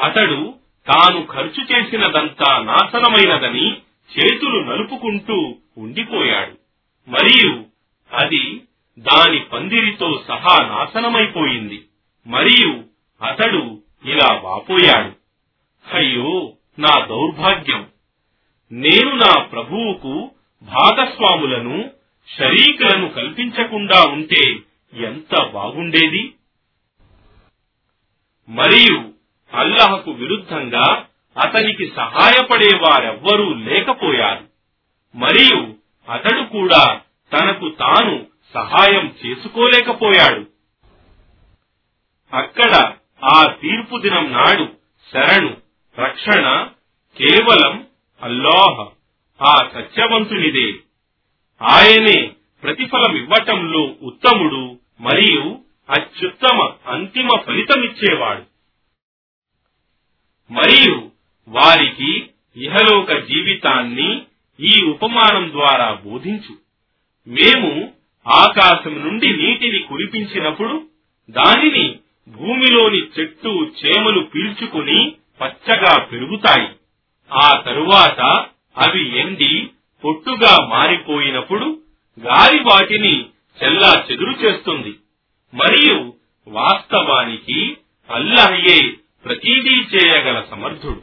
అతడు 0.02 0.54
తాను 0.86 1.26
ఖర్చు 1.30 1.64
చేసినదంతా 1.72 2.62
నాశనమైనదని 2.62 3.72
చేతులు 4.16 4.64
నలుపుకుంటూ 4.64 5.54
ఉండిపోయాడు. 5.78 6.58
మరియు 7.10 7.64
అది 8.12 8.60
దాని 8.98 9.38
పందిరితో 9.38 10.22
సహా 10.28 10.66
నాశనమైపోయింది. 10.66 11.84
మరియు 12.26 12.84
అతడు 13.22 13.82
ఇలా 14.04 14.32
వాపోయాడు. 14.32 15.12
అయ్యో 15.96 16.52
నా 16.78 17.06
దౌర్భాగ్యం. 17.06 17.86
నేను 18.72 19.12
నా 19.12 19.42
ప్రభువుకు 19.42 20.30
భాగస్వాములను 20.62 21.90
షరీకులను 22.38 23.08
కల్పించకుండా 23.08 24.10
ఉంటే 24.10 24.54
ఎంత 24.94 25.42
బాగుండేది? 25.42 26.34
మరియు 28.48 29.12
అల్లాహకు 29.54 30.10
విరుద్ధంగా 30.10 31.06
అతనికి 31.44 31.92
సహాయపడే 31.96 32.76
వారెవ్వరూ 32.76 33.54
లేకపోయారు. 33.54 34.48
మరియు 35.14 35.74
అతడు 36.08 36.42
కూడా 36.42 37.00
తనకు 37.32 37.68
తాను 37.68 38.26
సహాయం 38.54 39.14
చేసుకోలేకపోయాడు. 39.26 40.46
అక్కడ 42.36 42.92
ఆ 43.24 43.52
తీర్పు 43.62 43.98
దినం 43.98 44.32
నాడు 44.32 44.72
శరణు 45.12 45.56
రక్షణ 45.98 46.68
కేవలం 47.18 47.86
అల్లాహ్ 48.22 48.86
ఆ 49.42 49.68
సత్యవంతునిదే. 49.74 50.72
ఆయనే 51.62 52.32
ప్రతిఫలమివ్వటంలో 52.62 53.94
ఉత్తముడు 54.02 54.83
మరియు 55.00 55.58
అత్యుత్తమ 55.90 56.72
అంతిమ 56.86 57.28
ఫలితమిచ్చేవాడు 57.46 58.42
మరియు 60.52 61.10
వారికి 61.48 62.30
ఇహలోక 62.56 63.12
జీవితాన్ని 63.12 64.22
ఈ 64.60 64.82
ఉపమానం 64.82 65.50
ద్వారా 65.50 65.92
బోధించు. 66.04 66.56
మేము 67.28 67.92
ఆకాశం 68.26 69.08
నుండి 69.08 69.36
నీటిని 69.36 69.78
కురిపించినప్పుడు 69.78 70.86
దానిని 71.30 71.98
భూమిలోని 72.28 72.98
చెట్టు 72.98 73.72
చేమలు 73.84 74.20
పీల్చుకుని 74.20 75.12
పచ్చగా 75.40 76.04
పెరుగుతాయి. 76.04 76.68
ఆ 77.32 77.60
తరువాత 77.60 78.20
అవి 78.78 79.18
ఎండి 79.18 79.70
పొట్టుగా 80.04 80.66
మారిపోయినప్పుడు 80.66 81.80
గాలి 82.20 82.58
వాటిని 82.60 83.26
చెల్లా 83.62 84.06
చెదురు 84.10 84.30
చేస్తుంది. 84.30 84.98
మరియు 85.54 86.14
వాస్తవానికి 86.48 87.76
అల్లహయే 88.10 88.92
ప్రతీదీ 89.24 89.76
చేయగల 89.76 90.44
సమర్థుడు. 90.50 91.02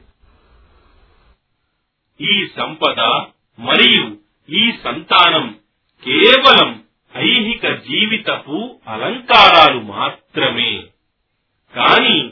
ఈ 2.22 2.47
సంపద 2.58 2.99
మరియు 3.60 4.18
ఈ 4.49 4.72
సంతానం 4.84 5.60
కేవలం 6.06 6.84
ఐహిక 7.16 7.68
జీవితపు 7.68 8.80
అలంకారాలు 8.88 9.80
మాత్రమే. 9.80 10.84
కాని 11.76 12.30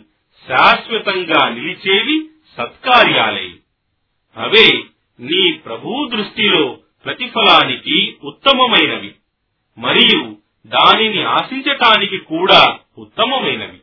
శాశ్వతంగా 0.47 1.49
నిలిచేవి 1.49 2.29
సత్కార్యాలే. 2.57 3.51
అవే 4.37 4.83
నీ 5.19 5.51
ప్రభు 5.51 6.09
దృష్టిలో 6.11 6.79
ప్రతిఫలానికి 7.05 8.17
ఉత్తమమైనవి. 8.23 9.15
మరియు 9.79 10.37
దానిని 10.67 11.23
ఆశించటానికి 11.23 12.17
కూడా 12.17 12.77
ఉత్తమమైనవి. 12.97 13.81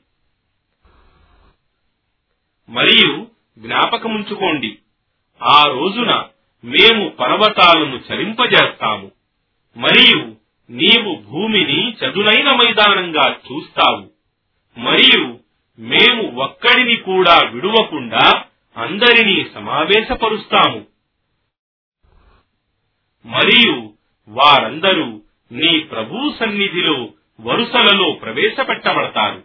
మరియు 2.68 3.26
జ్ఞాపకముంచుకోండి 3.59 4.78
ఆ 5.42 5.64
రోజున 5.64 6.24
మేము 6.64 7.09
పర్వతాలను 7.09 8.01
చలింపజేస్తాము 8.12 9.11
మరియు 9.76 10.36
నీవు 10.70 11.14
భూమిని 11.14 11.92
చదునైన 11.92 12.55
మైదానంగా 12.55 13.36
చూస్తావు 13.47 14.11
మరియు 14.78 15.40
మేము 15.78 16.36
ఒక్కడిని 16.36 16.97
కూడా 16.97 17.49
విడువకుండా 17.49 18.44
అందరినీ 18.76 19.47
సమావేశపరుస్తాము. 19.55 20.86
మరియు 23.24 23.94
వారందరూ 24.28 25.22
నీ 25.53 25.78
ప్రభు 25.78 26.34
సన్నిధిలో 26.40 27.09
వరుసలలో 27.40 28.12
ప్రవేశపెట్టబడతారు. 28.12 29.44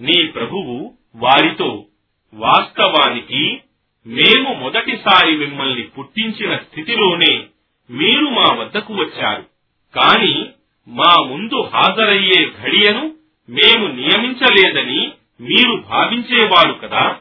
నీ 0.00 0.26
ప్రభువు 0.26 0.94
వారితో 1.14 1.86
వాస్తవానికి 2.34 3.60
మేము 4.06 4.54
మొదటిసారి 4.54 5.36
మిమ్మల్ని 5.36 5.82
పుట్టించిన 5.82 6.56
స్థితిలోనే 6.56 7.46
మీరు 7.90 8.26
మా 8.26 8.54
వద్దకు 8.54 8.94
వచ్చారు. 8.94 9.46
కాని 9.94 10.46
మా 10.88 11.22
ముందు 11.22 11.60
హాజరయ్యే 11.62 12.50
ఘడియను 12.62 13.14
మేము 13.48 13.86
నియమించలేదని 13.86 15.12
మీరు 15.40 15.76
భావించేవారు 15.76 16.72
కదా 16.72 17.20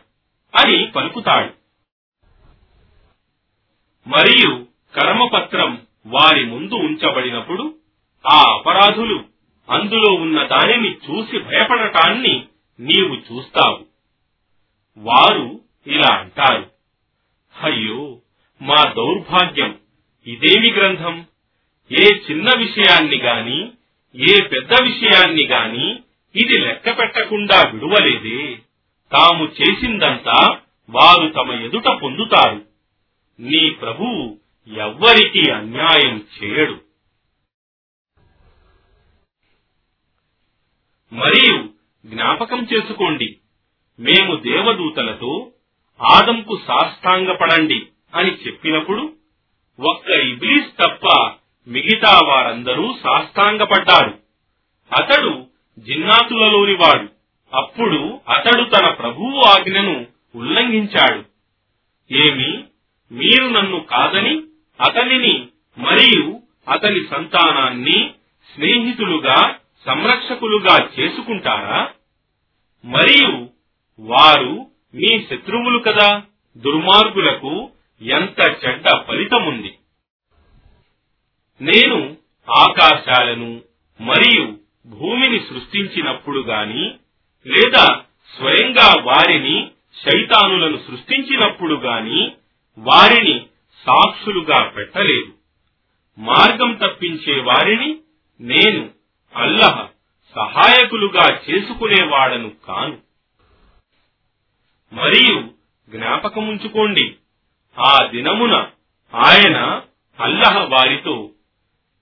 అని 0.56 0.86
పలుకుతాడు. 0.86 1.54
మరియు 4.10 4.66
కర్మపత్రం 4.96 5.82
వారి 6.06 6.46
ముందు 6.46 6.74
ఉంచబడినప్పుడు 6.74 7.76
ఆ 8.26 8.54
అపరాధులు 8.54 9.24
అందులో 9.70 10.14
ఉన్న 10.14 10.44
దానిని 10.44 10.92
చూసి 10.92 11.40
భయపడటాన్ని 11.40 12.46
నీవు 12.80 13.16
చూస్తావు. 13.16 13.86
వారు 14.98 15.62
ఇలా 15.88 16.16
అంటారు. 16.16 16.72
అయ్యో 17.64 18.18
మా 18.62 18.94
దౌర్భాగ్యం. 18.98 19.80
ఇదేమి 20.28 20.72
గ్రంథం? 20.72 21.26
ఏ 21.92 22.06
చిన్న 22.06 22.50
విషయాన్ని 22.58 23.18
గాని 23.18 23.72
ఏ 24.16 24.42
పెద్ద 24.42 24.74
విషయాన్ని 24.82 25.44
గాని 25.46 26.00
ఇది 26.36 26.60
లెక్క 26.60 27.00
పెట్టకుండా 27.00 27.70
విడువలేదే. 27.70 28.60
తాము 29.12 29.46
చేసిందంతా 29.46 30.60
వారు 30.90 31.28
తమ 31.30 31.52
ఎదుట 31.52 31.88
పొందుతారు. 31.88 32.66
నీ 33.40 33.70
ప్రభువు 33.70 34.38
ఎవ్వరికీ 34.80 35.52
అన్యాయం 35.52 36.26
చేయడు. 36.44 36.87
మరియు 41.14 41.70
జ్ఞాపకం 42.06 42.68
చేసుకోండి. 42.74 43.38
మేము 44.00 44.36
దేవదూతలతో 44.36 45.52
ఆదంకు 46.02 46.60
సాష్టాంగపడండి 46.68 47.88
అని 48.16 48.32
చెప్పినప్పుడు 48.32 49.14
ఒక్క 49.80 50.10
ఇబ్లీస్ 50.10 50.68
తప్ప 50.68 51.32
మిగతా 51.68 52.20
వారందరూ 52.28 52.96
సాష్టాంగపడ్డారు. 53.04 54.20
అతడు 54.98 55.46
జిన్నాతులలోని 55.80 56.76
వాడు. 56.76 57.08
అప్పుడు 57.56 58.22
అతడు 58.30 58.64
తన 58.64 58.90
ప్రభువు 58.90 59.42
ఆజ్ఞను 59.42 60.06
ఉల్లంఘించాడు. 60.36 61.24
ఏమి? 62.14 62.64
మీరు 63.12 63.48
నన్ను 63.48 63.80
కాదని 63.80 64.44
అతనిని 64.82 65.48
మరియు 65.78 66.40
అతని 66.70 67.06
సంతానాన్ని 67.12 68.12
స్నేహితులుగా 68.54 69.57
సంరక్షకులుగా 69.86 70.90
చేసుకుంటారా? 71.00 71.90
మరియు 72.86 73.50
వారు 74.00 74.72
మీ 74.96 75.20
శత్రువులు 75.20 75.80
కదా 75.80 76.22
దుర్మార్గులకు 76.58 77.70
ఎంత 78.02 78.56
చెడ్డ 78.66 78.90
ఫలితముంది? 79.08 79.78
నేను 81.62 82.18
ఆకాశాలను 82.50 83.62
మరియు 84.02 84.58
భూమిని 84.88 85.40
సృష్టించినప్పుడు 85.40 86.40
గాని 86.40 86.96
లేదా 87.48 88.02
స్వయంగా 88.38 89.04
వారిని 89.04 89.72
శైతానులను 90.06 90.78
సృష్టించినప్పుడు 90.78 91.76
గాని 91.76 92.32
వారిని 92.78 93.46
సాక్షులుగా 93.86 94.64
పెట్టలేదు. 94.64 95.34
మార్గం 96.18 96.74
తప్పించే 96.74 97.42
వారిని 97.42 97.98
నేను 98.42 98.97
అల్లహ 99.36 99.88
సహాయకులుగా 100.36 101.40
చేసుకునేవాడను 101.50 102.52
కాను. 102.68 102.98
మరియు 104.94 105.50
జ్ఞాపకముంచుకోండి 105.90 107.16
ఆ 107.80 108.06
దినమున 108.06 108.68
ఆయన 109.16 109.82
అల్లహ 110.20 110.58
వారితో 110.58 111.30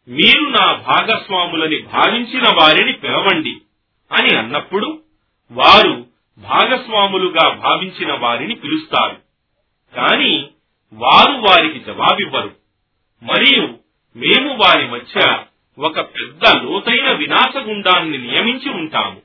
మీరు 0.07 0.41
నా 0.41 0.73
భాగస్వాములని 0.73 1.81
భావించిన 1.81 2.43
వారిని 2.61 2.93
పిలవండి 2.93 3.61
అని 4.11 4.37
అన్నప్పుడు 4.37 5.01
వారు 5.51 6.07
భాగస్వాములుగా 6.37 7.49
భావించిన 7.49 8.13
వారిని 8.13 8.55
పిలుస్తారు. 8.55 9.17
కాని 9.95 10.49
వారు 10.93 11.31
వారికి 11.31 11.79
జవాబివ్వరు. 11.79 12.55
మరియు 13.23 13.61
మేము 14.15 14.53
వారి 14.55 14.87
మధ్య 14.87 15.43
ఒక 15.77 15.99
పెద్ద 15.99 16.63
లోతైన 16.63 17.11
వినాశగుండాన్ని 17.11 18.17
నియమించి 18.17 18.69
ఉంటాము. 18.69 19.21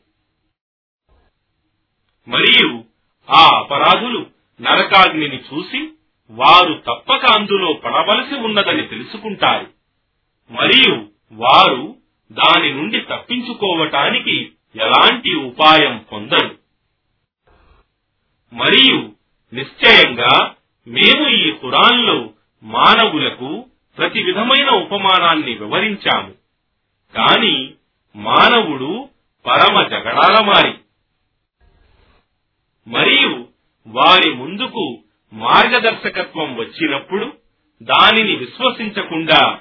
మరియు 2.28 2.84
ఆ 3.30 3.58
అపరాధులు 3.58 4.26
నరకాగ్నిని 4.62 5.36
చూసి 5.36 5.90
వారు 6.30 6.82
తప్పక 6.86 7.26
అందులో 7.26 7.72
పడవలసి 7.72 8.34
ఉన్నదని 8.34 8.82
తెలుసుకుంటారు. 8.82 9.66
మరియు 10.50 11.08
వారు 11.32 11.96
దాని 12.32 12.74
నుండి 12.74 13.00
తప్పించుకోవటానికి 13.00 14.52
ఎలాంటి 14.76 15.34
ఉపాయం 15.34 16.04
పొందరు. 16.12 16.58
మరియు 18.52 19.12
నిశ్చయంగా 19.54 20.54
మేము 20.88 21.28
ఈ 21.28 21.52
ఖురాన్లో 21.52 22.30
మానవులకు 22.62 23.66
ప్రతి 23.98 24.22
విధమైన 24.22 24.70
ఉపమానాన్ని 24.70 25.54
వివరించాము. 25.54 26.39
కాని 27.14 27.74
మానవుడు 28.16 29.08
పరమ 29.46 29.82
జగడాలమారి 29.82 30.74
మరియు 32.88 33.46
వారి 33.86 34.30
ముందుకు 34.30 34.98
మార్గదర్శకత్వం 35.32 36.56
వచ్చినప్పుడు 36.56 37.32
దానిని 37.82 38.36
విశ్వసించకుండా 38.36 39.58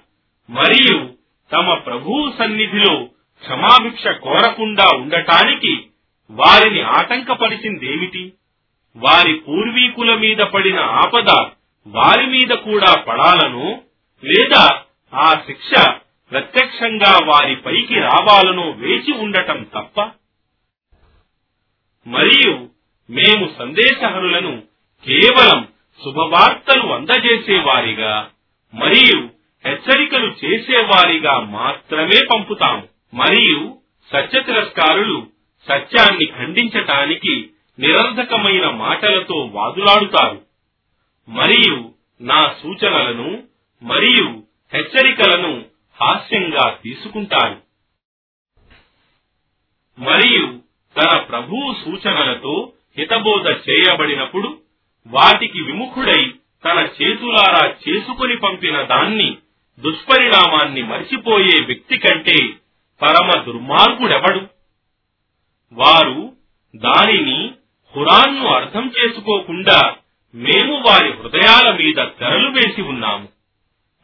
మరియు 0.49 1.13
తమ 1.51 1.73
ప్రభువు 1.73 2.33
సన్నిధిలో 2.37 3.05
క్షమాభిక్ష 3.41 4.07
కోరకుండా 4.07 4.97
ఉండటానికి 4.97 5.89
వారిని 6.31 6.81
ఆటంకపరిచిందేమిటి? 6.81 8.33
వారి 8.95 9.33
పూర్వీకుల 9.33 10.15
మీద 10.15 10.37
పడిన 10.37 10.79
ఆపద 10.79 11.29
వారి 11.87 12.25
మీద 12.27 12.47
కూడా 12.47 13.01
పడాలను? 13.01 13.83
లేదా 14.23 14.81
ఆ 15.13 15.33
శిక్ష 15.47 15.69
ప్రత్యక్షంగా 16.31 17.17
వారి 17.25 17.55
పైకి 17.55 17.95
రావాలనో 17.95 18.71
వేచి 18.71 19.13
ఉండటం 19.13 19.63
తప్ప 19.63 20.01
మరియు 22.07 22.69
మేము 23.09 23.55
సందేశహరులను 23.59 24.63
కేవలం 25.05 25.67
శుభవార్తలు 26.03 26.93
అందజేసేవారిగా 26.93 28.29
మరియు 28.73 29.29
హెచ్చరికలు 29.65 30.45
చేసేవారిగా 30.45 31.39
మాత్రమే 31.39 32.21
పంపుతాము. 32.33 32.87
మరియు 33.13 33.77
సత్య 34.13 34.41
తిరస్కారులు 34.41 35.27
సత్యాన్ని 35.67 36.25
ఖండించటానికి 36.25 37.49
నిరర్ధకమైన 37.79 38.69
మాటలతో 38.69 39.35
వాదులాడుతారు. 39.35 40.41
మరియు 41.29 41.93
నా 42.21 42.53
సూచనలను 42.63 43.43
మరియు 43.83 44.43
హెచ్చరికలను 44.73 45.68
హాస్యంగా 46.01 46.79
తీసుకుంటారు. 46.83 47.61
మరియు 49.99 50.59
తన 51.01 51.17
ప్రభువు 51.17 51.73
సూచనలతో 51.73 52.71
హితబోధ 52.97 53.47
చేయబడినప్పుడు 53.69 54.57
వాటికి 55.07 55.61
విముఖుడై 55.61 56.33
తన 56.65 56.89
చేతులారా 57.01 57.75
చేసుకుని 57.89 58.37
పంపిన 58.37 58.81
దాన్ని 58.81 59.37
దుష్పరిణామాన్ని 59.79 60.83
మరిచిపోయే 60.83 61.65
వ్యక్తి 61.65 61.97
కంటే 61.97 62.49
పరమ 63.01 63.43
దుర్మార్గుడెవడు? 63.43 64.47
వారు 65.73 66.35
దానిని 66.75 67.51
హురాన్ను 67.95 68.47
అర్థం 68.47 68.91
చేసుకోకుండా 68.99 69.95
మేము 70.35 70.83
వారి 70.87 71.13
హృదయాల 71.13 71.75
మీద 71.75 71.95
తెరలు 71.95 72.49
వేసి 72.49 72.81
ఉన్నాము. 72.81 73.29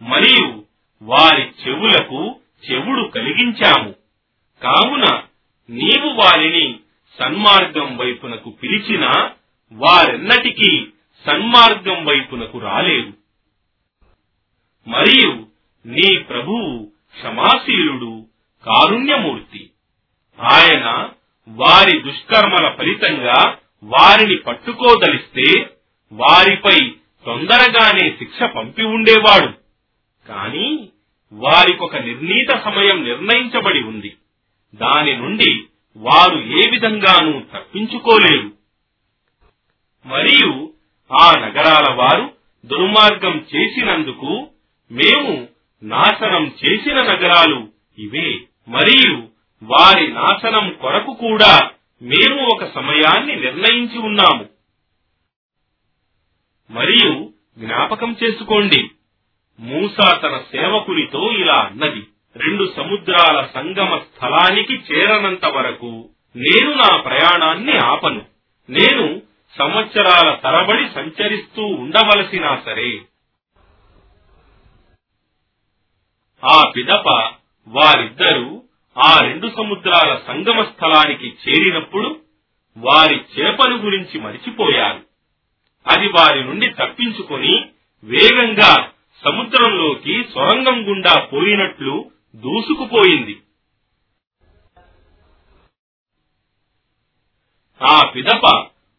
మరియు 0.01 0.64
వారి 1.01 1.43
చెవులకు 1.43 2.35
చెవుడు 2.71 3.07
కలిగించాము. 3.07 3.95
కావున 4.63 5.23
నీవు 5.69 6.09
వారిని 6.09 6.79
సన్మార్గం 7.19 7.97
వైపునకు 7.97 8.49
పిలిచినా 8.49 9.31
వారెన్నటికీ 9.71 10.87
సన్మార్గం 11.25 12.05
వైపునకు 12.05 12.59
రాలేదు. 12.59 13.13
మరియు 14.89 15.45
నీ 15.85 16.17
ప్రభువు 16.17 16.91
క్షమాశీలుడు 17.15 18.25
కారుణ్యమూర్తి. 18.65 19.69
ఆయన 20.39 21.09
వారి 21.47 21.99
దుష్కర్మల 22.01 22.75
ఫలితంగా 22.77 23.57
వారిని 23.83 24.37
పట్టుకోదలిస్తే 24.37 25.69
వారిపై 26.11 26.89
తొందరగానే 27.25 28.09
శిక్ష 28.09 28.43
పంపి 28.43 28.83
ఉండేవాడు. 28.83 29.64
కాని 30.27 30.89
వారికొక 31.33 31.95
నిర్ణీత 31.95 32.49
సమయం 32.49 33.03
నిర్ణయించబడి 33.03 33.83
ఉంది. 33.83 34.15
దాని 34.75 35.17
నుండి 35.17 35.63
వారు 35.97 36.39
ఏ 36.39 36.69
విధంగానూ 36.69 37.39
తప్పించుకోలేరు. 37.39 38.51
మరియు 40.05 40.73
ఆ 41.11 41.33
నగరాల 41.37 41.93
వారు 41.93 42.33
దుర్మార్గం 42.65 43.45
చేసినందుకు 43.55 44.47
మేము 44.91 45.47
నాశనం 45.83 46.51
చేసిన 46.65 47.01
నగరాలు 47.01 47.67
ఇవే. 47.99 48.39
మరియు 48.67 49.27
వారి 49.63 50.07
నాశనం 50.07 50.75
కొరకు 50.81 51.13
కూడా 51.13 51.71
మేము 52.01 52.55
ఒక 52.55 52.73
సమయాన్ని 52.73 53.35
నిర్ణయించి 53.35 53.97
ఉన్నాము. 53.97 54.45
మరియు 56.71 57.33
జ్ఞాపకం 57.57 58.15
చేసుకోండి. 58.23 58.89
మూసా 59.59 60.17
తన 60.17 60.37
సేవకునితో 60.37 61.31
ఇలా 61.31 61.55
అన్నది. 61.55 62.03
రెండు 62.35 62.73
సముద్రాల 62.75 63.47
సంగమ 63.53 63.97
స్థలానికి 63.97 64.73
చేరనంత 64.73 65.45
వరకు 65.45 66.09
నేను 66.35 66.73
నా 66.73 66.97
ప్రయాణాన్ని 66.97 67.77
ఆపను. 67.77 68.25
నేను 68.69 69.21
సంవత్సరాల 69.57 70.35
తరబడి 70.35 70.89
సంచరిస్తూ 70.95 71.65
ఉండవలసినా 71.65 72.61
సరే. 72.65 72.99
ఆ 76.43 76.71
పిదప 76.75 77.07
వారిద్దరూ 77.67 78.63
ఆ 78.97 79.19
రెండు 79.21 79.47
సముద్రాల 79.47 80.19
సంగమ 80.27 80.63
స్థలానికి 80.63 81.27
చేరినప్పుడు 81.27 82.19
వారి 82.77 83.21
చేపను 83.39 83.77
గురించి 83.77 84.19
మరిచిపోయారు. 84.19 85.01
అది 85.87 86.07
వారి 86.07 86.43
నుండి 86.43 86.69
తప్పించుకొని 86.69 87.65
వేగంగా 88.03 88.91
సముద్రంలోకి 89.23 90.23
సొరంగం 90.33 90.89
గుండా 90.89 91.25
పోయినట్లు 91.25 92.11
దూసుకుపోయింది. 92.35 93.41
ఆ 97.81 98.11
పిదప 98.15 98.45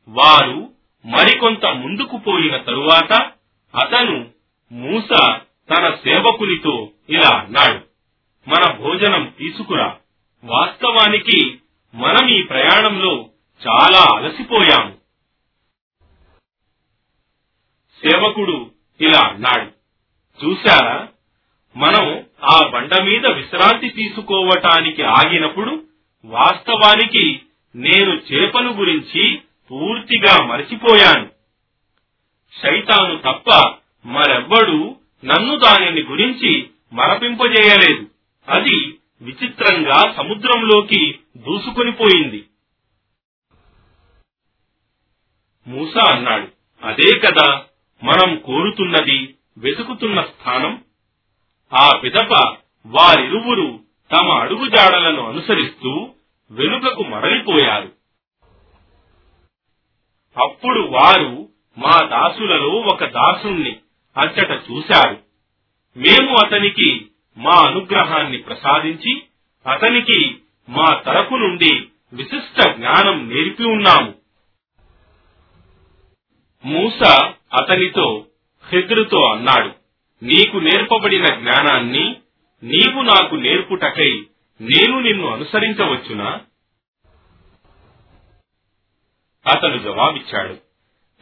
వారు 0.09 0.73
మరికొంత 1.07 1.67
ముందుకు 1.67 2.17
పోయిన 2.17 2.57
తరువాత 2.57 3.13
అతను 3.83 4.31
మూస 4.73 5.09
తన 5.71 5.95
సేవకునితో 5.95 6.91
ఇలా 7.09 7.29
అన్నాడు 7.29 7.87
మన 8.49 8.73
భోజనం 8.73 9.35
తీసుకురా. 9.39 9.99
వాస్తవానికి 10.45 11.59
మనం 11.95 12.29
ఈ 12.29 12.43
ప్రయాణంలో 12.43 13.31
చాలా 13.69 14.17
అలసిపోయాము. 14.17 14.97
సేవకుడు 18.03 18.71
ఇలా 19.01 19.21
అన్నాడు 19.21 19.76
చూశారా? 20.45 21.09
మనం 21.77 22.27
ఆ 22.45 22.69
బండ 22.69 23.03
మీద 23.03 23.31
విశ్రాంతి 23.31 23.89
తీసుకోవటానికి 23.89 25.03
ఆగినప్పుడు 25.03 25.85
వాస్తవానికి 26.25 27.41
నేను 27.77 28.11
చేపను 28.11 28.73
గురించి 28.73 29.43
పూర్తిగా 29.71 30.45
మరచిపోయాను. 30.45 31.31
శైతాను 32.63 33.17
తప్ప 33.17 33.75
మరెవ్వడు 34.07 34.97
నన్ను 35.25 35.59
దానిని 35.59 36.03
గురించి 36.03 36.71
మరపింపజేయలేదు. 36.93 38.11
అది 38.49 38.99
విచిత్రంగా 39.23 40.15
సముద్రంలోకి 40.17 41.19
దూసుకొనిపోయింది 41.37 42.45
మూసా 45.69 46.13
అన్నాడు 46.13 46.49
అదే 46.83 47.19
కదా 47.19 47.65
మనం 48.03 48.37
కోరుతున్నది 48.37 49.36
వెతుకుతున్న 49.59 50.23
స్థానం 50.23 50.85
ఆ 51.73 51.91
పిదప 52.05 52.57
వారిరువురు 52.87 53.81
తమ 54.13 54.29
అడుగుజాడలను 54.31 55.29
అనుసరిస్తూ 55.29 56.09
వెనుకకు 56.51 57.03
మరలిపోయారు. 57.03 57.93
అప్పుడు 60.43 60.81
వారు 60.81 61.49
మా 61.79 62.03
దాసులలో 62.03 62.69
ఒక 62.69 63.05
దాసుణ్ణి 63.05 63.77
అచ్చట 64.17 64.63
చూశారు. 64.71 65.23
మేము 65.97 66.37
అతనికి 66.45 67.07
మా 67.37 67.55
అనుగ్రహాన్ని 67.55 68.39
ప్రసాదించి 68.39 69.23
అతనికి 69.67 70.39
మా 70.69 70.95
తరపు 70.95 71.35
నుండి 71.35 71.87
విశిష్ట 72.13 72.69
జ్ఞానం 72.69 73.29
నేర్పి 73.29 73.65
ఉన్నాము. 73.65 74.15
మూస 76.65 77.03
అతనితో 77.55 78.27
హెద్రుతో 78.73 79.25
అన్నాడు. 79.25 79.75
నీకు 80.25 80.57
నేర్పబడిన 80.57 81.25
జ్ఞానాన్ని 81.25 82.17
నీవు 82.63 83.03
నాకు 83.03 83.35
నేర్పుటకై 83.35 84.27
నేను 84.61 85.01
నిన్ను 85.01 85.29
అనుసరించవచ్చునా? 85.29 86.41
అతను 89.47 89.79
జవాబిచ్చాడు. 89.79 90.59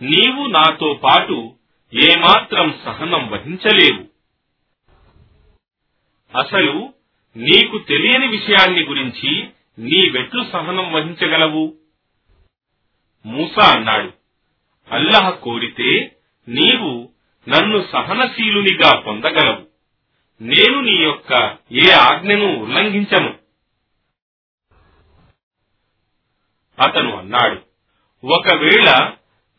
నీవు 0.02 0.46
నాతో 0.46 1.00
పాటు 1.04 1.54
ఏమాత్రం 1.94 2.78
సహనం 2.84 3.30
వహించలేవు. 3.30 4.04
అసలు 6.38 6.92
నీకు 7.36 7.78
తెలియని 7.78 8.28
విషయాన్ని 8.28 8.84
గురించి 8.84 9.48
నీవెట్లు 9.78 10.44
సహనం 10.52 10.92
వహించగలవు? 10.92 11.74
మూసా 13.26 13.76
అన్నాడు. 13.76 14.12
అల్లహ 14.90 15.30
కోరితే 15.30 16.16
నీవు 16.48 17.13
నన్ను 17.48 17.88
సహనశీలునిగా 17.92 19.00
పొందగలవు. 19.00 19.66
నేను 20.42 20.80
నీ 20.80 20.92
యొక్క 20.92 21.56
ఏ 21.72 21.90
ఆజ్ఞను 21.90 22.56
ఉల్లంఘించను. 22.56 23.38
అతను 26.80 27.16
అన్నాడు 27.16 27.60
ఒకవేళ 28.26 29.12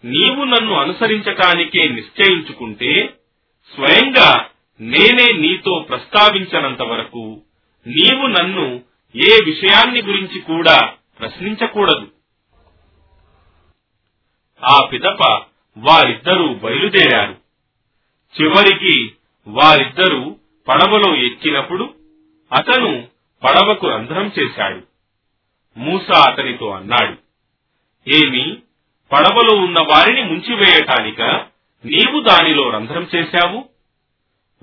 నీవు 0.06 0.44
నన్ను 0.44 0.74
అనుసరించటానికే 0.74 1.90
నిశ్చయించుకుంటే 1.90 3.20
స్వయంగా 3.76 4.50
నేనే 4.82 5.34
నీతో 5.34 5.86
ప్రస్తావించనంత 5.90 6.82
వరకు 6.82 7.42
నీవు 7.88 8.28
నన్ను 8.28 8.84
ఏ 9.16 9.38
విషయాన్ని 9.46 10.02
గురించి 10.02 10.42
కూడా 10.42 10.94
ప్రశ్నించకూడదు. 11.20 12.08
ఆ 14.64 14.86
పిదప 14.94 15.22
వారిద్దరూ 15.78 16.54
బయలుదేరారు. 16.54 17.45
చివరికి 18.42 19.16
వారిద్దరూ 19.48 20.36
పడవలో 20.68 21.16
ఎక్కినప్పుడు 21.16 21.94
అతను 22.54 23.08
పడవకు 23.44 23.88
రంధ్రం 23.88 24.32
చేశాడు. 24.40 24.82
మూసా 25.78 26.32
అతనితో 26.32 26.70
అన్నాడు 26.70 27.18
ఏమి 28.10 28.58
పడవలో 29.12 29.58
ఉన్న 29.58 29.80
వారిని 29.80 30.24
ముంచివేయటానిక 30.24 31.22
నీవు 31.86 32.24
దానిలో 32.24 32.70
రంధ్రం 32.70 33.08
చేశావు? 33.16 33.70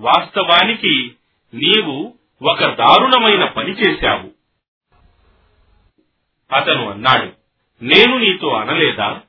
వాస్తవానికి 0.00 1.12
నీవు 1.54 2.14
ఒక 2.42 2.64
దారుణమైన 2.64 3.44
పని 3.44 3.70
చేశావు. 3.70 4.30
అతను 6.54 6.90
అన్నాడు 6.90 7.32
నేను 7.84 8.18
నీతో 8.18 8.48
అనలేదా? 8.48 9.20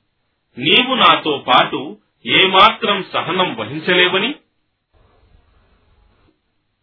నీవు 0.58 0.96
నాతో 0.96 1.46
పాటు 1.48 1.98
ఏమాత్రం 2.26 3.06
సహనం 3.14 3.56
వహించలేవని? 3.56 4.36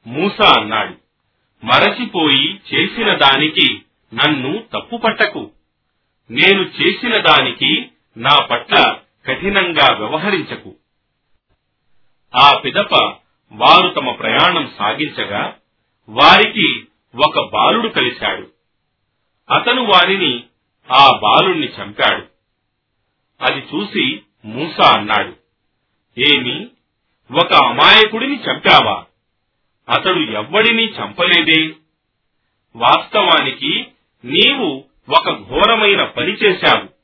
మూసా 0.07 0.61
అన్నాడు. 0.61 0.95
మరచిపోయి 1.67 2.61
చేసిన 2.75 3.15
దానికి 3.15 3.83
నన్ను 4.15 4.65
తప్పుపట్టకు. 4.73 5.51
నేను 6.31 6.63
చేసిన 6.63 7.17
దానికి 7.17 7.91
నా 8.17 8.45
పట్ల 8.45 8.97
కఠినంగా 9.27 9.95
వ్యవహరించకు. 9.95 10.77
ఆ 12.35 12.59
పిదప 12.59 12.95
వారు 13.53 13.89
తమ 13.89 14.11
ప్రయాణం 14.11 14.73
సాగించగా 14.79 15.57
వారికి 16.09 16.87
ఒక 17.27 17.51
బాలుడు 17.53 17.89
కలిశాడు. 17.89 18.51
అతను 19.55 19.83
వారిని 19.85 20.45
ఆ 20.91 21.19
బాలుణ్ణి 21.23 21.67
చంపాడు. 21.67 22.27
అది 23.45 23.61
చూసి 23.61 24.23
మూసా 24.45 24.99
అన్నాడు. 24.99 25.37
ఏమి? 26.21 26.67
ఒక 27.33 27.53
అమాయకుడిని 27.53 28.37
చంపావా? 28.37 29.05
అతడు 29.89 30.21
ఎవ్వడిని 30.21 30.91
చంపలేదే. 30.91 31.75
వాస్తవానికి 32.77 33.87
నీవు 34.25 34.85
ఒక 35.09 35.31
ఘోరమైన 35.31 36.05
పని 36.05 36.33
చేశావు. 36.33 37.00